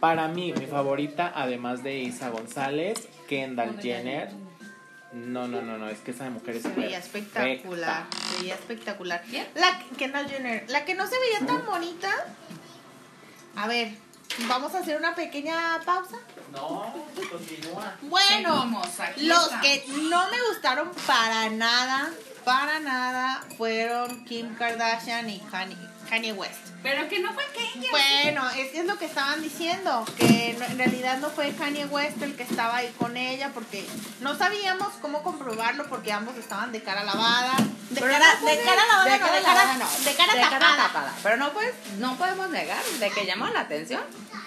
Para 0.00 0.26
mí, 0.28 0.52
mi 0.58 0.66
favorita, 0.66 1.32
además 1.34 1.84
de 1.84 2.00
Isa 2.00 2.30
González, 2.30 3.08
Kendall 3.28 3.80
Jenner. 3.80 4.30
No, 5.12 5.46
no, 5.46 5.60
no, 5.60 5.76
no, 5.76 5.88
es 5.90 5.98
que 6.00 6.12
esa 6.12 6.30
mujer 6.30 6.56
es 6.56 6.62
Se 6.62 6.68
veía 6.70 6.98
espectacular, 6.98 8.06
se 8.30 8.40
veía 8.40 8.54
espectacular. 8.54 9.22
¿Quién? 9.28 9.46
La 9.54 9.78
Kendall 9.98 10.26
Jenner, 10.28 10.64
la 10.70 10.84
que 10.86 10.94
no 10.94 11.06
se 11.06 11.18
veía 11.18 11.46
tan 11.46 11.66
bonita. 11.66 12.10
A 13.56 13.66
ver, 13.68 13.92
vamos 14.48 14.74
a 14.74 14.78
hacer 14.78 14.96
una 14.96 15.14
pequeña 15.14 15.80
pausa. 15.84 16.16
No, 16.50 16.94
continúa. 17.30 17.94
Bueno, 18.02 18.62
Seguimos, 18.62 19.28
los 19.28 19.42
estamos. 19.44 19.62
que 19.66 19.84
no 20.08 20.30
me 20.30 20.42
gustaron 20.48 20.90
para 21.06 21.50
nada, 21.50 22.10
para 22.44 22.80
nada, 22.80 23.42
fueron 23.56 24.24
Kim 24.24 24.54
Kardashian 24.56 25.28
y 25.30 25.38
Kanye, 25.50 25.76
Kanye 26.08 26.32
West. 26.32 26.58
Pero 26.82 27.08
que 27.08 27.20
no 27.20 27.32
fue 27.32 27.44
Kanye. 27.54 27.90
Bueno, 27.90 28.48
es 28.50 28.68
que 28.70 28.80
es 28.80 28.86
lo 28.86 28.98
que 28.98 29.04
estaban 29.06 29.40
diciendo, 29.42 30.04
que 30.18 30.56
no- 30.58 30.64
en 30.66 30.78
realidad 30.78 31.18
no 31.18 31.30
fue 31.30 31.52
Kanye 31.52 31.86
West 31.86 32.20
el 32.22 32.34
que 32.36 32.42
estaba 32.42 32.76
ahí 32.78 32.92
con 32.98 33.16
ella, 33.16 33.50
porque 33.54 33.86
no 34.20 34.36
sabíamos 34.36 34.88
cómo 35.00 35.22
comprobarlo, 35.22 35.88
porque 35.88 36.12
ambos 36.12 36.36
estaban 36.36 36.72
de 36.72 36.82
cara 36.82 37.04
lavada. 37.04 37.54
De 37.90 38.00
Pero 38.00 38.12
cara, 38.12 38.26
no 38.26 38.32
de 38.34 38.40
puede- 38.40 38.64
cara 38.64 38.82
lavada, 38.86 39.04
de 39.04 39.10
no, 39.10 39.26
de 39.26 39.30
cara, 39.32 39.40
lavada 39.40 39.74
no. 39.74 40.04
de 40.04 40.14
cara 40.14 40.34
De 40.34 40.40
cara 40.40 40.58
tapada. 40.58 40.82
tapada. 40.88 41.12
Pero 41.22 41.36
no, 41.36 41.52
pues, 41.52 41.72
no 41.98 42.16
podemos 42.16 42.48
negar 42.50 42.82
de 42.84 43.10
que 43.10 43.26
llamó 43.26 43.46
la 43.48 43.60
atención. 43.60 44.02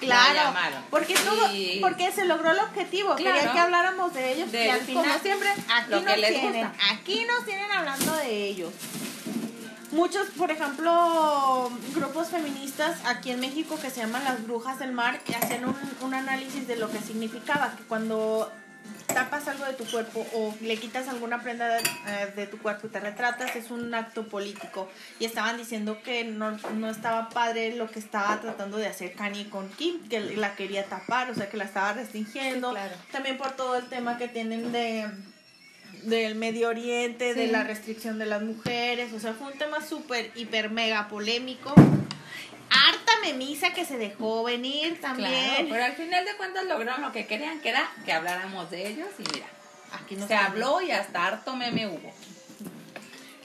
La 0.08 0.32
Claro, 0.52 0.78
porque 0.90 1.14
todo, 1.16 1.54
Y- 1.54 1.80
porque 1.82 2.12
se 2.12 2.26
logró 2.26 2.52
el 2.52 2.60
objetivo. 2.60 3.16
Claro. 3.16 3.36
Quería 3.38 3.52
que 3.54 3.60
hablamos 3.60 4.14
de 4.14 4.32
ellos 4.34 4.52
De 4.52 4.66
y 4.66 4.70
al 4.70 4.82
final, 4.82 5.06
como 5.06 5.20
siempre, 5.20 5.50
aquí 5.50 5.92
lo 5.92 6.00
que 6.00 6.06
nos 6.06 6.18
les 6.18 6.30
tienen, 6.42 6.68
gusta. 6.68 6.86
aquí 6.94 7.26
nos 7.26 7.46
tienen 7.46 7.72
hablando 7.72 8.14
de 8.16 8.48
ellos. 8.48 8.74
Muchos, 9.92 10.28
por 10.38 10.52
ejemplo, 10.52 11.72
grupos 11.94 12.28
feministas 12.30 12.98
aquí 13.06 13.32
en 13.32 13.40
México 13.40 13.78
que 13.82 13.90
se 13.90 14.02
llaman 14.02 14.24
las 14.26 14.44
brujas 14.44 14.80
del 14.80 14.92
mar, 14.92 15.20
que 15.22 15.36
hacen 15.36 15.64
un, 15.66 15.76
un 16.02 16.14
análisis 16.14 16.68
de 16.68 16.76
lo 16.76 16.92
que 16.92 17.00
significaba, 17.00 17.74
que 17.78 17.84
cuando 17.84 18.52
tapas 19.08 19.48
algo 19.48 19.66
de 19.66 19.74
tu 19.74 19.86
cuerpo 19.86 20.26
o 20.34 20.54
le 20.62 20.78
quitas 20.78 21.08
alguna 21.08 21.42
prenda 21.42 21.68
de, 21.68 21.80
eh, 21.80 22.34
de 22.36 22.48
tu 22.48 22.58
cuerpo 22.58 22.88
y 22.88 22.90
te 22.90 23.00
retratas, 23.00 23.56
es 23.56 23.72
un 23.72 23.94
acto 23.94 24.28
político. 24.28 24.90
Y 25.20 25.26
estaban 25.26 25.58
diciendo 25.58 26.02
que 26.04 26.24
no, 26.26 26.52
no 26.76 26.90
estaba 26.90 27.30
padre 27.30 27.76
lo 27.76 27.90
que 27.90 28.00
estaba 28.00 28.40
tratando 28.42 28.78
de 28.78 28.88
hacer 28.88 29.14
Kanye 29.14 29.50
con 29.50 29.70
Kim, 29.70 30.08
que 30.10 30.20
la 30.20 30.56
quería 30.56 30.86
tapar, 30.86 31.30
o 31.30 31.36
sea, 31.36 31.50
que 31.50 31.58
la 31.58 31.66
estaba 31.66 31.94
restringiendo. 31.94 32.70
Sí, 32.70 32.76
claro. 32.76 32.96
También 33.12 33.38
por 33.38 33.52
todo 33.52 33.78
el 33.78 33.86
tema 33.86 34.18
que 34.18 34.28
tienen 34.28 34.72
de 34.72 35.10
del 36.04 36.36
Medio 36.36 36.70
Oriente, 36.70 37.34
de 37.34 37.48
la 37.48 37.64
restricción 37.64 38.20
de 38.20 38.26
las 38.26 38.42
mujeres, 38.42 39.14
o 39.14 39.20
sea, 39.20 39.34
fue 39.34 39.52
un 39.52 39.58
tema 39.58 39.82
súper, 39.82 40.32
hiper, 40.36 40.70
mega 40.70 41.08
polémico. 41.08 41.74
Harta 42.70 43.12
memisa 43.24 43.74
que 43.74 43.86
se 43.86 43.98
dejó 43.98 44.44
venir 44.44 45.00
también. 45.02 45.30
Claro, 45.32 45.68
pero 45.70 45.84
al 45.86 45.94
final 45.94 46.26
de 46.26 46.36
cuentas 46.36 46.66
lograron 46.66 47.02
lo 47.02 47.12
que 47.12 47.26
querían, 47.26 47.60
que 47.62 47.70
era 47.70 47.90
que 48.06 48.12
habláramos 48.14 48.70
de 48.72 48.88
ellos 48.88 49.08
y 49.20 49.24
mira, 49.34 49.48
Aquí 49.94 50.16
nos 50.16 50.28
se 50.28 50.36
habló 50.36 50.82
y 50.82 50.92
hasta 50.92 51.26
harto 51.26 51.56
meme 51.56 51.88
hubo. 51.88 52.14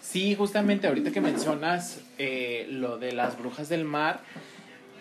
Sí, 0.03 0.35
justamente 0.35 0.89
ahorita 0.89 1.13
que 1.13 1.21
mencionas 1.21 1.99
eh, 2.19 2.67
lo 2.71 2.99
de 2.99 3.13
las 3.13 3.39
brujas 3.39 3.69
del 3.69 3.85
mar, 3.85 4.21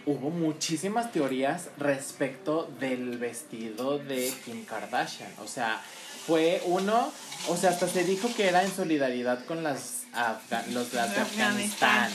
hubo 0.05 0.29
muchísimas 0.29 1.11
teorías 1.11 1.69
respecto 1.77 2.71
del 2.79 3.17
vestido 3.17 3.97
de 3.97 4.31
Kim 4.45 4.65
Kardashian. 4.65 5.31
O 5.43 5.47
sea, 5.47 5.81
fue 6.27 6.61
uno, 6.65 7.11
o 7.47 7.57
sea, 7.57 7.71
hasta 7.71 7.87
se 7.87 8.03
dijo 8.03 8.29
que 8.35 8.47
era 8.47 8.61
en 8.63 8.71
solidaridad 8.71 9.43
con 9.45 9.63
las 9.63 10.03
Afga- 10.13 10.65
los 10.67 10.91
de 10.91 10.99
Afganistán. 10.99 11.21
Afganistán. 11.47 12.11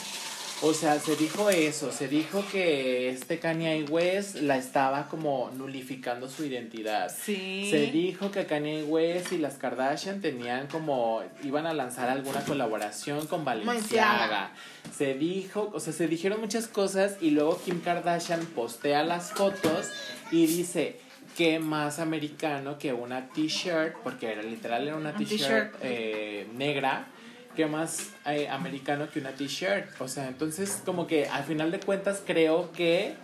O 0.67 0.73
sea, 0.73 0.99
se 0.99 1.15
dijo 1.17 1.51
eso, 1.51 1.93
se 1.93 2.09
dijo 2.09 2.43
que 2.51 3.11
este 3.11 3.39
Kanye 3.39 3.85
West 3.85 4.37
la 4.37 4.57
estaba 4.57 5.09
como 5.09 5.51
nulificando 5.55 6.27
su 6.27 6.43
identidad. 6.43 7.15
Sí. 7.15 7.69
Se 7.71 7.89
dijo 7.89 8.31
que 8.31 8.47
Kanye 8.47 8.83
West 8.85 9.33
y 9.33 9.39
las 9.39 9.57
Kardashian 9.57 10.23
tenían 10.23 10.67
como 10.69 11.23
iban 11.43 11.67
a 11.67 11.75
lanzar 11.75 12.09
alguna 12.09 12.41
colaboración 12.45 13.27
con 13.27 13.45
Balenciaga. 13.45 14.53
Se 14.97 15.13
dijo, 15.13 15.71
o 15.75 15.81
sea, 15.81 15.93
se 15.93 16.09
dijeron 16.09 16.41
muchas 16.41 16.67
cosas 16.67 17.17
y 17.21 17.31
luego 17.31 17.61
Kim 17.63 17.81
Kardashian 17.83 18.47
postea 18.47 19.05
las 19.05 19.33
fotos 19.33 19.91
y 20.31 20.47
dice 20.47 20.99
que 21.37 21.59
más 21.59 21.99
americano 21.99 22.79
que 22.79 22.95
una 22.95 23.29
t-shirt, 23.29 23.97
porque 24.03 24.33
era 24.33 24.43
literal 24.43 24.87
era 24.89 24.97
una 24.97 25.11
Un 25.11 25.17
t-shirt 25.19 25.73
t-shirt. 25.73 25.75
eh, 25.83 26.47
negra 26.57 27.09
¿qué 27.55 27.67
más 27.67 28.11
eh, 28.27 28.49
americano 28.49 29.09
que 29.11 29.21
una 29.21 29.33
t-shirt? 29.33 30.01
O 30.01 30.09
sea, 30.09 30.29
entonces 30.29 30.83
como 30.85 31.07
que 31.07 31.29
al 31.29 31.45
final 31.45 31.71
de 31.71 31.81
cuentas 31.81 32.23
creo 32.25 32.73
que 32.73 33.15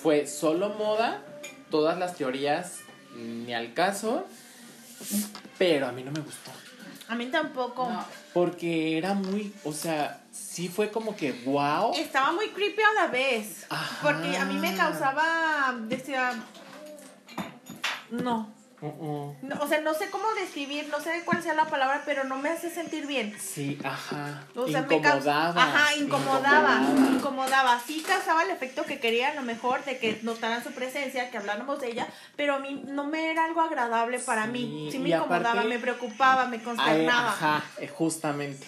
fue 0.00 0.26
solo 0.26 0.70
moda, 0.70 1.22
todas 1.70 1.98
las 1.98 2.16
teorías 2.16 2.80
ni 3.16 3.54
al 3.54 3.74
caso, 3.74 4.26
pero 5.58 5.86
a 5.86 5.92
mí 5.92 6.02
no 6.02 6.12
me 6.12 6.20
gustó. 6.20 6.50
A 7.08 7.14
mí 7.14 7.26
tampoco. 7.26 7.88
Porque 8.34 8.98
era 8.98 9.14
muy, 9.14 9.54
o 9.64 9.72
sea, 9.72 10.20
sí 10.32 10.68
fue 10.68 10.90
como 10.90 11.16
que 11.16 11.32
wow. 11.44 11.94
Estaba 11.94 12.32
muy 12.32 12.48
creepy 12.48 12.82
a 12.82 13.02
la 13.02 13.06
vez. 13.06 13.66
Porque 14.02 14.36
a 14.36 14.44
mí 14.44 14.54
me 14.58 14.74
causaba, 14.76 15.74
decía, 15.86 16.32
no, 18.10 18.55
Uh 18.82 19.32
o 19.60 19.68
sea, 19.68 19.80
no 19.80 19.94
sé 19.94 20.10
cómo 20.10 20.24
describir, 20.34 20.88
no 20.90 21.00
sé 21.00 21.22
cuál 21.24 21.42
sea 21.42 21.54
la 21.54 21.64
palabra, 21.64 22.02
pero 22.04 22.24
no 22.24 22.36
me 22.36 22.50
hace 22.50 22.70
sentir 22.70 23.06
bien. 23.06 23.34
Sí, 23.38 23.78
ajá. 23.82 24.44
O 24.54 24.68
sea, 24.68 24.80
incomodaba. 24.80 25.52
Me 25.54 25.60
ajá, 25.60 25.94
incomodaba, 25.96 26.80
incomodaba. 27.10 27.80
Sí 27.80 28.04
causaba 28.06 28.42
el 28.42 28.50
efecto 28.50 28.84
que 28.84 29.00
quería, 29.00 29.30
a 29.30 29.34
lo 29.34 29.42
mejor, 29.42 29.84
de 29.84 29.98
que 29.98 30.18
notaran 30.22 30.62
su 30.62 30.72
presencia, 30.72 31.30
que 31.30 31.38
habláramos 31.38 31.80
de 31.80 31.88
ella, 31.88 32.06
pero 32.36 32.56
a 32.56 32.58
mí 32.58 32.82
no 32.86 33.04
me 33.04 33.30
era 33.30 33.44
algo 33.46 33.62
agradable 33.62 34.18
para 34.18 34.46
mí. 34.46 34.88
Sí 34.92 34.98
me 34.98 35.10
incomodaba, 35.10 35.64
me 35.64 35.78
preocupaba, 35.78 36.46
me 36.46 36.62
consternaba. 36.62 37.30
ajá, 37.30 37.64
eh, 37.78 37.88
justamente. 37.88 38.66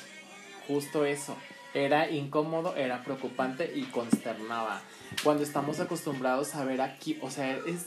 Justo 0.66 1.04
eso. 1.04 1.36
Era 1.74 2.10
incómodo, 2.10 2.76
era 2.76 3.04
preocupante 3.04 3.70
y 3.74 3.84
consternaba. 3.84 4.80
Cuando 5.22 5.42
estamos 5.42 5.80
acostumbrados 5.80 6.54
a 6.54 6.64
ver 6.64 6.80
aquí, 6.80 7.18
o 7.22 7.30
sea, 7.30 7.58
es 7.66 7.86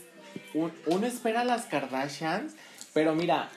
uno 0.54 1.08
espera 1.08 1.42
a 1.42 1.46
las 1.46 1.66
Kardashians, 1.66 2.54
pero 2.94 3.16
mira, 3.16 3.50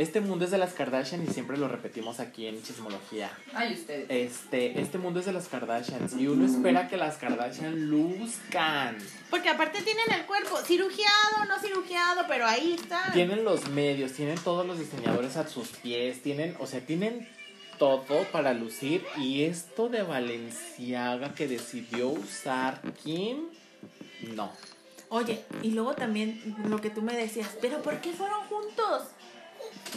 este 0.00 0.22
mundo 0.22 0.46
es 0.46 0.50
de 0.50 0.56
las 0.56 0.72
Kardashians 0.72 1.28
y 1.28 1.32
siempre 1.34 1.58
lo 1.58 1.68
repetimos 1.68 2.20
aquí 2.20 2.46
en 2.46 2.62
Chismología. 2.62 3.30
Ay, 3.52 3.74
ustedes. 3.74 4.06
Este, 4.08 4.80
este 4.80 4.96
mundo 4.96 5.20
es 5.20 5.26
de 5.26 5.32
las 5.34 5.48
Kardashians 5.48 6.14
y 6.14 6.26
uno 6.26 6.46
espera 6.46 6.88
que 6.88 6.96
las 6.96 7.18
Kardashians 7.18 7.76
luzcan. 7.76 8.96
Porque 9.28 9.50
aparte 9.50 9.82
tienen 9.82 10.10
el 10.10 10.24
cuerpo 10.24 10.56
cirugiado, 10.64 11.44
no 11.46 11.58
cirugiado, 11.58 12.22
pero 12.28 12.46
ahí 12.46 12.78
está. 12.80 13.12
Tienen 13.12 13.44
los 13.44 13.68
medios, 13.68 14.12
tienen 14.12 14.38
todos 14.38 14.66
los 14.66 14.78
diseñadores 14.78 15.36
a 15.36 15.46
sus 15.46 15.68
pies, 15.68 16.22
tienen, 16.22 16.56
o 16.58 16.66
sea, 16.66 16.80
tienen 16.80 17.28
todo 17.78 18.24
para 18.32 18.54
lucir 18.54 19.04
y 19.18 19.44
esto 19.44 19.90
de 19.90 20.02
Valenciaga 20.02 21.34
que 21.34 21.46
decidió 21.46 22.08
usar 22.08 22.80
Kim, 23.02 23.48
no. 24.34 24.50
Oye, 25.10 25.44
y 25.62 25.72
luego 25.72 25.94
también 25.94 26.56
lo 26.68 26.80
que 26.80 26.88
tú 26.88 27.02
me 27.02 27.14
decías, 27.16 27.50
pero 27.60 27.82
¿por 27.82 28.00
qué 28.00 28.12
fueron 28.12 28.40
juntos? 28.46 29.08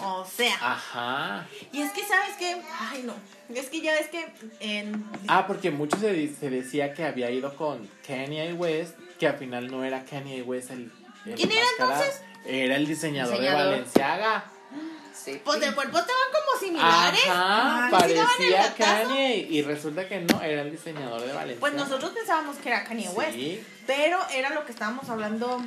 O 0.01 0.25
sea. 0.25 0.55
Ajá. 0.59 1.47
Y 1.71 1.81
es 1.81 1.91
que, 1.91 2.03
¿sabes 2.03 2.35
qué? 2.39 2.59
Ay, 2.79 3.03
no. 3.03 3.13
Es 3.55 3.69
que 3.69 3.81
ya 3.81 3.93
ves 3.93 4.07
que 4.07 4.33
en... 4.59 5.05
Ah, 5.27 5.45
porque 5.45 5.69
mucho 5.69 5.97
se, 5.97 6.33
se 6.33 6.49
decía 6.49 6.95
que 6.95 7.05
había 7.05 7.29
ido 7.29 7.55
con 7.55 7.87
Kanye 8.07 8.53
West, 8.53 8.97
que 9.19 9.27
al 9.27 9.37
final 9.37 9.69
no 9.69 9.83
era 9.83 10.03
Kanye 10.03 10.41
West 10.41 10.71
el... 10.71 10.91
¿Quién 11.35 11.51
era 11.51 11.65
entonces? 11.77 12.21
Era 12.45 12.75
el 12.75 12.87
diseñador, 12.87 13.39
de 13.39 13.53
Valenciaga. 13.53 14.45
Pues 15.43 15.59
de 15.59 15.73
cuerpo 15.73 15.99
estaban 15.99 16.23
como 16.31 16.59
similares. 16.59 17.21
Ajá, 17.29 17.87
parecía 17.91 18.73
Kanye 18.75 19.47
y 19.49 19.61
resulta 19.61 20.07
que 20.07 20.21
no, 20.21 20.41
era 20.41 20.63
el 20.63 20.71
diseñador 20.71 21.21
de 21.21 21.33
Valencia. 21.33 21.59
Pues 21.59 21.73
nosotros 21.73 22.11
pensábamos 22.11 22.57
que 22.57 22.69
era 22.69 22.83
Kanye 22.83 23.09
West, 23.09 23.37
pero 23.85 24.19
era 24.31 24.49
lo 24.49 24.65
que 24.65 24.71
estábamos 24.71 25.07
hablando, 25.09 25.61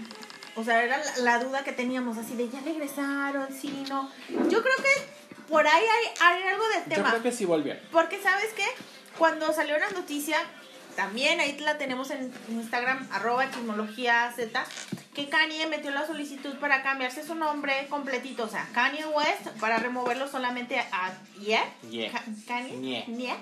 o 0.56 0.64
sea, 0.64 0.82
era 0.82 1.00
la, 1.18 1.38
duda 1.38 1.62
que 1.62 1.72
teníamos 1.72 2.18
así 2.18 2.34
de 2.34 2.48
ya 2.48 2.60
regresaron, 2.60 3.48
sí, 3.52 3.84
no. 3.88 4.10
Yo 4.28 4.62
creo 4.62 4.76
que 4.76 5.42
por 5.48 5.66
ahí 5.66 5.84
hay, 6.20 6.42
algo 6.42 6.68
del 6.68 6.84
tema. 6.84 7.04
Yo 7.04 7.10
creo 7.10 7.22
que 7.22 7.32
sí 7.32 7.44
volvieron. 7.44 7.82
Porque 7.92 8.20
sabes 8.20 8.52
qué, 8.56 8.66
cuando 9.16 9.52
salió 9.52 9.78
la 9.78 9.90
noticia, 9.90 10.38
también 10.96 11.38
ahí 11.40 11.56
la 11.58 11.78
tenemos 11.78 12.10
en 12.10 12.32
Instagram, 12.48 13.06
arroba 13.12 13.50
chismología 13.50 14.32
Z, 14.34 14.64
que 15.14 15.28
Kanye 15.28 15.66
metió 15.66 15.90
la 15.90 16.06
solicitud 16.06 16.56
para 16.58 16.82
cambiarse 16.82 17.24
su 17.24 17.34
nombre 17.34 17.86
completito, 17.88 18.44
o 18.44 18.48
sea, 18.48 18.68
Kanye 18.72 19.04
West, 19.06 19.48
para 19.60 19.78
removerlo 19.78 20.26
solamente 20.28 20.78
a 20.78 21.12
Yeah. 21.38 21.64
Yeah. 21.90 22.10
Kanye. 22.48 23.04
Yeah. 23.06 23.36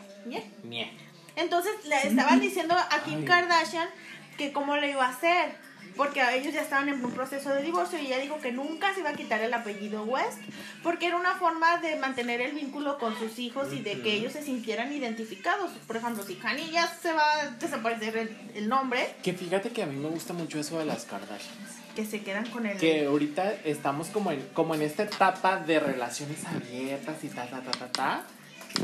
Yeah. 0.69 0.91
Entonces 1.37 1.73
le 1.87 1.97
estaban 2.09 2.41
diciendo 2.41 2.75
a 2.77 3.03
Kim 3.05 3.25
Kardashian 3.25 3.89
que 4.37 4.53
cómo 4.53 4.77
le 4.77 4.91
iba 4.91 5.07
a 5.07 5.11
hacer 5.11 5.57
porque 5.97 6.21
ellos 6.35 6.53
ya 6.53 6.63
estaban 6.63 6.89
en 6.89 7.05
un 7.05 7.13
proceso 7.13 7.51
de 7.51 7.63
divorcio 7.63 7.99
y 7.99 8.07
ella 8.07 8.19
dijo 8.19 8.39
que 8.41 8.53
nunca 8.53 8.93
se 8.95 9.01
iba 9.01 9.11
a 9.11 9.15
quitar 9.15 9.41
el 9.41 9.53
apellido 9.55 10.05
West, 10.05 10.39
porque 10.83 11.07
era 11.07 11.17
una 11.17 11.35
forma 11.35 11.79
de 11.79 11.97
mantener 11.97 12.41
el 12.41 12.53
vínculo 12.53 12.99
con 12.99 13.19
sus 13.19 13.39
hijos 13.39 13.73
y 13.73 13.81
de 13.81 14.01
que 14.01 14.15
ellos 14.15 14.33
se 14.33 14.43
sintieran 14.43 14.93
identificados. 14.93 15.71
Por 15.87 15.97
ejemplo, 15.97 16.25
si 16.25 16.35
Kanye 16.35 16.71
ya 16.71 16.87
se 16.87 17.13
va 17.13 17.41
a 17.41 17.51
desaparecer 17.51 18.37
el, 18.55 18.69
nombre. 18.69 19.15
Que 19.23 19.35
fíjate 19.35 19.71
que 19.71 19.83
a 19.83 19.87
mí 19.87 19.97
me 19.97 20.09
gusta 20.09 20.33
mucho 20.33 20.59
eso 20.59 20.79
de 20.79 20.87
las 20.87 21.05
Kardashians. 21.05 21.85
Que 21.95 22.05
se 22.05 22.23
quedan 22.23 22.49
con 22.51 22.67
el... 22.67 22.79
Que 22.79 23.07
ahorita 23.07 23.53
estamos 23.65 24.09
como 24.09 24.33
en, 24.33 24.41
como 24.53 24.75
en 24.75 24.83
esta 24.83 25.05
etapa 25.05 25.59
de 25.59 25.79
relaciones 25.79 26.45
abiertas 26.45 27.23
y 27.23 27.29
ta, 27.29 27.47
ta, 27.47 27.61
ta, 27.61 27.71
ta, 27.71 27.93
ta. 27.93 28.23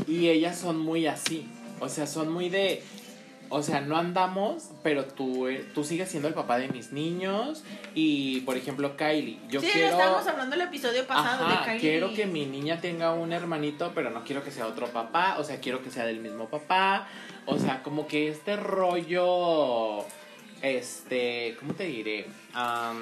Y 0.07 0.29
ellas 0.29 0.57
son 0.57 0.79
muy 0.79 1.07
así. 1.07 1.49
O 1.81 1.89
sea, 1.89 2.05
son 2.05 2.31
muy 2.31 2.49
de 2.49 2.83
o 3.51 3.61
sea, 3.61 3.81
no 3.81 3.97
andamos, 3.97 4.69
pero 4.81 5.03
tú, 5.03 5.47
eh, 5.47 5.65
tú 5.73 5.83
sigues 5.83 6.09
siendo 6.09 6.29
el 6.29 6.33
papá 6.33 6.57
de 6.57 6.69
mis 6.69 6.93
niños. 6.93 7.63
Y, 7.93 8.39
por 8.41 8.55
ejemplo, 8.55 8.95
Kylie. 8.95 9.39
Yo 9.49 9.59
sí, 9.59 9.67
quiero. 9.73 9.89
estábamos 9.89 10.25
hablando 10.25 10.55
el 10.55 10.61
episodio 10.61 11.05
pasado 11.05 11.49
de 11.49 11.55
Kylie. 11.65 11.79
Quiero 11.79 12.13
que 12.13 12.25
mi 12.25 12.45
niña 12.45 12.79
tenga 12.79 13.13
un 13.13 13.33
hermanito, 13.33 13.91
pero 13.93 14.09
no 14.09 14.23
quiero 14.23 14.41
que 14.41 14.51
sea 14.51 14.67
otro 14.67 14.87
papá. 14.87 15.35
O 15.37 15.43
sea, 15.43 15.59
quiero 15.59 15.83
que 15.83 15.91
sea 15.91 16.05
del 16.05 16.21
mismo 16.21 16.47
papá. 16.47 17.09
O 17.45 17.59
sea, 17.59 17.83
como 17.83 18.07
que 18.07 18.29
este 18.29 18.55
rollo. 18.55 20.05
Este, 20.61 21.57
¿cómo 21.59 21.73
te 21.73 21.85
diré? 21.85 22.27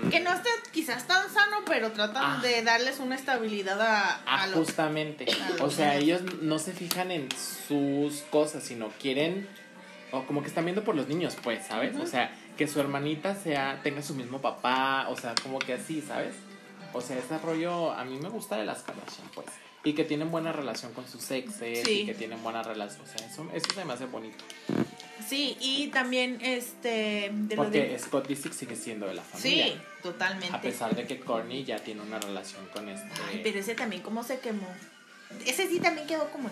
que 0.10 0.20
no 0.22 0.34
esté 0.34 0.50
quizás 0.72 1.06
tan 1.06 1.30
sano, 1.30 1.58
pero 1.66 1.92
tratan 1.92 2.38
ah. 2.38 2.40
de 2.42 2.64
darles 2.64 3.00
una 3.00 3.16
estabilidad 3.16 3.82
a, 3.82 4.12
a 4.12 4.22
ah, 4.26 4.48
Justamente. 4.54 5.26
o 5.60 5.70
sea, 5.70 5.98
ellos 5.98 6.22
no 6.42 6.58
se 6.58 6.72
fijan 6.72 7.12
en 7.12 7.28
sus 7.32 8.22
cosas, 8.32 8.64
sino 8.64 8.90
quieren 9.02 9.48
o 10.12 10.26
como 10.26 10.42
que 10.42 10.48
están 10.48 10.66
viendo 10.66 10.84
por 10.84 10.96
los 10.96 11.08
niños, 11.08 11.38
pues, 11.42 11.66
¿sabes? 11.66 11.96
O 11.98 12.06
sea, 12.06 12.36
que 12.58 12.68
su 12.68 12.80
hermanita 12.80 13.36
sea, 13.36 13.80
tenga 13.84 14.02
su 14.02 14.16
mismo 14.16 14.42
papá, 14.42 15.08
o 15.10 15.16
sea, 15.16 15.36
como 15.42 15.60
que 15.60 15.74
así, 15.74 16.02
¿sabes? 16.02 16.36
O 16.94 17.02
sea, 17.02 17.18
ese 17.18 17.38
rollo 17.38 17.92
a 17.92 18.04
mí 18.04 18.18
me 18.18 18.30
gusta 18.30 18.58
de 18.58 18.66
las 18.66 18.82
Kardashian, 18.82 19.28
pues. 19.34 19.48
Y 19.84 19.94
que 19.94 20.04
tienen 20.04 20.30
buena 20.30 20.52
relación 20.52 20.94
con 20.94 21.08
sus 21.08 21.32
exes 21.32 21.88
y 21.88 22.06
que 22.06 22.14
tienen 22.14 22.44
buena 22.44 22.64
relación. 22.64 23.02
O 23.02 23.06
sea, 23.06 23.26
eso, 23.26 23.48
eso 23.54 23.68
se 23.74 23.86
me 23.86 23.94
hace 23.94 24.08
bonito. 24.08 24.44
Sí, 25.26 25.56
y 25.62 25.88
también 25.88 26.40
este... 26.42 27.32
De 27.34 27.56
Porque 27.56 27.98
Scott 27.98 28.28
Disick 28.28 28.52
sigue 28.52 28.76
siendo 28.76 29.08
de 29.08 29.14
la 29.14 29.22
familia. 29.22 29.68
Sí, 29.68 29.74
totalmente. 30.02 30.54
A 30.54 30.60
pesar 30.60 30.96
de 30.96 31.06
que 31.06 31.20
Courtney 31.20 31.64
ya 31.64 31.78
tiene 31.80 32.02
una 32.02 32.20
relación 32.20 32.66
con 32.74 32.90
este... 32.90 33.08
Ay, 33.30 33.42
pero 33.44 33.60
ese 33.60 33.76
también 33.76 34.02
cómo 34.02 34.24
se 34.24 34.40
quemó. 34.40 34.68
Ese 35.46 35.68
sí 35.70 35.80
también 35.80 36.08
quedó 36.08 36.30
como 36.32 36.50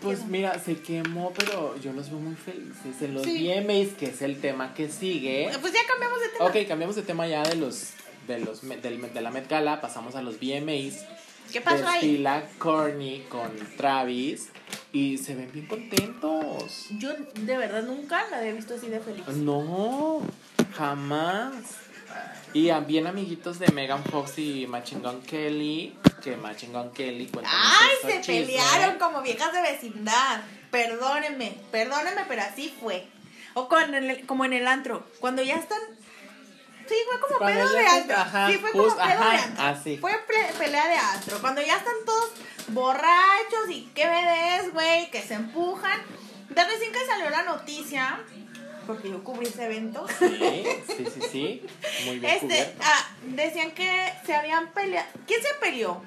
pues 0.00 0.24
mira, 0.26 0.58
se 0.58 0.80
quemó, 0.80 1.32
pero 1.36 1.76
yo 1.80 1.92
los 1.92 2.10
veo 2.10 2.18
muy 2.18 2.34
felices. 2.34 3.00
En 3.00 3.14
los 3.14 3.26
VMAs, 3.26 3.94
que 3.98 4.06
es 4.06 4.22
el 4.22 4.40
tema 4.40 4.74
que 4.74 4.88
sigue. 4.88 5.50
Pues 5.60 5.72
ya 5.72 5.80
cambiamos 5.86 6.20
de 6.20 6.28
tema. 6.28 6.44
Ok, 6.46 6.56
cambiamos 6.68 6.96
de 6.96 7.02
tema 7.02 7.26
ya 7.26 7.42
de 7.42 7.56
los 7.56 7.90
de 8.26 8.38
los 8.38 8.62
de 8.62 9.20
la 9.20 9.30
Met 9.30 9.48
Gala, 9.48 9.80
pasamos 9.80 10.14
a 10.14 10.22
los 10.22 10.36
VMAs. 10.38 11.04
¿Qué 11.52 11.60
pasó 11.60 11.84
Desfila 11.84 12.36
ahí? 12.36 12.44
Courtney 12.58 13.26
con 13.28 13.50
Travis 13.76 14.48
y 14.92 15.18
se 15.18 15.34
ven 15.34 15.50
bien 15.52 15.66
contentos. 15.66 16.86
Yo 16.98 17.10
de 17.14 17.56
verdad 17.56 17.82
nunca 17.82 18.26
la 18.30 18.38
había 18.38 18.52
visto 18.52 18.74
así 18.74 18.88
de 18.88 19.00
feliz. 19.00 19.26
No, 19.28 20.22
jamás. 20.74 21.54
Y 22.54 22.70
bien 22.86 23.06
amiguitos 23.06 23.58
de 23.58 23.68
Megan 23.68 24.04
Fox 24.04 24.38
y 24.38 24.66
Machine 24.66 25.00
Gun 25.00 25.22
Kelly, 25.22 25.96
que 26.22 26.36
Machine 26.36 26.72
Gun 26.72 26.92
Kelly 26.92 27.30
¡Ay, 27.44 27.90
se 28.02 28.20
pelearon 28.20 28.98
como 28.98 29.22
viejas 29.22 29.52
de 29.52 29.62
vecindad! 29.62 30.42
Perdónenme, 30.70 31.58
perdónenme, 31.70 32.22
pero 32.28 32.42
así 32.42 32.74
fue. 32.78 33.06
O 33.54 33.68
con 33.68 33.94
el, 33.94 34.26
como 34.26 34.44
en 34.44 34.52
el 34.52 34.66
antro, 34.66 35.06
cuando 35.20 35.42
ya 35.42 35.56
están... 35.56 35.80
Sí, 36.86 36.94
fue 37.08 37.20
como 37.20 37.46
pedo 37.46 37.68
de 37.70 37.86
antro. 37.86 38.16
sí, 38.48 38.58
fue 38.58 38.72
como 38.72 38.96
pedo 38.96 39.30
de 39.30 39.36
antro. 39.36 39.64
Así. 39.64 39.96
Fue 39.98 40.12
pelea 40.58 40.88
de 40.88 40.96
antro. 40.96 41.40
Cuando 41.40 41.62
ya 41.62 41.76
están 41.76 41.94
todos 42.04 42.32
borrachos 42.68 43.70
y 43.70 43.90
qué 43.94 44.06
ves, 44.06 44.72
güey, 44.74 45.10
que 45.10 45.22
se 45.22 45.34
empujan. 45.34 46.02
De 46.50 46.64
recién 46.64 46.92
que 46.92 47.06
salió 47.06 47.30
la 47.30 47.44
noticia 47.44 48.20
porque 48.92 49.08
yo 49.08 49.24
cubrí 49.24 49.46
ese 49.46 49.64
evento. 49.64 50.06
Sí, 50.18 50.64
sí, 50.86 51.06
sí, 51.06 51.20
sí. 51.30 51.66
Muy 52.04 52.18
bien. 52.18 52.34
Este, 52.34 52.74
ah, 52.82 53.08
decían 53.24 53.70
que 53.70 53.90
se 54.26 54.34
habían 54.34 54.70
peleado. 54.72 55.08
¿Quién 55.26 55.40
se 55.40 55.48
peleó? 55.60 56.02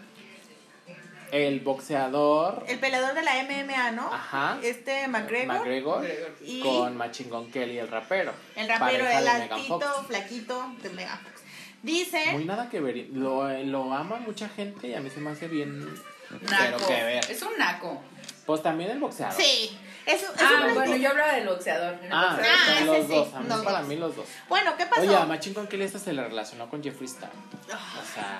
El 1.31 1.61
boxeador. 1.61 2.63
El 2.67 2.77
peleador 2.79 3.15
de 3.15 3.23
la 3.23 3.43
MMA, 3.43 3.91
¿no? 3.91 4.13
Ajá. 4.13 4.59
Este 4.61 5.07
McGregor. 5.07 5.57
McGregor. 5.57 6.05
Y 6.41 6.61
con 6.61 6.95
Machingón 6.95 7.51
Kelly, 7.51 7.79
el 7.79 7.87
rapero. 7.87 8.33
El 8.55 8.67
rapero, 8.67 9.07
el 9.07 9.27
altito, 9.27 10.03
flaquito 10.07 10.75
de 10.83 10.89
Mega 10.91 11.17
Fox. 11.17 11.41
Dice. 11.81 12.33
Muy 12.33 12.45
nada 12.45 12.69
que 12.69 12.79
ver. 12.81 13.07
Lo, 13.13 13.51
lo 13.63 13.93
ama 13.93 14.17
mucha 14.17 14.47
gente 14.47 14.89
y 14.89 14.93
a 14.93 14.99
mí 14.99 15.09
se 15.09 15.19
me 15.21 15.31
hace 15.31 15.47
bien. 15.47 15.85
Naco. 16.29 16.45
Pero 16.47 16.87
que 16.87 17.03
ver. 17.03 17.31
Es 17.31 17.41
un 17.41 17.57
naco. 17.57 17.99
Pues 18.45 18.61
también 18.61 18.91
el 18.91 18.99
boxeador. 18.99 19.41
Sí. 19.41 19.75
Eso, 20.05 20.25
eso 20.25 20.33
Ah, 20.39 20.65
no- 20.67 20.73
bueno, 20.75 20.95
yo 20.97 21.09
hablaba 21.09 21.33
del 21.33 21.47
boxeador. 21.47 21.97
El 22.03 22.11
Ah, 22.11 22.35
boxeador. 22.35 22.59
Ah, 22.69 22.81
los 22.85 23.05
sí, 23.07 23.13
dos. 23.13 23.33
A 23.33 23.39
mí, 23.39 23.49
los 23.49 23.63
para 23.63 23.79
dos. 23.79 23.87
mí 23.87 23.95
los 23.95 24.15
dos. 24.15 24.25
Bueno, 24.47 24.77
¿qué 24.77 24.85
pasó? 24.85 25.01
Oye, 25.01 25.15
a 25.15 25.25
Machín 25.25 25.53
con 25.53 25.67
esta 25.81 25.97
se 25.99 26.13
le 26.13 26.23
relacionó 26.23 26.69
con 26.69 26.83
Jeffree 26.83 27.05
Star. 27.07 27.31
Ah. 27.73 28.01
O 28.01 28.13
sea. 28.13 28.39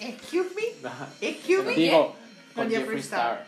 Excuse 0.00 0.50
me. 0.56 0.88
ajá. 0.88 1.08
Excuse 1.20 1.62
me. 1.64 1.74
Digo, 1.74 2.16
Con 2.54 2.64
con 2.64 2.70
Jeffree 2.72 3.00
Star. 3.00 3.46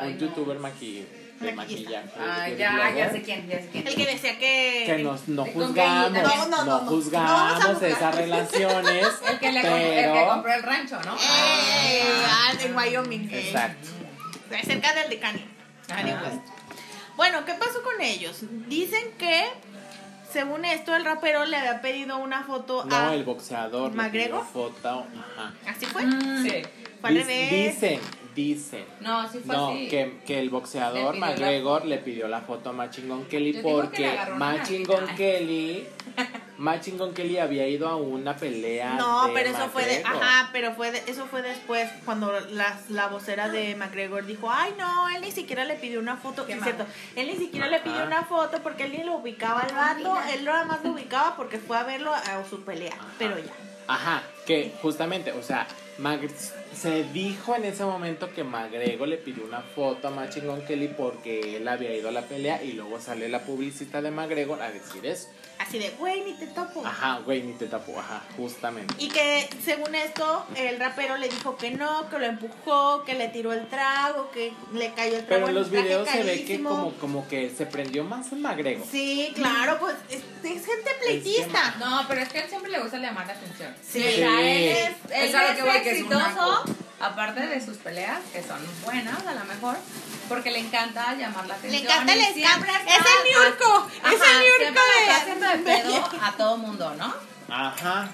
Un 0.00 0.12
no. 0.14 0.18
youtuber 0.18 0.58
maqui 0.58 1.06
de 1.40 1.52
maquillaje. 1.52 2.08
De 2.50 2.56
ya, 2.58 2.92
ya 2.96 3.10
sé 3.10 3.22
quién, 3.22 3.48
ya 3.48 3.58
sé 3.60 3.68
quién. 3.70 3.86
El 3.86 3.94
que 3.94 4.06
decía 4.06 4.38
que. 4.38 4.82
Que 4.86 4.98
nos, 5.04 5.28
no 5.28 5.44
juzgamos, 5.46 6.10
No, 6.12 6.22
no, 6.22 6.36
no, 6.36 6.46
no 6.48 6.64
no, 6.64 6.80
no 6.82 6.86
juzgamos 6.88 7.82
esas 7.82 8.14
relaciones. 8.14 9.06
El 9.30 9.38
que, 9.38 9.52
le 9.52 9.60
el 9.60 10.12
que 10.12 10.24
compró 10.28 10.52
el 10.52 10.62
rancho, 10.64 11.00
¿no? 11.02 11.14
Eh, 11.14 12.02
ah, 12.26 12.52
en 12.60 12.76
Wyoming. 12.76 13.28
eh. 13.32 13.48
Exacto. 13.48 13.88
Cerca 14.64 14.92
del 14.94 15.10
de 15.10 15.18
Kanye. 15.18 15.53
Bueno, 17.16 17.44
¿qué 17.44 17.54
pasó 17.54 17.82
con 17.82 18.00
ellos? 18.00 18.38
Dicen 18.68 19.12
que, 19.18 19.44
según 20.32 20.64
esto, 20.64 20.94
el 20.96 21.04
rapero 21.04 21.44
le 21.44 21.56
había 21.56 21.80
pedido 21.80 22.18
una 22.18 22.42
foto 22.44 22.84
No, 22.84 22.96
a. 22.96 23.14
el 23.14 23.24
boxeador. 23.24 23.90
le 23.92 23.96
¿McGregor? 23.96 24.40
pidió 24.40 24.52
Foto, 24.52 25.06
ajá. 25.36 25.54
¿Así 25.66 25.86
fue? 25.86 26.04
Mm, 26.04 26.42
Sí. 26.42 26.62
Fue 27.00 27.10
al 27.10 27.16
Dis- 27.16 27.20
revés. 27.26 27.74
Dicen, 27.80 28.00
dicen. 28.34 28.84
No, 29.00 29.30
sí 29.30 29.40
fue 29.44 29.54
No, 29.54 29.68
así. 29.70 29.88
que, 29.88 30.18
que 30.26 30.38
el 30.38 30.46
Le 30.46 30.50
boxeador 30.50 31.14
la 31.16 31.26
McGregor 31.26 31.84
le 31.84 31.98
pidió 31.98 32.28
la 32.28 32.40
foto 32.42 32.70
a 32.70 32.72
Machingón 32.72 33.24
Kelly 33.26 33.60
porque 33.62 34.18
Machingón. 34.36 35.06
Kelly 35.16 35.86
Machingón 36.58 37.14
Kelly 37.14 37.38
había 37.38 37.66
ido 37.66 37.88
a 37.88 37.96
una 37.96 38.36
pelea 38.36 38.94
No, 38.94 39.26
de 39.26 39.32
pero 39.34 39.50
eso 39.50 39.68
fue 39.70 39.84
de, 39.84 40.04
ajá, 40.04 40.50
pero 40.52 40.72
fue 40.74 40.92
de, 40.92 41.02
eso 41.08 41.26
fue 41.26 41.42
después 41.42 41.90
cuando 42.04 42.32
las, 42.50 42.90
la 42.90 43.08
vocera 43.08 43.48
de 43.48 43.74
McGregor 43.74 44.24
dijo, 44.24 44.48
ay 44.50 44.72
no, 44.78 45.08
él 45.08 45.20
ni 45.22 45.32
siquiera 45.32 45.64
le 45.64 45.74
pidió 45.74 45.98
una 45.98 46.16
foto, 46.16 46.46
Qué 46.46 46.52
es 46.52 46.60
mal. 46.60 46.72
cierto, 46.74 46.86
él 47.16 47.26
ni 47.26 47.36
siquiera 47.36 47.66
le 47.68 47.80
pidió 47.80 48.04
una 48.04 48.22
foto 48.24 48.58
porque 48.62 48.84
él 48.84 48.92
ni 48.92 49.02
lo 49.02 49.14
ubicaba 49.16 49.62
al 49.62 49.74
vato, 49.74 50.16
él 50.32 50.44
nada 50.44 50.64
más 50.64 50.84
lo 50.84 50.92
ubicaba 50.92 51.34
porque 51.36 51.58
fue 51.58 51.76
a 51.76 51.82
verlo 51.82 52.12
a 52.14 52.44
su 52.48 52.62
pelea, 52.62 52.92
Ajá. 52.94 53.06
pero 53.18 53.36
ya. 53.38 53.52
Ajá, 53.86 54.22
que 54.46 54.72
justamente, 54.80 55.32
o 55.32 55.42
sea, 55.42 55.66
Mag- 55.98 56.28
se 56.74 57.04
dijo 57.04 57.54
en 57.54 57.64
ese 57.64 57.84
momento 57.84 58.32
que 58.32 58.44
McGregor 58.44 59.08
le 59.08 59.16
pidió 59.16 59.44
una 59.44 59.60
foto 59.60 60.08
a 60.08 60.10
Machingón 60.10 60.62
Kelly 60.62 60.88
porque 60.88 61.56
él 61.56 61.68
había 61.68 61.94
ido 61.94 62.08
a 62.08 62.12
la 62.12 62.22
pelea 62.22 62.62
y 62.62 62.72
luego 62.72 63.00
sale 63.00 63.28
la 63.28 63.40
publicista 63.42 64.02
de 64.02 64.10
McGregor 64.10 64.60
a 64.62 64.70
decir 64.70 65.06
eso. 65.06 65.28
Así 65.58 65.78
de, 65.78 65.90
güey, 65.90 66.22
ni 66.22 66.32
te 66.34 66.48
topo. 66.48 66.84
Ajá, 66.84 67.20
güey, 67.24 67.42
ni 67.42 67.52
te 67.52 67.66
tapo, 67.66 67.98
ajá, 67.98 68.22
justamente. 68.36 68.92
Y 68.98 69.08
que 69.08 69.48
según 69.64 69.94
esto, 69.94 70.44
el 70.56 70.78
rapero 70.80 71.16
le 71.16 71.28
dijo 71.28 71.56
que 71.56 71.70
no, 71.70 72.08
que 72.10 72.18
lo 72.18 72.26
empujó, 72.26 73.04
que 73.04 73.14
le 73.14 73.28
tiró 73.28 73.52
el 73.52 73.68
trago, 73.68 74.30
que 74.32 74.52
le 74.72 74.92
cayó 74.92 75.16
el 75.16 75.26
trago 75.26 75.46
Pero 75.46 75.48
en 75.48 75.54
los 75.54 75.70
videos 75.70 76.08
se 76.08 76.22
ve 76.24 76.44
que 76.44 76.62
como, 76.62 76.92
como 76.94 77.28
que 77.28 77.50
se 77.50 77.66
prendió 77.66 78.02
más 78.04 78.32
en 78.32 78.42
McGregor. 78.42 78.86
Sí, 78.90 79.32
claro, 79.34 79.78
pues 79.78 79.94
es, 80.10 80.22
es 80.42 80.66
gente 80.66 80.90
pleitista. 81.00 81.76
No, 81.78 82.04
pero 82.08 82.20
es 82.20 82.28
que 82.30 82.38
a 82.38 82.42
él 82.42 82.48
siempre 82.48 82.70
le 82.72 82.80
gusta 82.80 82.98
llamar 82.98 83.26
la 83.26 83.34
atención. 83.34 83.74
Sí. 83.80 84.04
O 84.06 84.16
sea, 84.16 84.40
él 84.40 84.64
es, 84.64 84.88
él 84.88 85.24
Es 85.28 85.34
es 85.34 85.56
que 85.56 85.62
voy, 85.62 85.82
que 85.82 85.90
es 85.90 86.02
un 86.02 86.12
exitoso. 86.12 86.63
Aparte 87.06 87.46
de 87.46 87.64
sus 87.64 87.76
peleas, 87.78 88.18
que 88.32 88.42
son 88.42 88.58
buenas 88.84 89.24
a 89.26 89.34
lo 89.34 89.44
mejor, 89.44 89.76
porque 90.28 90.50
le 90.50 90.58
encanta 90.60 91.14
llamar 91.14 91.46
la 91.46 91.54
Le 91.58 91.68
atención. 91.68 91.82
encanta 91.82 92.12
el 92.14 92.20
escape. 92.20 92.66
Es 92.86 92.96
el 92.98 93.44
Niurko. 93.44 93.88
Ajá, 94.02 94.14
Es 94.14 94.20
el 94.20 94.62
le 94.62 94.68
está 94.68 94.80
de- 94.80 95.12
haciendo 95.12 95.48
de 95.48 95.58
pedo 95.58 96.08
a 96.22 96.32
todo 96.32 96.56
mundo, 96.56 96.94
¿no? 96.96 97.14
Ajá, 97.54 98.08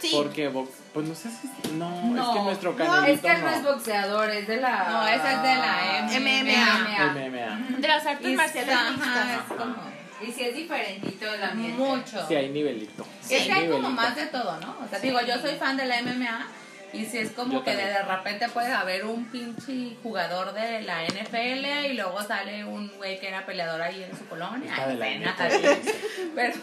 Sí. 0.00 0.10
porque, 0.14 0.50
pues 0.92 1.06
no 1.06 1.14
sé 1.14 1.30
si, 1.30 1.72
no, 1.72 1.90
No, 2.12 2.22
es 2.32 2.36
que 2.38 2.42
nuestro 2.44 2.70
no, 2.72 2.76
canalito 2.76 3.12
Es 3.12 3.20
que 3.20 3.30
él 3.32 3.40
no 3.44 3.48
es 3.50 3.62
boxeador, 3.64 4.30
es 4.30 4.46
de 4.46 4.56
la. 4.58 4.88
No, 4.90 5.06
ese 5.08 5.32
es 5.32 5.42
de 5.42 5.54
la 5.54 6.06
MMA. 6.06 7.12
MMA. 7.12 7.78
De 7.78 7.88
las 7.88 8.06
artes 8.06 8.28
Y 8.30 8.36
marciales 8.36 8.74
ajá, 8.74 8.90
mixtas. 8.90 9.26
es 9.30 9.56
como 9.56 9.74
Y 10.22 10.32
si 10.32 10.44
es 10.44 10.54
diferentito 10.54 11.32
el 11.34 11.42
ambiente. 11.42 11.78
mucho. 11.78 12.26
Sí, 12.28 12.34
hay 12.34 12.48
nivelito. 12.50 13.06
Sí, 13.22 13.34
es 13.36 13.46
que 13.46 13.52
hay 13.52 13.68
como 13.68 13.90
más 13.90 14.14
de 14.16 14.26
todo, 14.26 14.58
¿no? 14.60 14.76
O 14.84 14.88
sea, 14.88 14.98
digo, 14.98 15.20
yo 15.22 15.38
soy 15.40 15.56
fan 15.56 15.76
de 15.76 15.86
la 15.86 15.98
MMA 16.02 16.46
y 16.92 17.04
si 17.06 17.18
es 17.18 17.30
como 17.32 17.52
Yo 17.52 17.64
que 17.64 17.72
también. 17.72 17.92
de 17.94 18.02
repente 18.02 18.48
puede 18.48 18.72
haber 18.72 19.04
un 19.04 19.24
pinche 19.26 19.96
jugador 20.02 20.52
de 20.54 20.82
la 20.82 21.04
NFL 21.04 21.86
y 21.90 21.92
luego 21.94 22.22
sale 22.22 22.64
un 22.64 22.88
güey 22.96 23.18
que 23.20 23.28
era 23.28 23.44
peleador 23.46 23.82
ahí 23.82 24.02
en 24.02 24.16
su 24.16 24.26
colonia. 24.26 24.72
Ay, 24.76 24.96
pena, 24.96 25.32
NFL. 25.36 25.90
Pero 26.34 26.54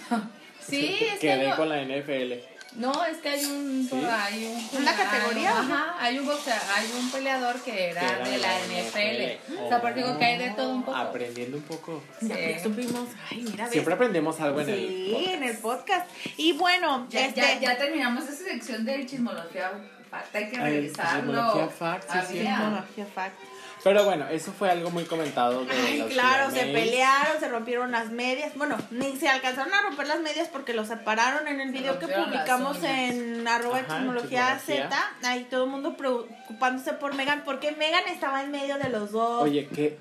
sí, 0.68 0.98
es 1.02 1.14
que 1.20 1.28
Quedé 1.28 1.56
con 1.56 1.70
la 1.70 1.82
NFL. 1.84 2.34
no, 2.78 3.06
es 3.06 3.18
que 3.18 3.30
hay 3.30 3.46
un 3.46 3.88
¿Sí? 3.90 4.02
hay 4.10 4.46
un 4.46 4.82
¿Una 4.82 4.96
categoría? 4.96 5.52
Ajá, 5.52 5.96
hay 6.00 6.18
un 6.18 6.26
boxea- 6.28 6.62
hay 6.76 6.88
un 7.00 7.12
peleador 7.12 7.62
que 7.62 7.90
era, 7.92 8.02
Que 8.02 8.14
era 8.16 8.24
de 8.30 8.38
la 8.40 8.60
NFL. 8.60 9.60
O 9.62 9.68
sea, 9.70 9.82
porque 9.82 10.02
digo 10.04 10.18
que 10.18 10.26
hay 10.26 10.38
de 10.40 10.50
todo 10.52 10.70
un 10.74 10.84
poco. 10.84 10.98
Aprendiendo 10.98 11.58
un 11.58 11.64
poco. 11.64 12.02
Ya 12.22 12.36
Sí. 12.36 12.64
supimos. 12.64 13.10
Ay, 13.30 13.42
mira, 13.42 13.66
ves. 13.66 13.74
Siempre 13.74 13.94
aprendemos 13.94 14.40
algo 14.40 14.62
en 14.62 14.70
el. 14.70 14.80
Sí, 14.80 15.12
podcast. 15.14 15.34
en 15.36 15.44
el 15.44 15.58
podcast. 15.58 16.10
Y 16.38 16.54
bueno, 16.54 17.08
Ya, 17.10 17.26
este, 17.28 17.42
ya, 17.42 17.60
ya 17.60 17.78
terminamos 17.78 18.24
esa 18.24 18.44
sección 18.44 18.86
del 18.86 19.06
chismología. 19.06 19.72
Falta, 20.14 20.38
hay 20.38 20.50
que 20.50 20.58
Ay, 20.58 20.74
revisarlo. 20.76 21.70
fact, 21.70 22.04
sí, 22.12 22.18
Había-. 22.20 22.56
Tecnología 22.58 23.06
fact. 23.14 23.36
Pero 23.84 24.06
bueno, 24.06 24.28
eso 24.30 24.54
fue 24.54 24.70
algo 24.70 24.92
muy 24.92 25.04
comentado 25.06 25.66
de 25.66 25.74
Ay, 25.74 25.98
los 25.98 26.14
claro, 26.14 26.52
se 26.52 26.68
pelearon, 26.68 27.40
se 27.40 27.50
rompieron 27.50 27.92
las 27.92 28.12
medias. 28.12 28.54
Bueno, 28.56 28.78
ni 28.92 29.18
se 29.18 29.28
alcanzaron 29.28 29.74
a 29.74 29.82
romper 29.82 30.08
las 30.08 30.22
medias 30.22 30.48
porque 30.48 30.74
los 30.74 30.88
separaron 30.88 31.48
en 31.48 31.60
el 31.60 31.72
Se 31.72 31.80
video 31.80 32.00
que 32.00 32.08
publicamos 32.08 32.82
en 32.84 33.46
arroba 33.48 33.80
Ajá, 33.80 33.98
chismología. 33.98 34.60
Z. 34.60 34.90
Ahí 35.24 35.46
todo 35.50 35.66
el 35.66 35.70
mundo 35.72 35.98
preocupándose 35.98 36.94
por 36.94 37.14
Megan 37.16 37.42
porque 37.44 37.72
Megan 37.74 38.08
estaba 38.08 38.42
en 38.44 38.52
medio 38.52 38.78
de 38.78 38.90
los 38.90 39.12
dos. 39.12 39.42
Oye, 39.44 39.68
qué 39.68 39.98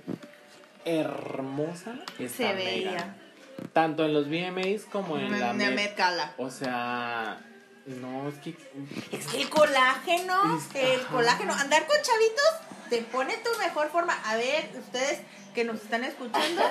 hermosa 0.85 1.95
está 2.19 2.37
se 2.49 2.53
veía. 2.55 2.91
Megan. 2.93 3.17
Tanto 3.73 4.05
en 4.05 4.13
los 4.13 4.29
VMAs 4.29 4.85
como 4.91 5.19
en 5.19 5.41
la 5.41 5.51
En 5.51 5.57
Met. 5.57 5.75
Met 5.75 5.97
Gala. 5.97 6.33
O 6.37 6.51
sea, 6.51 7.39
no, 7.87 8.29
es 8.29 8.35
que... 8.37 8.57
Es 9.11 9.27
que 9.27 9.43
el 9.43 9.49
colágeno, 9.51 10.59
Es- 10.59 10.75
el 10.75 11.01
ajá. 11.01 11.09
colágeno, 11.11 11.53
andar 11.55 11.87
con 11.87 11.97
chavitos 11.97 12.53
te 12.89 12.99
pone 13.03 13.37
tu 13.39 13.51
mejor 13.59 13.91
forma. 13.91 14.15
A 14.25 14.37
ver, 14.37 14.71
ustedes 14.79 15.21
que 15.55 15.65
nos 15.65 15.77
están 15.77 16.05
escuchando, 16.05 16.63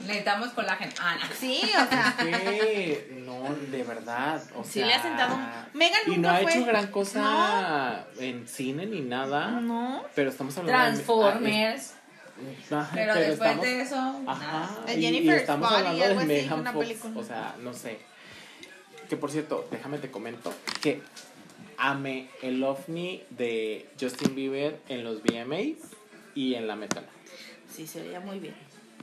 Necesitamos 0.00 0.48
colágeno. 0.50 0.92
Ah, 1.00 1.16
no. 1.20 1.34
sí, 1.38 1.60
o 1.64 1.88
sea, 1.88 2.14
que 2.18 3.22
no, 3.24 3.54
de 3.54 3.82
verdad. 3.84 4.42
O 4.56 4.64
sí 4.64 4.72
sea, 4.74 4.86
le 4.86 4.94
ha 4.94 5.02
sentado. 5.02 5.38
Megan 5.74 6.00
Y 6.06 6.10
nunca 6.16 6.20
no 6.32 6.36
ha 6.36 6.40
fue. 6.40 6.52
hecho 6.56 6.64
gran 6.66 6.86
cosa 6.88 8.04
en 8.18 8.48
cine 8.48 8.86
ni 8.86 9.00
nada. 9.00 9.48
No. 9.60 10.04
Pero 10.14 10.30
estamos 10.30 10.56
hablando 10.58 10.80
de- 10.84 10.92
Transformers. 11.04 11.94
Ah, 12.72 12.88
Pero, 12.92 13.14
después 13.14 13.32
estamos- 13.50 13.64
de 13.64 13.80
eso, 13.82 14.20
Ajá. 14.26 14.68
y- 14.88 14.90
y, 14.92 15.02
Jennifer's 15.02 15.40
estamos 15.42 15.68
Body, 15.70 15.78
hablando 15.78 16.04
algo 16.04 16.20
de 16.20 16.24
así, 16.24 16.42
Megan 16.44 16.60
una 16.60 16.72
Fox. 16.72 16.86
película. 16.86 17.20
O 17.20 17.24
sea, 17.24 17.54
no 17.60 17.72
sé. 17.74 17.98
Que 19.08 19.16
por 19.16 19.30
cierto, 19.30 19.66
déjame 19.70 19.98
te 19.98 20.10
comento 20.10 20.52
que 20.80 21.02
amé 21.76 22.28
el 22.42 22.62
ovni 22.62 23.22
de 23.30 23.88
Justin 24.00 24.34
Bieber 24.34 24.80
en 24.88 25.04
los 25.04 25.22
VMAs 25.22 25.90
y 26.34 26.54
en 26.54 26.66
la 26.66 26.76
metal. 26.76 27.04
Sí, 27.74 27.86
se 27.86 28.02
veía 28.02 28.20
muy 28.20 28.38
bien. 28.38 28.54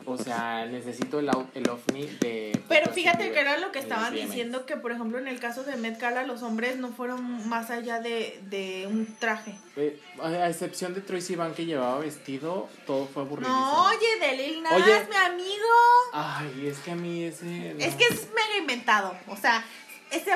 O 0.06 0.18
sea, 0.18 0.66
necesito 0.66 1.20
el, 1.20 1.30
el 1.54 1.70
ovni 1.70 2.06
de. 2.22 2.58
Pero 2.70 2.86
Justin 2.86 3.04
fíjate 3.04 3.24
Bieber 3.24 3.34
que 3.34 3.40
era 3.42 3.58
lo 3.60 3.72
que 3.72 3.80
estaban 3.80 4.16
diciendo 4.16 4.66
que, 4.66 4.78
por 4.78 4.92
ejemplo, 4.94 5.20
en 5.20 5.28
el 5.28 5.40
caso 5.40 5.64
de 5.64 5.76
Met 5.76 6.00
Gala, 6.00 6.24
los 6.24 6.42
hombres 6.42 6.78
no 6.78 6.90
fueron 6.94 7.48
más 7.50 7.70
allá 7.70 8.00
de, 8.00 8.40
de 8.50 8.88
un 8.88 9.06
traje. 9.20 9.56
Eh, 9.76 10.00
a 10.24 10.48
excepción 10.50 10.94
de 10.94 11.02
Troy 11.02 11.22
Sivan 11.22 11.54
que 11.54 11.66
llevaba 11.66 12.00
vestido, 12.00 12.70
todo 12.88 13.08
fue 13.08 13.24
aburrido. 13.24 13.50
No, 13.50 13.88
oye, 13.90 14.20
de 14.22 14.38
Lil 14.38 14.64
Nas, 14.64 14.74
Oye. 14.74 15.06
mi 15.10 15.16
amigo. 15.18 15.68
Ay, 16.14 16.68
es 16.68 16.80
que 16.80 16.92
a 16.92 16.96
mí 16.96 17.26
ese. 17.26 17.74
no. 17.74 17.84
Es 17.84 17.96
que 17.96 18.06
es 18.06 18.30
mega 18.30 18.58
inventado. 18.58 19.16
O 19.28 19.36
sea, 19.36 19.64
ese, 20.12 20.32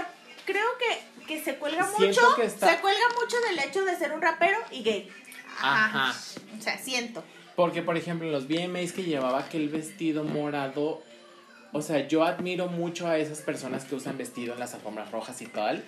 creo 0.46 0.66
que, 0.80 1.26
que 1.26 1.44
se 1.44 1.56
cuelga 1.56 1.84
Siento 1.98 2.22
mucho. 2.22 2.36
que 2.36 2.46
está- 2.46 2.70
Se 2.76 2.82
cuelga 2.82 3.02
mucho 3.22 3.38
del 3.48 3.60
hecho 3.60 3.84
de 3.86 3.96
ser 3.98 4.12
un 4.14 4.22
rapero 4.22 4.58
y 4.72 4.84
gay. 4.84 5.10
Ajá. 5.62 6.14
O 6.58 6.62
sea, 6.62 6.78
siento. 6.78 7.24
Porque, 7.56 7.82
por 7.84 7.98
ejemplo, 7.98 8.28
en 8.28 8.34
los 8.34 8.48
VMAs 8.48 8.92
que 8.94 9.04
llevaba 9.04 9.40
aquel 9.40 9.70
vestido 9.70 10.24
morado, 10.24 11.04
o 11.72 11.82
sea, 11.82 12.08
yo 12.08 12.24
admiro 12.24 12.68
mucho 12.68 13.08
a 13.08 13.18
esas 13.18 13.40
personas 13.42 13.86
que 13.86 13.96
usan 13.96 14.18
vestido 14.18 14.54
en 14.54 14.60
las 14.60 14.74
alfombras 14.74 15.12
rojas 15.12 15.40
y 15.42 15.46
tal, 15.46 15.84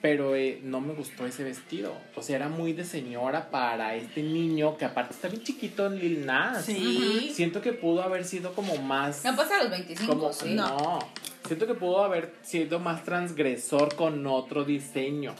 pero 0.00 0.36
eh, 0.36 0.60
no 0.62 0.80
me 0.80 0.94
gustó 0.94 1.26
ese 1.26 1.42
vestido. 1.42 1.92
O 2.14 2.22
sea, 2.22 2.36
era 2.36 2.48
muy 2.48 2.72
de 2.72 2.84
señora 2.84 3.50
para 3.50 3.96
este 3.96 4.22
niño 4.22 4.76
que 4.78 4.84
aparte 4.84 5.12
está 5.14 5.26
bien 5.26 5.42
chiquito 5.42 5.86
en 5.86 5.98
Lil 5.98 6.24
Nas. 6.24 6.64
Sí. 6.64 7.32
Siento 7.34 7.60
que 7.60 7.72
pudo 7.72 8.02
haber 8.04 8.24
sido 8.24 8.52
como 8.54 8.76
más... 8.76 9.24
No 9.24 9.34
pasa 9.34 9.56
a 9.58 9.62
los 9.64 9.70
25, 9.72 10.06
como, 10.16 10.32
sí. 10.32 10.54
no. 10.54 10.98
Siento 11.48 11.66
que 11.66 11.74
pudo 11.74 12.04
haber 12.04 12.34
sido 12.42 12.78
más 12.78 13.04
transgresor 13.04 13.94
con 13.96 14.26
otro 14.26 14.64
diseño. 14.64 15.34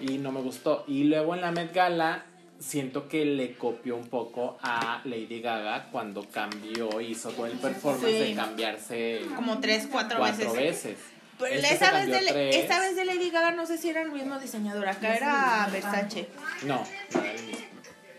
Y 0.00 0.18
no 0.18 0.32
me 0.32 0.40
gustó. 0.40 0.84
Y 0.88 1.04
luego 1.04 1.34
en 1.34 1.42
la 1.42 1.52
Met 1.52 1.72
Gala 1.72 2.24
siento 2.58 3.08
que 3.08 3.24
le 3.24 3.54
copió 3.56 3.96
un 3.96 4.08
poco 4.08 4.56
a 4.62 5.02
Lady 5.04 5.40
Gaga 5.40 5.88
cuando 5.92 6.26
cambió, 6.28 7.00
hizo 7.00 7.30
todo 7.30 7.46
el 7.46 7.58
performance 7.58 8.06
Sí. 8.06 8.18
de 8.20 8.34
cambiarse 8.34 9.20
Como 9.36 9.60
tres, 9.60 9.88
cuatro, 9.90 10.18
cuatro 10.18 10.52
veces. 10.52 10.84
veces. 10.84 10.98
Pero 11.38 11.54
Este 11.56 11.74
esa, 11.74 11.92
vez 11.92 12.06
de, 12.08 12.50
esta 12.50 12.78
vez 12.80 12.94
de 12.96 13.04
Lady 13.04 13.30
Gaga 13.30 13.50
no 13.50 13.66
sé 13.66 13.76
si 13.78 13.90
era 13.90 14.02
el 14.02 14.12
mismo 14.12 14.38
diseñador. 14.38 14.88
Acá 14.88 15.16
era 15.16 15.68
Versace. 15.72 16.28
No, 16.66 16.84
no 17.14 17.20
era 17.20 17.32
el 17.32 17.46
mismo. 17.46 17.66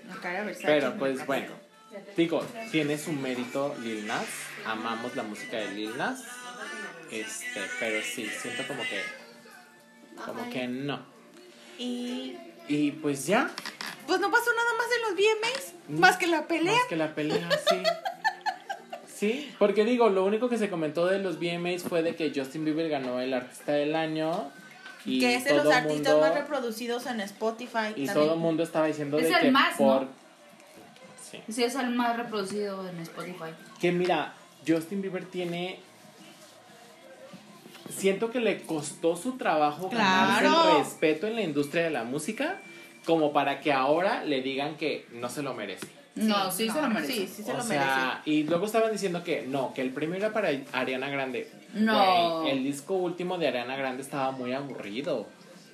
buscar 0.10 0.36
a 0.36 0.44
ver 0.44 0.56
si 0.56 0.64
Pero 0.66 0.94
pues 0.98 1.26
bueno, 1.26 1.48
digo, 2.18 2.46
tiene 2.72 2.98
su 2.98 3.14
mérito 3.14 3.76
Lil 3.82 4.06
Nas. 4.08 4.26
Amamos 4.66 5.16
la 5.16 5.24
música 5.24 5.58
de 5.58 5.72
Lil 5.72 5.98
Nas. 5.98 6.22
Este, 7.14 7.62
pero 7.80 8.02
sí, 8.04 8.28
siento 8.42 8.64
como 8.68 8.82
que. 8.84 9.02
Como 10.26 10.50
que 10.50 10.68
no. 10.68 11.00
Y 11.78 12.36
Y 12.68 12.92
pues 12.92 13.26
ya, 13.28 13.50
pues 14.08 14.20
no 14.20 14.32
pasó 14.32 14.50
nada 14.56 14.70
más 14.78 14.88
en 14.96 15.02
los 15.04 15.14
VMAs, 15.16 15.74
Mm. 15.90 16.00
más 16.00 16.18
que 16.18 16.28
la 16.28 16.48
pelea. 16.48 16.74
más 16.74 16.86
que 16.86 16.96
la 16.96 17.14
pelea, 17.14 17.50
sí. 17.70 17.84
Sí, 19.16 19.54
porque 19.60 19.86
digo, 19.86 20.10
lo 20.10 20.26
único 20.26 20.50
que 20.50 20.58
se 20.58 20.70
comentó 20.70 21.06
de 21.06 21.20
los 21.20 21.40
VMAs 21.40 21.84
fue 21.84 22.02
de 22.04 22.16
que 22.16 22.32
Justin 22.36 22.66
Bieber 22.66 22.90
ganó 22.90 23.20
el 23.22 23.34
artista 23.34 23.72
del 23.74 23.96
año. 23.96 24.52
Y 25.06 25.20
que 25.20 25.36
es 25.36 25.44
de 25.44 25.54
los 25.56 25.68
artistas 25.68 26.14
mundo, 26.14 26.20
más 26.28 26.34
reproducidos 26.36 27.06
en 27.06 27.20
Spotify. 27.22 27.90
Y 27.96 28.06
también. 28.06 28.14
todo 28.14 28.34
el 28.34 28.40
mundo 28.40 28.64
estaba 28.64 28.88
diciendo 28.88 29.18
Es 29.20 29.28
de 29.28 29.34
el 29.34 29.40
que 29.42 29.52
más, 29.52 29.76
por. 29.76 30.04
¿no? 30.04 30.08
Sí. 31.30 31.42
Sí, 31.52 31.64
es 31.64 31.76
el 31.76 31.90
más 31.90 32.16
reproducido 32.18 32.88
en 32.88 33.00
Spotify. 33.00 33.54
Que 33.80 33.92
mira, 33.92 34.34
Justin 34.68 35.02
Bieber 35.02 35.26
tiene. 35.26 35.80
Siento 37.90 38.32
que 38.32 38.40
le 38.40 38.62
costó 38.62 39.16
su 39.16 39.34
trabajo 39.38 39.90
ganarse 39.90 40.46
Claro. 40.48 40.72
el 40.78 40.84
respeto 40.84 41.28
en 41.28 41.36
la 41.36 41.42
industria 41.42 41.84
de 41.84 41.90
la 41.92 42.04
música, 42.04 42.60
como 43.06 43.34
para 43.34 43.60
que 43.60 43.74
ahora 43.74 44.24
le 44.24 44.42
digan 44.42 44.76
que 44.78 45.06
no 45.14 45.30
se 45.30 45.42
lo 45.44 45.54
merece. 45.54 45.88
No, 46.16 46.52
sí 46.52 46.70
se 46.70 46.82
lo 46.82 46.90
merece. 46.90 47.14
Sí, 47.14 47.28
sí 47.28 47.44
se 47.44 47.52
o 47.52 47.58
lo 47.58 47.64
sea, 47.64 48.22
y 48.26 48.44
luego 48.44 48.66
estaban 48.68 48.92
diciendo 48.92 49.24
que 49.24 49.42
no, 49.48 49.74
que 49.74 49.82
el 49.82 49.90
premio 49.90 50.16
era 50.16 50.32
para 50.32 50.50
Ariana 50.72 51.10
Grande. 51.10 51.50
No. 51.74 52.48
El 52.48 52.64
disco 52.64 52.94
último 52.94 53.38
de 53.38 53.48
Ariana 53.48 53.76
Grande 53.76 54.04
estaba 54.04 54.32
muy 54.32 54.54
aburrido. 54.54 55.28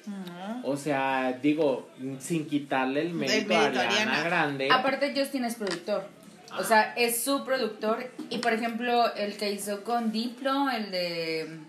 merece. 0.07 0.61
O 0.63 0.77
sea, 0.77 1.37
digo, 1.41 1.89
sin 2.19 2.47
quitarle 2.47 3.01
el 3.01 3.13
mérito, 3.13 3.53
a 3.53 3.59
mérito 3.59 3.79
a 3.79 3.83
Ariana, 3.83 4.11
Ariana. 4.11 4.23
Grande. 4.23 4.69
Aparte, 4.71 5.13
Justin 5.15 5.43
es 5.45 5.55
productor. 5.55 6.07
O 6.57 6.63
sea, 6.63 6.93
es 6.95 7.21
su 7.23 7.43
productor. 7.43 8.09
Y 8.29 8.39
por 8.39 8.53
ejemplo, 8.53 9.13
el 9.13 9.35
que 9.37 9.51
hizo 9.51 9.83
con 9.83 10.11
Diplo, 10.11 10.69
el 10.69 10.89
de. 10.89 11.59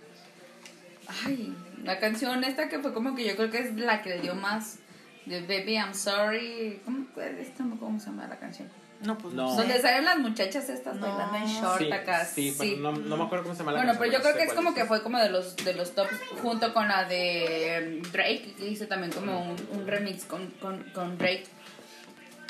Ay, 1.26 1.54
la 1.84 1.98
canción 1.98 2.44
esta 2.44 2.68
que 2.68 2.78
fue 2.78 2.92
como 2.94 3.14
que 3.14 3.26
yo 3.26 3.36
creo 3.36 3.50
que 3.50 3.58
es 3.58 3.74
la 3.76 4.02
que 4.02 4.10
le 4.10 4.20
dio 4.20 4.34
más. 4.34 4.78
De 5.26 5.40
Baby 5.42 5.74
I'm 5.74 5.94
Sorry. 5.94 6.80
¿Cómo, 6.84 7.06
esta- 7.40 7.64
cómo 7.78 8.00
se 8.00 8.06
llama 8.06 8.26
la 8.26 8.38
canción? 8.38 8.68
No, 9.02 9.16
pues 9.16 9.32
No. 9.34 9.54
Donde 9.54 9.78
salen 9.80 10.04
las 10.04 10.18
muchachas 10.18 10.68
estas 10.68 10.96
No. 10.96 11.06
bailando 11.06 11.36
en 11.36 11.46
short 11.46 11.78
sí, 11.78 11.92
acá. 11.92 12.24
sí, 12.24 12.54
pero 12.58 12.76
no, 12.78 12.92
no 12.92 13.16
me 13.16 13.24
acuerdo 13.24 13.44
cómo 13.44 13.54
se 13.54 13.60
llama 13.60 13.72
la 13.72 13.78
Bueno, 13.78 13.92
canción, 13.92 14.10
pero 14.10 14.12
yo 14.12 14.22
creo 14.22 14.34
que 14.36 14.50
es 14.50 14.52
como 14.54 14.74
que 14.74 14.84
fue 14.86 15.02
como 15.02 15.18
de 15.18 15.30
los 15.30 15.56
de 15.56 15.74
los 15.74 15.94
tops 15.94 16.10
junto 16.42 16.72
con 16.74 16.88
la 16.88 17.04
de 17.04 18.02
Drake, 18.12 18.54
que 18.58 18.68
hizo 18.68 18.86
también 18.88 19.12
como 19.12 19.42
un, 19.52 19.56
un 19.72 19.86
remix 19.86 20.24
con, 20.24 20.46
con, 20.60 20.82
con 20.94 21.16
Drake. 21.18 21.44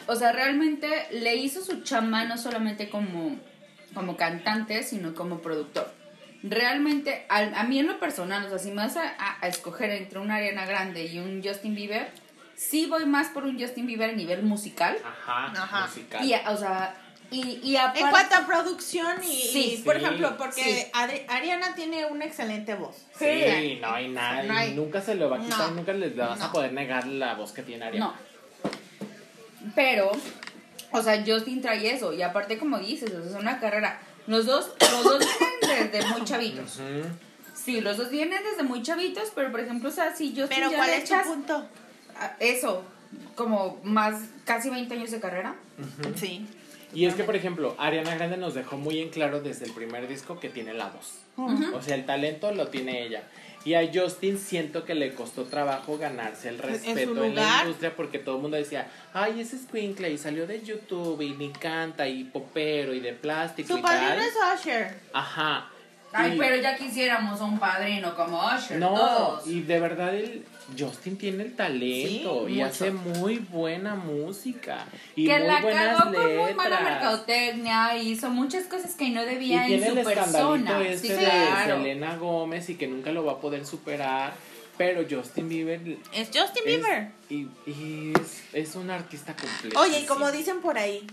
O 0.07 0.17
sea, 0.17 0.33
realmente 0.33 0.89
le 1.13 1.37
hizo 1.37 1.63
su 1.63 1.83
chamba 1.83 2.25
no 2.25 2.37
solamente 2.39 2.89
como, 2.89 3.37
como 3.95 4.17
cantante, 4.17 4.83
sino 4.83 5.15
como 5.15 5.41
productor. 5.41 5.93
Realmente, 6.43 7.27
al- 7.29 7.55
a, 7.55 7.65
mí 7.65 7.79
en 7.79 7.87
lo 7.87 7.99
personal, 8.01 8.45
o 8.47 8.49
sea, 8.49 8.59
si 8.59 8.69
me 8.71 8.77
vas 8.77 8.97
a, 8.97 9.03
a- 9.19 9.39
a 9.43 9.49
escoger 9.49 9.91
entre 9.91 10.19
una 10.19 10.37
Ariana 10.37 10.65
Grande 10.65 11.05
y 11.05 11.19
un 11.19 11.43
Justin 11.45 11.75
Bieber, 11.75 12.09
sí 12.57 12.87
voy 12.87 13.05
más 13.05 13.29
por 13.29 13.45
un 13.45 13.61
Justin 13.61 13.87
Bieber 13.87 14.11
a 14.11 14.13
nivel 14.15 14.43
musical. 14.43 14.97
Ajá, 15.05 15.53
Ajá. 15.53 15.87
musical. 15.87 16.25
Y, 16.25 16.33
o 16.35 16.57
sea, 16.57 16.95
y, 17.31 17.61
y 17.63 17.77
aparte... 17.77 18.01
En 18.01 18.09
cuanto 18.11 18.35
a 18.37 18.47
producción 18.47 19.23
y, 19.23 19.27
Sí. 19.27 19.75
y, 19.79 19.83
por 19.83 19.99
Sí. 19.99 20.05
ejemplo, 20.05 20.37
porque 20.39 20.63
Sí. 20.63 20.87
Adri- 20.95 21.25
Ariana 21.29 21.75
tiene 21.75 22.07
una 22.07 22.25
excelente 22.25 22.75
voz. 22.75 23.07
Sí, 23.19 23.79
no 23.81 23.93
hay 23.93 24.09
nada. 24.09 24.43
No 24.45 24.55
hay- 24.57 24.75
Nunca 24.75 25.01
se 25.03 25.15
lo 25.17 25.29
va 25.29 25.37
a 25.37 25.41
quitar, 25.41 25.59
No. 25.59 25.71
nunca 25.73 25.93
les 25.93 26.17
vas 26.17 26.41
a 26.41 26.51
poder 26.51 26.73
negar 26.73 27.07
la 27.07 27.35
voz 27.35 27.53
que 27.53 27.63
tiene 27.63 27.85
Ariana. 27.85 28.07
No. 28.07 28.15
Pero, 29.75 30.11
o 30.93 31.03
sea, 31.03 31.23
Justin 31.25 31.61
trae 31.61 31.93
eso. 31.93 32.13
Y 32.13 32.23
aparte, 32.23 32.59
como 32.59 32.79
dices, 32.79 33.11
o 33.13 33.21
sea, 33.23 33.31
es 33.31 33.37
una 33.37 33.61
carrera. 33.61 34.01
Los 34.27 34.47
dos, 34.47 34.71
los 34.81 35.05
dos 35.05 35.19
vienen 35.61 35.91
desde 35.91 36.09
muy 36.09 36.25
chavitos. 36.25 36.81
Sí, 37.55 37.81
los 37.81 37.97
dos 37.97 38.11
vienen 38.11 38.41
desde 38.43 38.63
muy 38.63 38.83
chavitos, 38.83 39.33
pero 39.35 39.51
por 39.51 39.61
ejemplo, 39.61 39.89
o 39.89 39.93
sea, 39.93 40.15
si 40.15 40.29
Justin 40.29 40.49
Pero 40.49 40.71
ya 40.71 40.77
¿cuál 40.77 40.91
es 40.91 41.09
tu 41.09 41.17
punto? 41.23 41.67
eso, 42.39 42.83
como 43.35 43.81
más, 43.83 44.23
casi 44.45 44.71
20 44.71 44.95
años 44.95 45.11
de 45.11 45.21
carrera. 45.21 45.55
Sí. 46.17 46.47
Y 46.93 47.07
es 47.07 47.15
que, 47.15 47.25
por 47.25 47.37
ejemplo, 47.37 47.77
Ariana 47.79 48.15
Grande 48.15 48.37
nos 48.37 48.55
dejó 48.55 48.77
muy 48.77 49.01
en 49.01 49.11
claro 49.11 49.41
desde 49.41 49.65
el 49.65 49.73
primer 49.73 50.09
disco 50.09 50.41
que 50.41 50.49
tiene 50.49 50.75
la 50.75 50.89
voz. 50.89 51.21
O 51.75 51.83
sea, 51.83 51.95
el 51.95 52.05
talento 52.05 52.53
lo 52.53 52.69
tiene 52.69 53.07
ella. 53.07 53.23
Y 53.65 53.75
a 53.75 53.83
Justin 53.93 54.39
siento 54.39 54.85
que 54.85 54.95
le 54.95 55.15
costó 55.15 55.45
trabajo 55.45 55.99
ganarse 55.99 56.49
el 56.49 56.59
respeto 56.59 57.25
en, 57.25 57.35
la 57.35 57.61
industria 57.63 57.95
porque 57.95 58.19
todo 58.19 58.37
el 58.37 58.43
mundo 58.43 58.57
decía, 58.57 58.89
ay, 59.13 59.41
ese 59.41 59.59
Squinkle 59.59 60.11
y 60.11 60.17
salió 60.19 60.47
de 60.47 60.63
YouTube 60.63 61.21
y 61.21 61.31
ni 61.33 61.51
canta 61.51 62.09
y 62.09 62.25
popero 62.25 62.95
y 62.95 63.01
de 63.01 63.13
plástico 63.13 63.75
Su 63.75 63.79
y 63.79 63.83
tal. 63.83 63.99
padrino 63.99 64.23
es 64.25 64.61
Usher. 64.61 64.95
Ajá. 65.13 65.69
Ay, 66.13 66.35
Y- 66.35 66.39
pero 66.39 66.57
ya 66.57 66.77
quisiéramos 66.77 67.41
un 67.41 67.59
padrino 67.59 68.17
como 68.17 68.43
Usher, 68.47 68.79
No, 68.79 68.95
todos. 68.95 69.47
y 69.47 69.61
de 69.61 69.79
verdad 69.79 70.15
el 70.15 70.45
Justin 70.79 71.17
tiene 71.19 71.45
el 71.45 71.55
talento 71.57 72.47
Sí, 72.47 72.53
y 72.53 72.57
mucho. 72.57 72.67
hace 72.67 72.91
muy 72.91 73.39
buena 73.39 73.95
música 73.95 74.87
y 75.17 75.27
que 75.27 75.39
muy 75.39 75.47
la 75.49 75.61
buenas 75.61 75.99
cagó 75.99 76.13
con 76.15 76.37
muy 76.37 76.55
mala 76.55 76.81
letras. 76.81 76.83
mercadotecnia 76.85 77.97
y 77.99 78.09
hizo 78.11 78.31
muchas 78.31 78.65
cosas 78.65 78.95
que 78.95 79.09
no 79.11 79.23
Y 79.23 79.27
debía 79.27 79.67
tiene 79.67 79.87
en 79.89 79.99
el 79.99 80.05
su 80.05 80.11
escandalito 80.11 80.65
persona. 80.65 80.89
este 80.89 81.07
Sí, 81.09 81.13
de 81.15 81.19
claro. 81.21 81.77
Selena 81.77 82.17
Gómez 82.17 82.71
y 82.71 82.75
que 82.77 82.87
nunca 82.87 83.13
lo 83.13 83.25
va 83.25 83.33
a 83.33 83.39
poder 83.41 83.67
superar. 83.67 84.33
Pero 84.79 85.05
Justin 85.11 85.47
Bieber 85.49 85.81
Es 86.15 86.29
Justin 86.29 86.63
es- 86.65 86.65
Bieber. 86.65 87.09
y, 87.29 87.49
y 87.67 88.13
es, 88.19 88.43
es 88.55 88.75
un 88.77 88.91
artista 88.91 89.37
completo. 89.37 89.79
Oye, 89.79 90.01
y 90.01 90.07
como 90.07 90.33
dicen 90.33 90.61
por 90.63 90.79
ahí, 90.79 91.07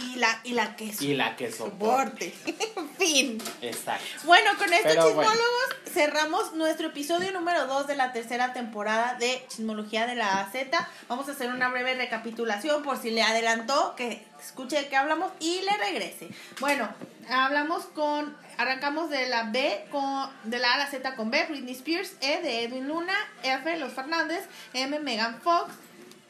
y 0.00 0.16
la, 0.16 0.40
y 0.44 0.52
la 0.52 0.76
que 0.76 0.92
Y 1.00 1.14
la 1.14 1.36
que 1.36 1.50
soporte. 1.52 2.32
fin. 2.98 3.38
Exacto. 3.60 4.04
Bueno, 4.24 4.50
con 4.58 4.72
esto, 4.72 4.88
Pero 4.88 5.14
bueno. 5.14 5.30
chismólogos, 5.30 5.92
cerramos 5.92 6.54
nuestro 6.54 6.88
episodio 6.88 7.32
número 7.32 7.66
2 7.66 7.86
de 7.86 7.96
la 7.96 8.12
tercera 8.12 8.52
temporada 8.52 9.14
de 9.18 9.44
Chismología 9.48 10.06
de 10.06 10.14
la 10.14 10.48
Z. 10.52 10.88
Vamos 11.08 11.28
a 11.28 11.32
hacer 11.32 11.50
una 11.50 11.68
breve 11.68 11.94
recapitulación 11.94 12.82
por 12.82 12.98
si 12.98 13.10
le 13.10 13.22
adelantó, 13.22 13.94
que 13.96 14.24
escuche 14.40 14.76
de 14.76 14.88
qué 14.88 14.96
hablamos 14.96 15.32
y 15.40 15.60
le 15.62 15.76
regrese. 15.76 16.28
Bueno, 16.60 16.88
hablamos 17.28 17.84
con, 17.86 18.36
arrancamos 18.58 19.10
de 19.10 19.28
la 19.28 19.44
B, 19.44 19.84
con, 19.90 20.30
de 20.44 20.58
la 20.58 20.72
A 20.72 20.74
a 20.74 20.78
la 20.78 20.86
Z 20.86 21.14
con 21.14 21.30
B, 21.30 21.44
Britney 21.48 21.74
Spears, 21.74 22.12
E 22.20 22.40
de 22.42 22.64
Edwin 22.64 22.88
Luna, 22.88 23.14
F, 23.42 23.76
Los 23.78 23.92
Fernández, 23.92 24.44
M, 24.74 24.98
Megan 25.00 25.40
Fox, 25.40 25.72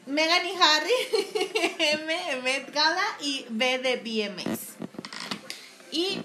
Megan 0.05 0.45
y 0.45 0.53
Harry, 0.61 1.75
M, 1.79 2.41
Met 2.43 2.73
Gala 2.73 3.03
y 3.21 3.45
B 3.49 3.79
de 3.79 3.95
BMS. 3.97 4.59
Y 5.91 6.21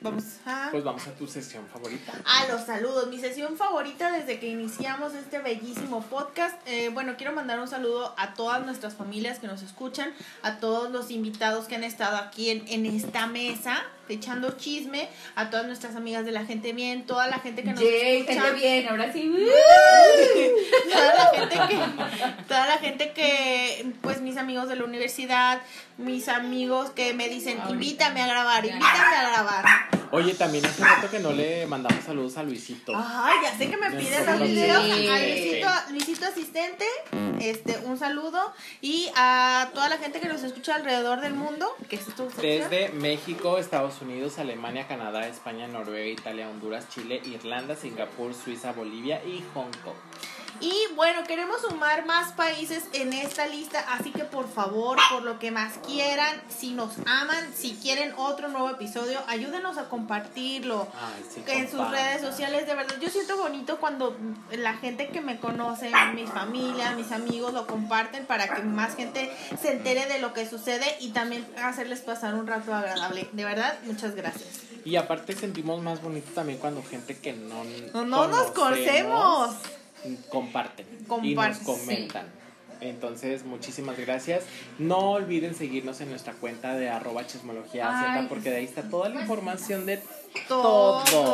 vamos 0.00 0.24
a... 0.44 0.68
Pues 0.70 0.84
vamos 0.84 1.06
a 1.06 1.12
tu 1.12 1.26
sesión 1.26 1.66
favorita. 1.66 2.12
A 2.24 2.46
los 2.48 2.66
saludos, 2.66 3.08
mi 3.08 3.18
sesión 3.18 3.56
favorita 3.56 4.10
desde 4.12 4.38
que 4.38 4.48
iniciamos 4.48 5.14
este 5.14 5.38
bellísimo 5.38 6.02
podcast. 6.02 6.56
Eh, 6.66 6.90
bueno, 6.90 7.14
quiero 7.16 7.32
mandar 7.32 7.58
un 7.58 7.68
saludo 7.68 8.14
a 8.18 8.34
todas 8.34 8.64
nuestras 8.66 8.94
familias 8.94 9.38
que 9.38 9.46
nos 9.46 9.62
escuchan, 9.62 10.12
a 10.42 10.58
todos 10.58 10.90
los 10.90 11.10
invitados 11.10 11.66
que 11.66 11.76
han 11.76 11.84
estado 11.84 12.18
aquí 12.18 12.50
en, 12.50 12.68
en 12.68 12.84
esta 12.84 13.26
mesa, 13.26 13.82
echando 14.08 14.52
chisme, 14.52 15.08
a 15.34 15.50
todas 15.50 15.66
nuestras 15.66 15.96
amigas 15.96 16.24
de 16.24 16.32
la 16.32 16.44
gente 16.44 16.72
bien, 16.72 17.06
toda 17.06 17.26
la 17.26 17.38
gente 17.38 17.62
que 17.62 17.72
nos 17.72 17.80
Yay, 17.80 18.20
escucha. 18.20 18.40
gente 18.42 18.60
bien, 18.60 18.88
ahora 18.88 19.12
sí. 19.12 19.32
toda 20.92 21.14
la 21.14 21.30
gente 21.38 21.56
que 21.68 22.44
toda 22.48 22.66
la 22.66 22.78
gente 22.78 23.12
que 23.12 23.86
pues 24.00 24.20
mis 24.20 24.36
amigos 24.36 24.68
de 24.68 24.76
la 24.76 24.84
universidad 24.84 25.60
mis 25.98 26.28
amigos 26.28 26.90
que 26.90 27.14
me 27.14 27.28
dicen 27.28 27.60
invítame 27.68 28.22
a 28.22 28.26
grabar 28.26 28.64
invítame 28.64 29.16
a 29.16 29.30
grabar 29.30 29.64
Oye, 30.12 30.34
también 30.34 30.64
hace 30.64 30.84
rato 30.84 31.10
que 31.10 31.18
no 31.18 31.32
le 31.32 31.66
mandamos 31.66 32.04
saludos 32.04 32.36
a 32.36 32.42
Luisito. 32.42 32.92
Ay, 32.94 33.38
ya 33.42 33.58
sé 33.58 33.68
que 33.68 33.76
me 33.76 33.88
bien. 33.90 34.00
videos. 34.00 34.84
Sí. 34.84 35.08
A 35.08 35.18
Luisito, 35.18 35.68
Luisito 35.90 36.26
Asistente, 36.26 36.84
este, 37.40 37.78
un 37.84 37.98
saludo. 37.98 38.52
Y 38.80 39.08
a 39.16 39.68
toda 39.74 39.88
la 39.88 39.98
gente 39.98 40.20
que 40.20 40.28
nos 40.28 40.42
escucha 40.42 40.76
alrededor 40.76 41.20
del 41.20 41.34
mundo, 41.34 41.68
que 41.88 41.96
es 41.96 42.06
tu. 42.14 42.28
Desde 42.40 42.90
México, 42.90 43.58
Estados 43.58 43.95
Unidos, 44.02 44.38
Alemania, 44.38 44.86
Canadá, 44.86 45.26
España, 45.28 45.68
Noruega, 45.68 46.06
Italia, 46.08 46.48
Honduras, 46.48 46.88
Chile, 46.88 47.20
Irlanda, 47.24 47.74
Singapur, 47.74 48.34
Suiza, 48.34 48.72
Bolivia 48.72 49.24
y 49.24 49.44
Hong 49.54 49.70
Kong. 49.84 49.96
Y 50.60 50.94
bueno, 50.94 51.24
queremos 51.24 51.60
sumar 51.60 52.06
más 52.06 52.32
países 52.32 52.84
en 52.92 53.12
esta 53.12 53.46
lista, 53.46 53.80
así 53.92 54.10
que 54.10 54.24
por 54.24 54.48
favor, 54.48 54.98
por 55.10 55.22
lo 55.22 55.38
que 55.38 55.50
más 55.50 55.74
quieran, 55.86 56.40
si 56.48 56.72
nos 56.72 56.92
aman, 57.06 57.52
si 57.54 57.74
quieren 57.76 58.14
otro 58.16 58.48
nuevo 58.48 58.70
episodio, 58.70 59.20
ayúdenos 59.26 59.78
a 59.78 59.88
compartirlo. 59.88 60.88
Ay, 60.94 61.24
sí, 61.32 61.42
en 61.46 61.70
sus 61.70 61.90
redes 61.90 62.20
sociales, 62.22 62.66
de 62.66 62.74
verdad, 62.74 62.96
yo 63.00 63.08
siento 63.08 63.36
bonito 63.36 63.78
cuando 63.78 64.16
la 64.50 64.74
gente 64.74 65.08
que 65.08 65.20
me 65.20 65.38
conoce, 65.38 65.92
mi 66.14 66.26
familia, 66.26 66.92
mis 66.92 67.12
amigos 67.12 67.52
lo 67.52 67.66
comparten 67.66 68.26
para 68.26 68.54
que 68.54 68.62
más 68.62 68.96
gente 68.96 69.30
se 69.60 69.72
entere 69.72 70.06
de 70.06 70.20
lo 70.20 70.32
que 70.32 70.48
sucede 70.48 70.96
y 71.00 71.10
también 71.10 71.46
hacerles 71.62 72.00
pasar 72.00 72.34
un 72.34 72.46
rato 72.46 72.74
agradable. 72.74 73.28
De 73.32 73.44
verdad, 73.44 73.78
muchas 73.84 74.14
gracias. 74.14 74.66
Y 74.84 74.94
aparte 74.94 75.34
sentimos 75.34 75.82
más 75.82 76.00
bonito 76.00 76.30
también 76.32 76.58
cuando 76.60 76.80
gente 76.82 77.18
que 77.18 77.32
no, 77.32 77.64
No, 77.92 78.04
no 78.04 78.28
nos 78.28 78.52
conocemos. 78.52 79.50
Comparten, 80.28 80.86
y 81.22 81.34
nos 81.34 81.58
comentan. 81.58 82.26
Entonces, 82.80 83.44
muchísimas 83.44 83.96
gracias. 83.96 84.44
No 84.78 85.12
olviden 85.12 85.54
seguirnos 85.54 86.00
en 86.02 86.10
nuestra 86.10 86.34
cuenta 86.34 86.74
de 86.76 86.90
arroba 86.90 87.26
chismología 87.26 87.88
Ay, 87.88 88.18
Z, 88.22 88.28
porque 88.28 88.50
de 88.50 88.56
ahí 88.56 88.64
está 88.64 88.82
toda 88.82 89.08
la 89.08 89.22
información 89.22 89.86
de 89.86 90.02
todo. 90.46 91.02
todo. 91.04 91.32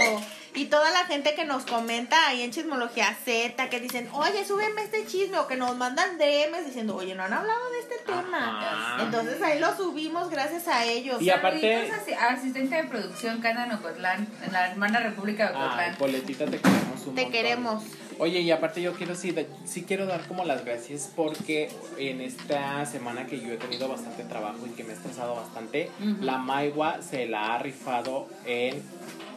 Y 0.55 0.67
toda 0.67 0.91
la 0.91 1.07
gente 1.07 1.35
que 1.35 1.47
nos 1.47 1.65
comenta 1.65 2.29
ahí 2.29 2.43
en 2.43 2.51
Chismología 2.51 3.17
Z, 3.25 3.71
que 3.71 3.81
dicen, 3.81 4.07
oye, 4.13 4.45
súbeme 4.45 4.83
este 4.83 5.07
chisme, 5.07 5.39
o 5.39 5.47
que 5.47 5.57
nos 5.57 5.75
mandan 5.79 6.19
DMs 6.19 6.67
diciendo, 6.67 6.95
oye, 6.95 7.15
no 7.15 7.23
han 7.23 7.33
hablado 7.33 7.71
de 7.71 7.79
este 7.81 7.95
tema. 8.05 8.61
Ajá. 8.61 9.03
Entonces 9.03 9.41
ahí 9.41 9.59
lo 9.59 9.75
subimos 9.75 10.29
gracias 10.29 10.69
a 10.69 10.85
ellos. 10.85 11.23
Y 11.23 11.31
aparte- 11.31 11.91
asistente 12.21 12.77
de 12.77 12.85
producción, 12.85 13.41
Cana 13.41 13.65
en 13.65 13.73
Ocotlán, 13.73 14.29
en 14.45 14.53
la 14.53 14.71
hermana 14.71 15.01
República 15.01 15.49
de 15.51 15.57
Ay, 15.57 15.63
Ocotlán. 15.65 15.97
Poletita, 15.97 16.45
te 16.45 16.59
queremos 16.59 16.92
un 17.07 17.15
Te 17.15 17.23
montón. 17.23 17.33
queremos. 17.33 17.85
Oye, 18.19 18.41
y 18.41 18.51
aparte 18.51 18.81
yo 18.83 18.93
quiero 18.95 19.15
sí, 19.15 19.35
sí 19.65 19.83
quiero 19.83 20.07
dar 20.07 20.27
como 20.29 20.45
las 20.45 20.65
gracias 20.65 21.11
porque 21.17 21.69
en 21.99 22.21
esta 22.21 22.85
semana 22.87 23.27
que 23.27 23.41
yo 23.41 23.53
he 23.53 23.57
tenido 23.57 23.89
bastante 23.89 24.23
trabajo 24.25 24.59
y 24.67 24.71
que 24.71 24.85
me 24.85 24.91
he 24.91 24.95
estresado 24.97 25.35
bastante, 25.35 25.91
la 26.21 26.39
Maigua 26.39 27.01
se 27.03 27.27
la 27.27 27.55
ha 27.55 27.59
rifado 27.59 28.29
en 28.47 28.83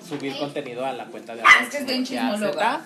subir 0.08 0.38
contenido 0.38 0.86
a 0.86 0.94
la 0.94 1.06
cuenta 1.06 1.36
de 1.36 1.42
Ah, 1.44 1.64
es 1.64 1.70
que 1.70 1.78
es 1.78 1.86
bien 1.86 2.06
chismóloga. 2.06 2.82
Z. 2.84 2.86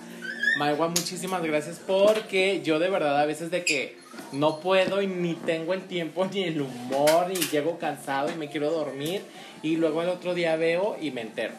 Maigua, 0.58 0.88
muchísimas 0.90 1.44
gracias 1.44 1.80
porque 1.86 2.62
yo 2.64 2.80
de 2.80 2.90
verdad 2.90 3.20
a 3.20 3.26
veces 3.26 3.52
de 3.52 3.64
que 3.66 3.98
no 4.32 4.60
puedo 4.60 5.02
y 5.02 5.08
ni 5.08 5.34
tengo 5.34 5.74
el 5.74 5.82
tiempo 5.84 6.26
ni 6.34 6.44
el 6.44 6.62
humor 6.62 7.28
y 7.32 7.36
llego 7.48 7.78
cansado 7.78 8.32
y 8.32 8.36
me 8.36 8.50
quiero 8.50 8.72
dormir 8.72 9.22
y 9.62 9.76
luego 9.78 10.02
el 10.02 10.10
otro 10.10 10.34
día 10.34 10.56
veo 10.56 10.98
y 11.02 11.12
me 11.12 11.22
entero 11.22 11.54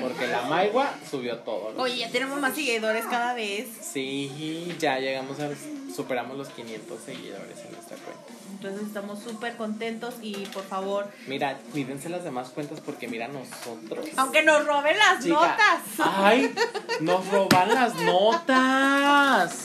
porque 0.00 0.26
la 0.26 0.42
Maigua 0.42 0.92
subió 1.08 1.38
todo. 1.38 1.72
¿no? 1.72 1.82
Oye, 1.82 1.96
ya 1.98 2.10
tenemos 2.10 2.40
más 2.40 2.54
seguidores 2.54 3.04
cada 3.06 3.34
vez. 3.34 3.68
Sí, 3.80 4.74
ya 4.80 4.98
llegamos 4.98 5.38
a 5.40 5.48
superamos 5.94 6.36
los 6.38 6.48
500 6.48 7.00
seguidores 7.04 7.58
en 7.64 7.72
nuestra 7.72 7.96
cuenta. 7.98 8.32
Entonces 8.52 8.86
estamos 8.86 9.20
súper 9.22 9.56
contentos 9.56 10.14
y 10.22 10.34
por 10.46 10.64
favor, 10.64 11.08
Mira, 11.26 11.58
cuídense 11.72 12.08
las 12.08 12.24
demás 12.24 12.48
cuentas 12.50 12.80
porque 12.80 13.06
mira 13.08 13.28
nosotros. 13.28 14.06
aunque 14.16 14.42
nos 14.42 14.64
roben 14.66 14.96
las 14.98 15.22
Chica, 15.22 15.34
notas, 15.34 15.82
Ay, 15.98 16.54
nos 17.00 17.26
roban 17.28 17.74
las 17.74 17.94
notas. 17.96 19.64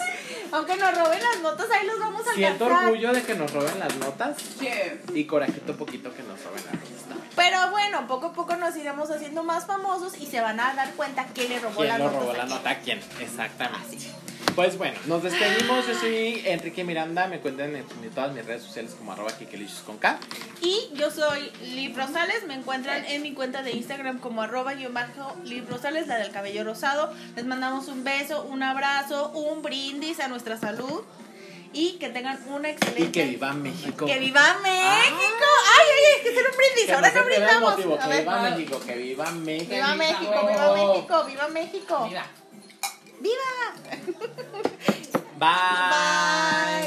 aunque 0.52 0.76
nos 0.78 0.98
roben 0.98 1.20
las 1.22 1.42
notas, 1.42 1.68
ahí 1.72 1.86
los 1.88 2.00
vamos 2.00 2.28
a 2.28 2.34
Siento 2.34 2.66
alcanzar. 2.66 2.86
orgullo 2.90 3.14
de 3.14 3.22
que 3.24 3.36
nos 3.36 3.52
roben 3.54 3.80
las 3.80 3.96
notas 3.98 4.38
y 5.14 5.24
corajito 5.26 5.76
poquito 5.78 6.14
que 6.14 6.24
nos 6.24 6.44
roben 6.44 6.64
las 6.66 6.74
notas. 6.74 6.97
Pero 7.38 7.70
bueno, 7.70 8.08
poco 8.08 8.26
a 8.26 8.34
poco 8.34 8.56
nos 8.56 8.76
iremos 8.76 9.12
haciendo 9.12 9.44
más 9.44 9.66
famosos 9.68 10.20
y 10.20 10.26
se 10.26 10.42
van 10.42 10.60
a 10.60 10.74
dar 10.74 10.92
cuenta 10.94 11.28
quién 11.36 11.50
le 11.50 11.60
robó 11.60 11.78
¿Quién 11.78 11.90
las 11.90 12.00
lo 12.00 12.06
notas. 12.06 12.20
robó 12.20 12.34
la 12.34 12.46
quién. 12.46 12.50
nota? 12.50 12.70
¿A 12.72 12.80
quién? 12.80 13.00
Exactamente. 13.22 13.98
Pues 14.56 14.76
bueno, 14.80 14.98
nos 15.06 15.22
despedimos. 15.22 15.86
Yo 15.86 15.94
soy 15.94 16.42
Enrique 16.46 16.84
Miranda. 16.84 17.28
Me 17.28 17.40
cuentan 17.40 17.76
en, 17.76 17.86
todas 18.16 18.34
mis 18.34 18.44
redes 18.44 18.64
sociales 18.64 18.96
como 18.98 19.12
arroba 19.12 19.32
kikelicious 19.38 19.82
con 19.82 20.00
K. 20.00 20.18
Y 20.62 20.90
yo 20.96 21.12
soy 21.12 21.52
Liv 21.62 21.96
Rosales, 21.96 22.44
me 22.48 22.56
encuentran 22.56 23.06
en 23.06 23.22
mi 23.22 23.34
cuenta 23.36 23.62
de 23.62 23.74
Instagram 23.74 24.18
como 24.18 24.42
arroba 24.42 24.74
bajo 24.90 25.36
Liv 25.44 25.70
Rosales, 25.70 26.08
la 26.08 26.18
del 26.18 26.32
cabello 26.32 26.64
rosado. 26.64 27.14
Les 27.36 27.46
mandamos 27.46 27.88
un 27.88 28.04
beso, 28.04 28.46
un 28.46 28.64
abrazo, 28.64 29.30
un 29.30 29.62
brindis 29.62 30.20
a 30.20 30.28
nuestra 30.28 30.58
salud 30.58 31.04
y 31.78 31.92
que 32.00 32.10
tengan 32.10 32.40
una 32.50 32.72
excelente... 32.72 33.04
Y 33.04 33.12
que 33.12 33.26
viva 33.26 33.54
México. 33.54 34.06
¡Que 34.08 34.18
viva 34.18 34.58
México! 34.64 35.46
¡Ay, 35.78 35.86
ay, 35.94 36.16
hay 36.16 36.24
que 36.24 36.30
hacer 36.30 36.46
un 36.50 36.58
brindis! 36.58 36.90
Ahora 36.90 37.12
no 37.12 37.24
brindamos. 37.24 37.72
motivo, 37.72 38.00
que 38.00 38.08
ver. 38.08 38.20
viva 38.22 38.42
México, 38.42 38.82
que 38.84 38.96
viva 38.96 39.32
México. 39.32 39.72
¡Viva 39.72 39.96
México, 39.96 40.48
viva 40.48 40.74
México, 40.74 41.24
viva 41.26 41.48
México! 41.50 42.08
Mira. 42.08 42.26
¡Viva! 43.20 43.50
Bye. 45.40 46.68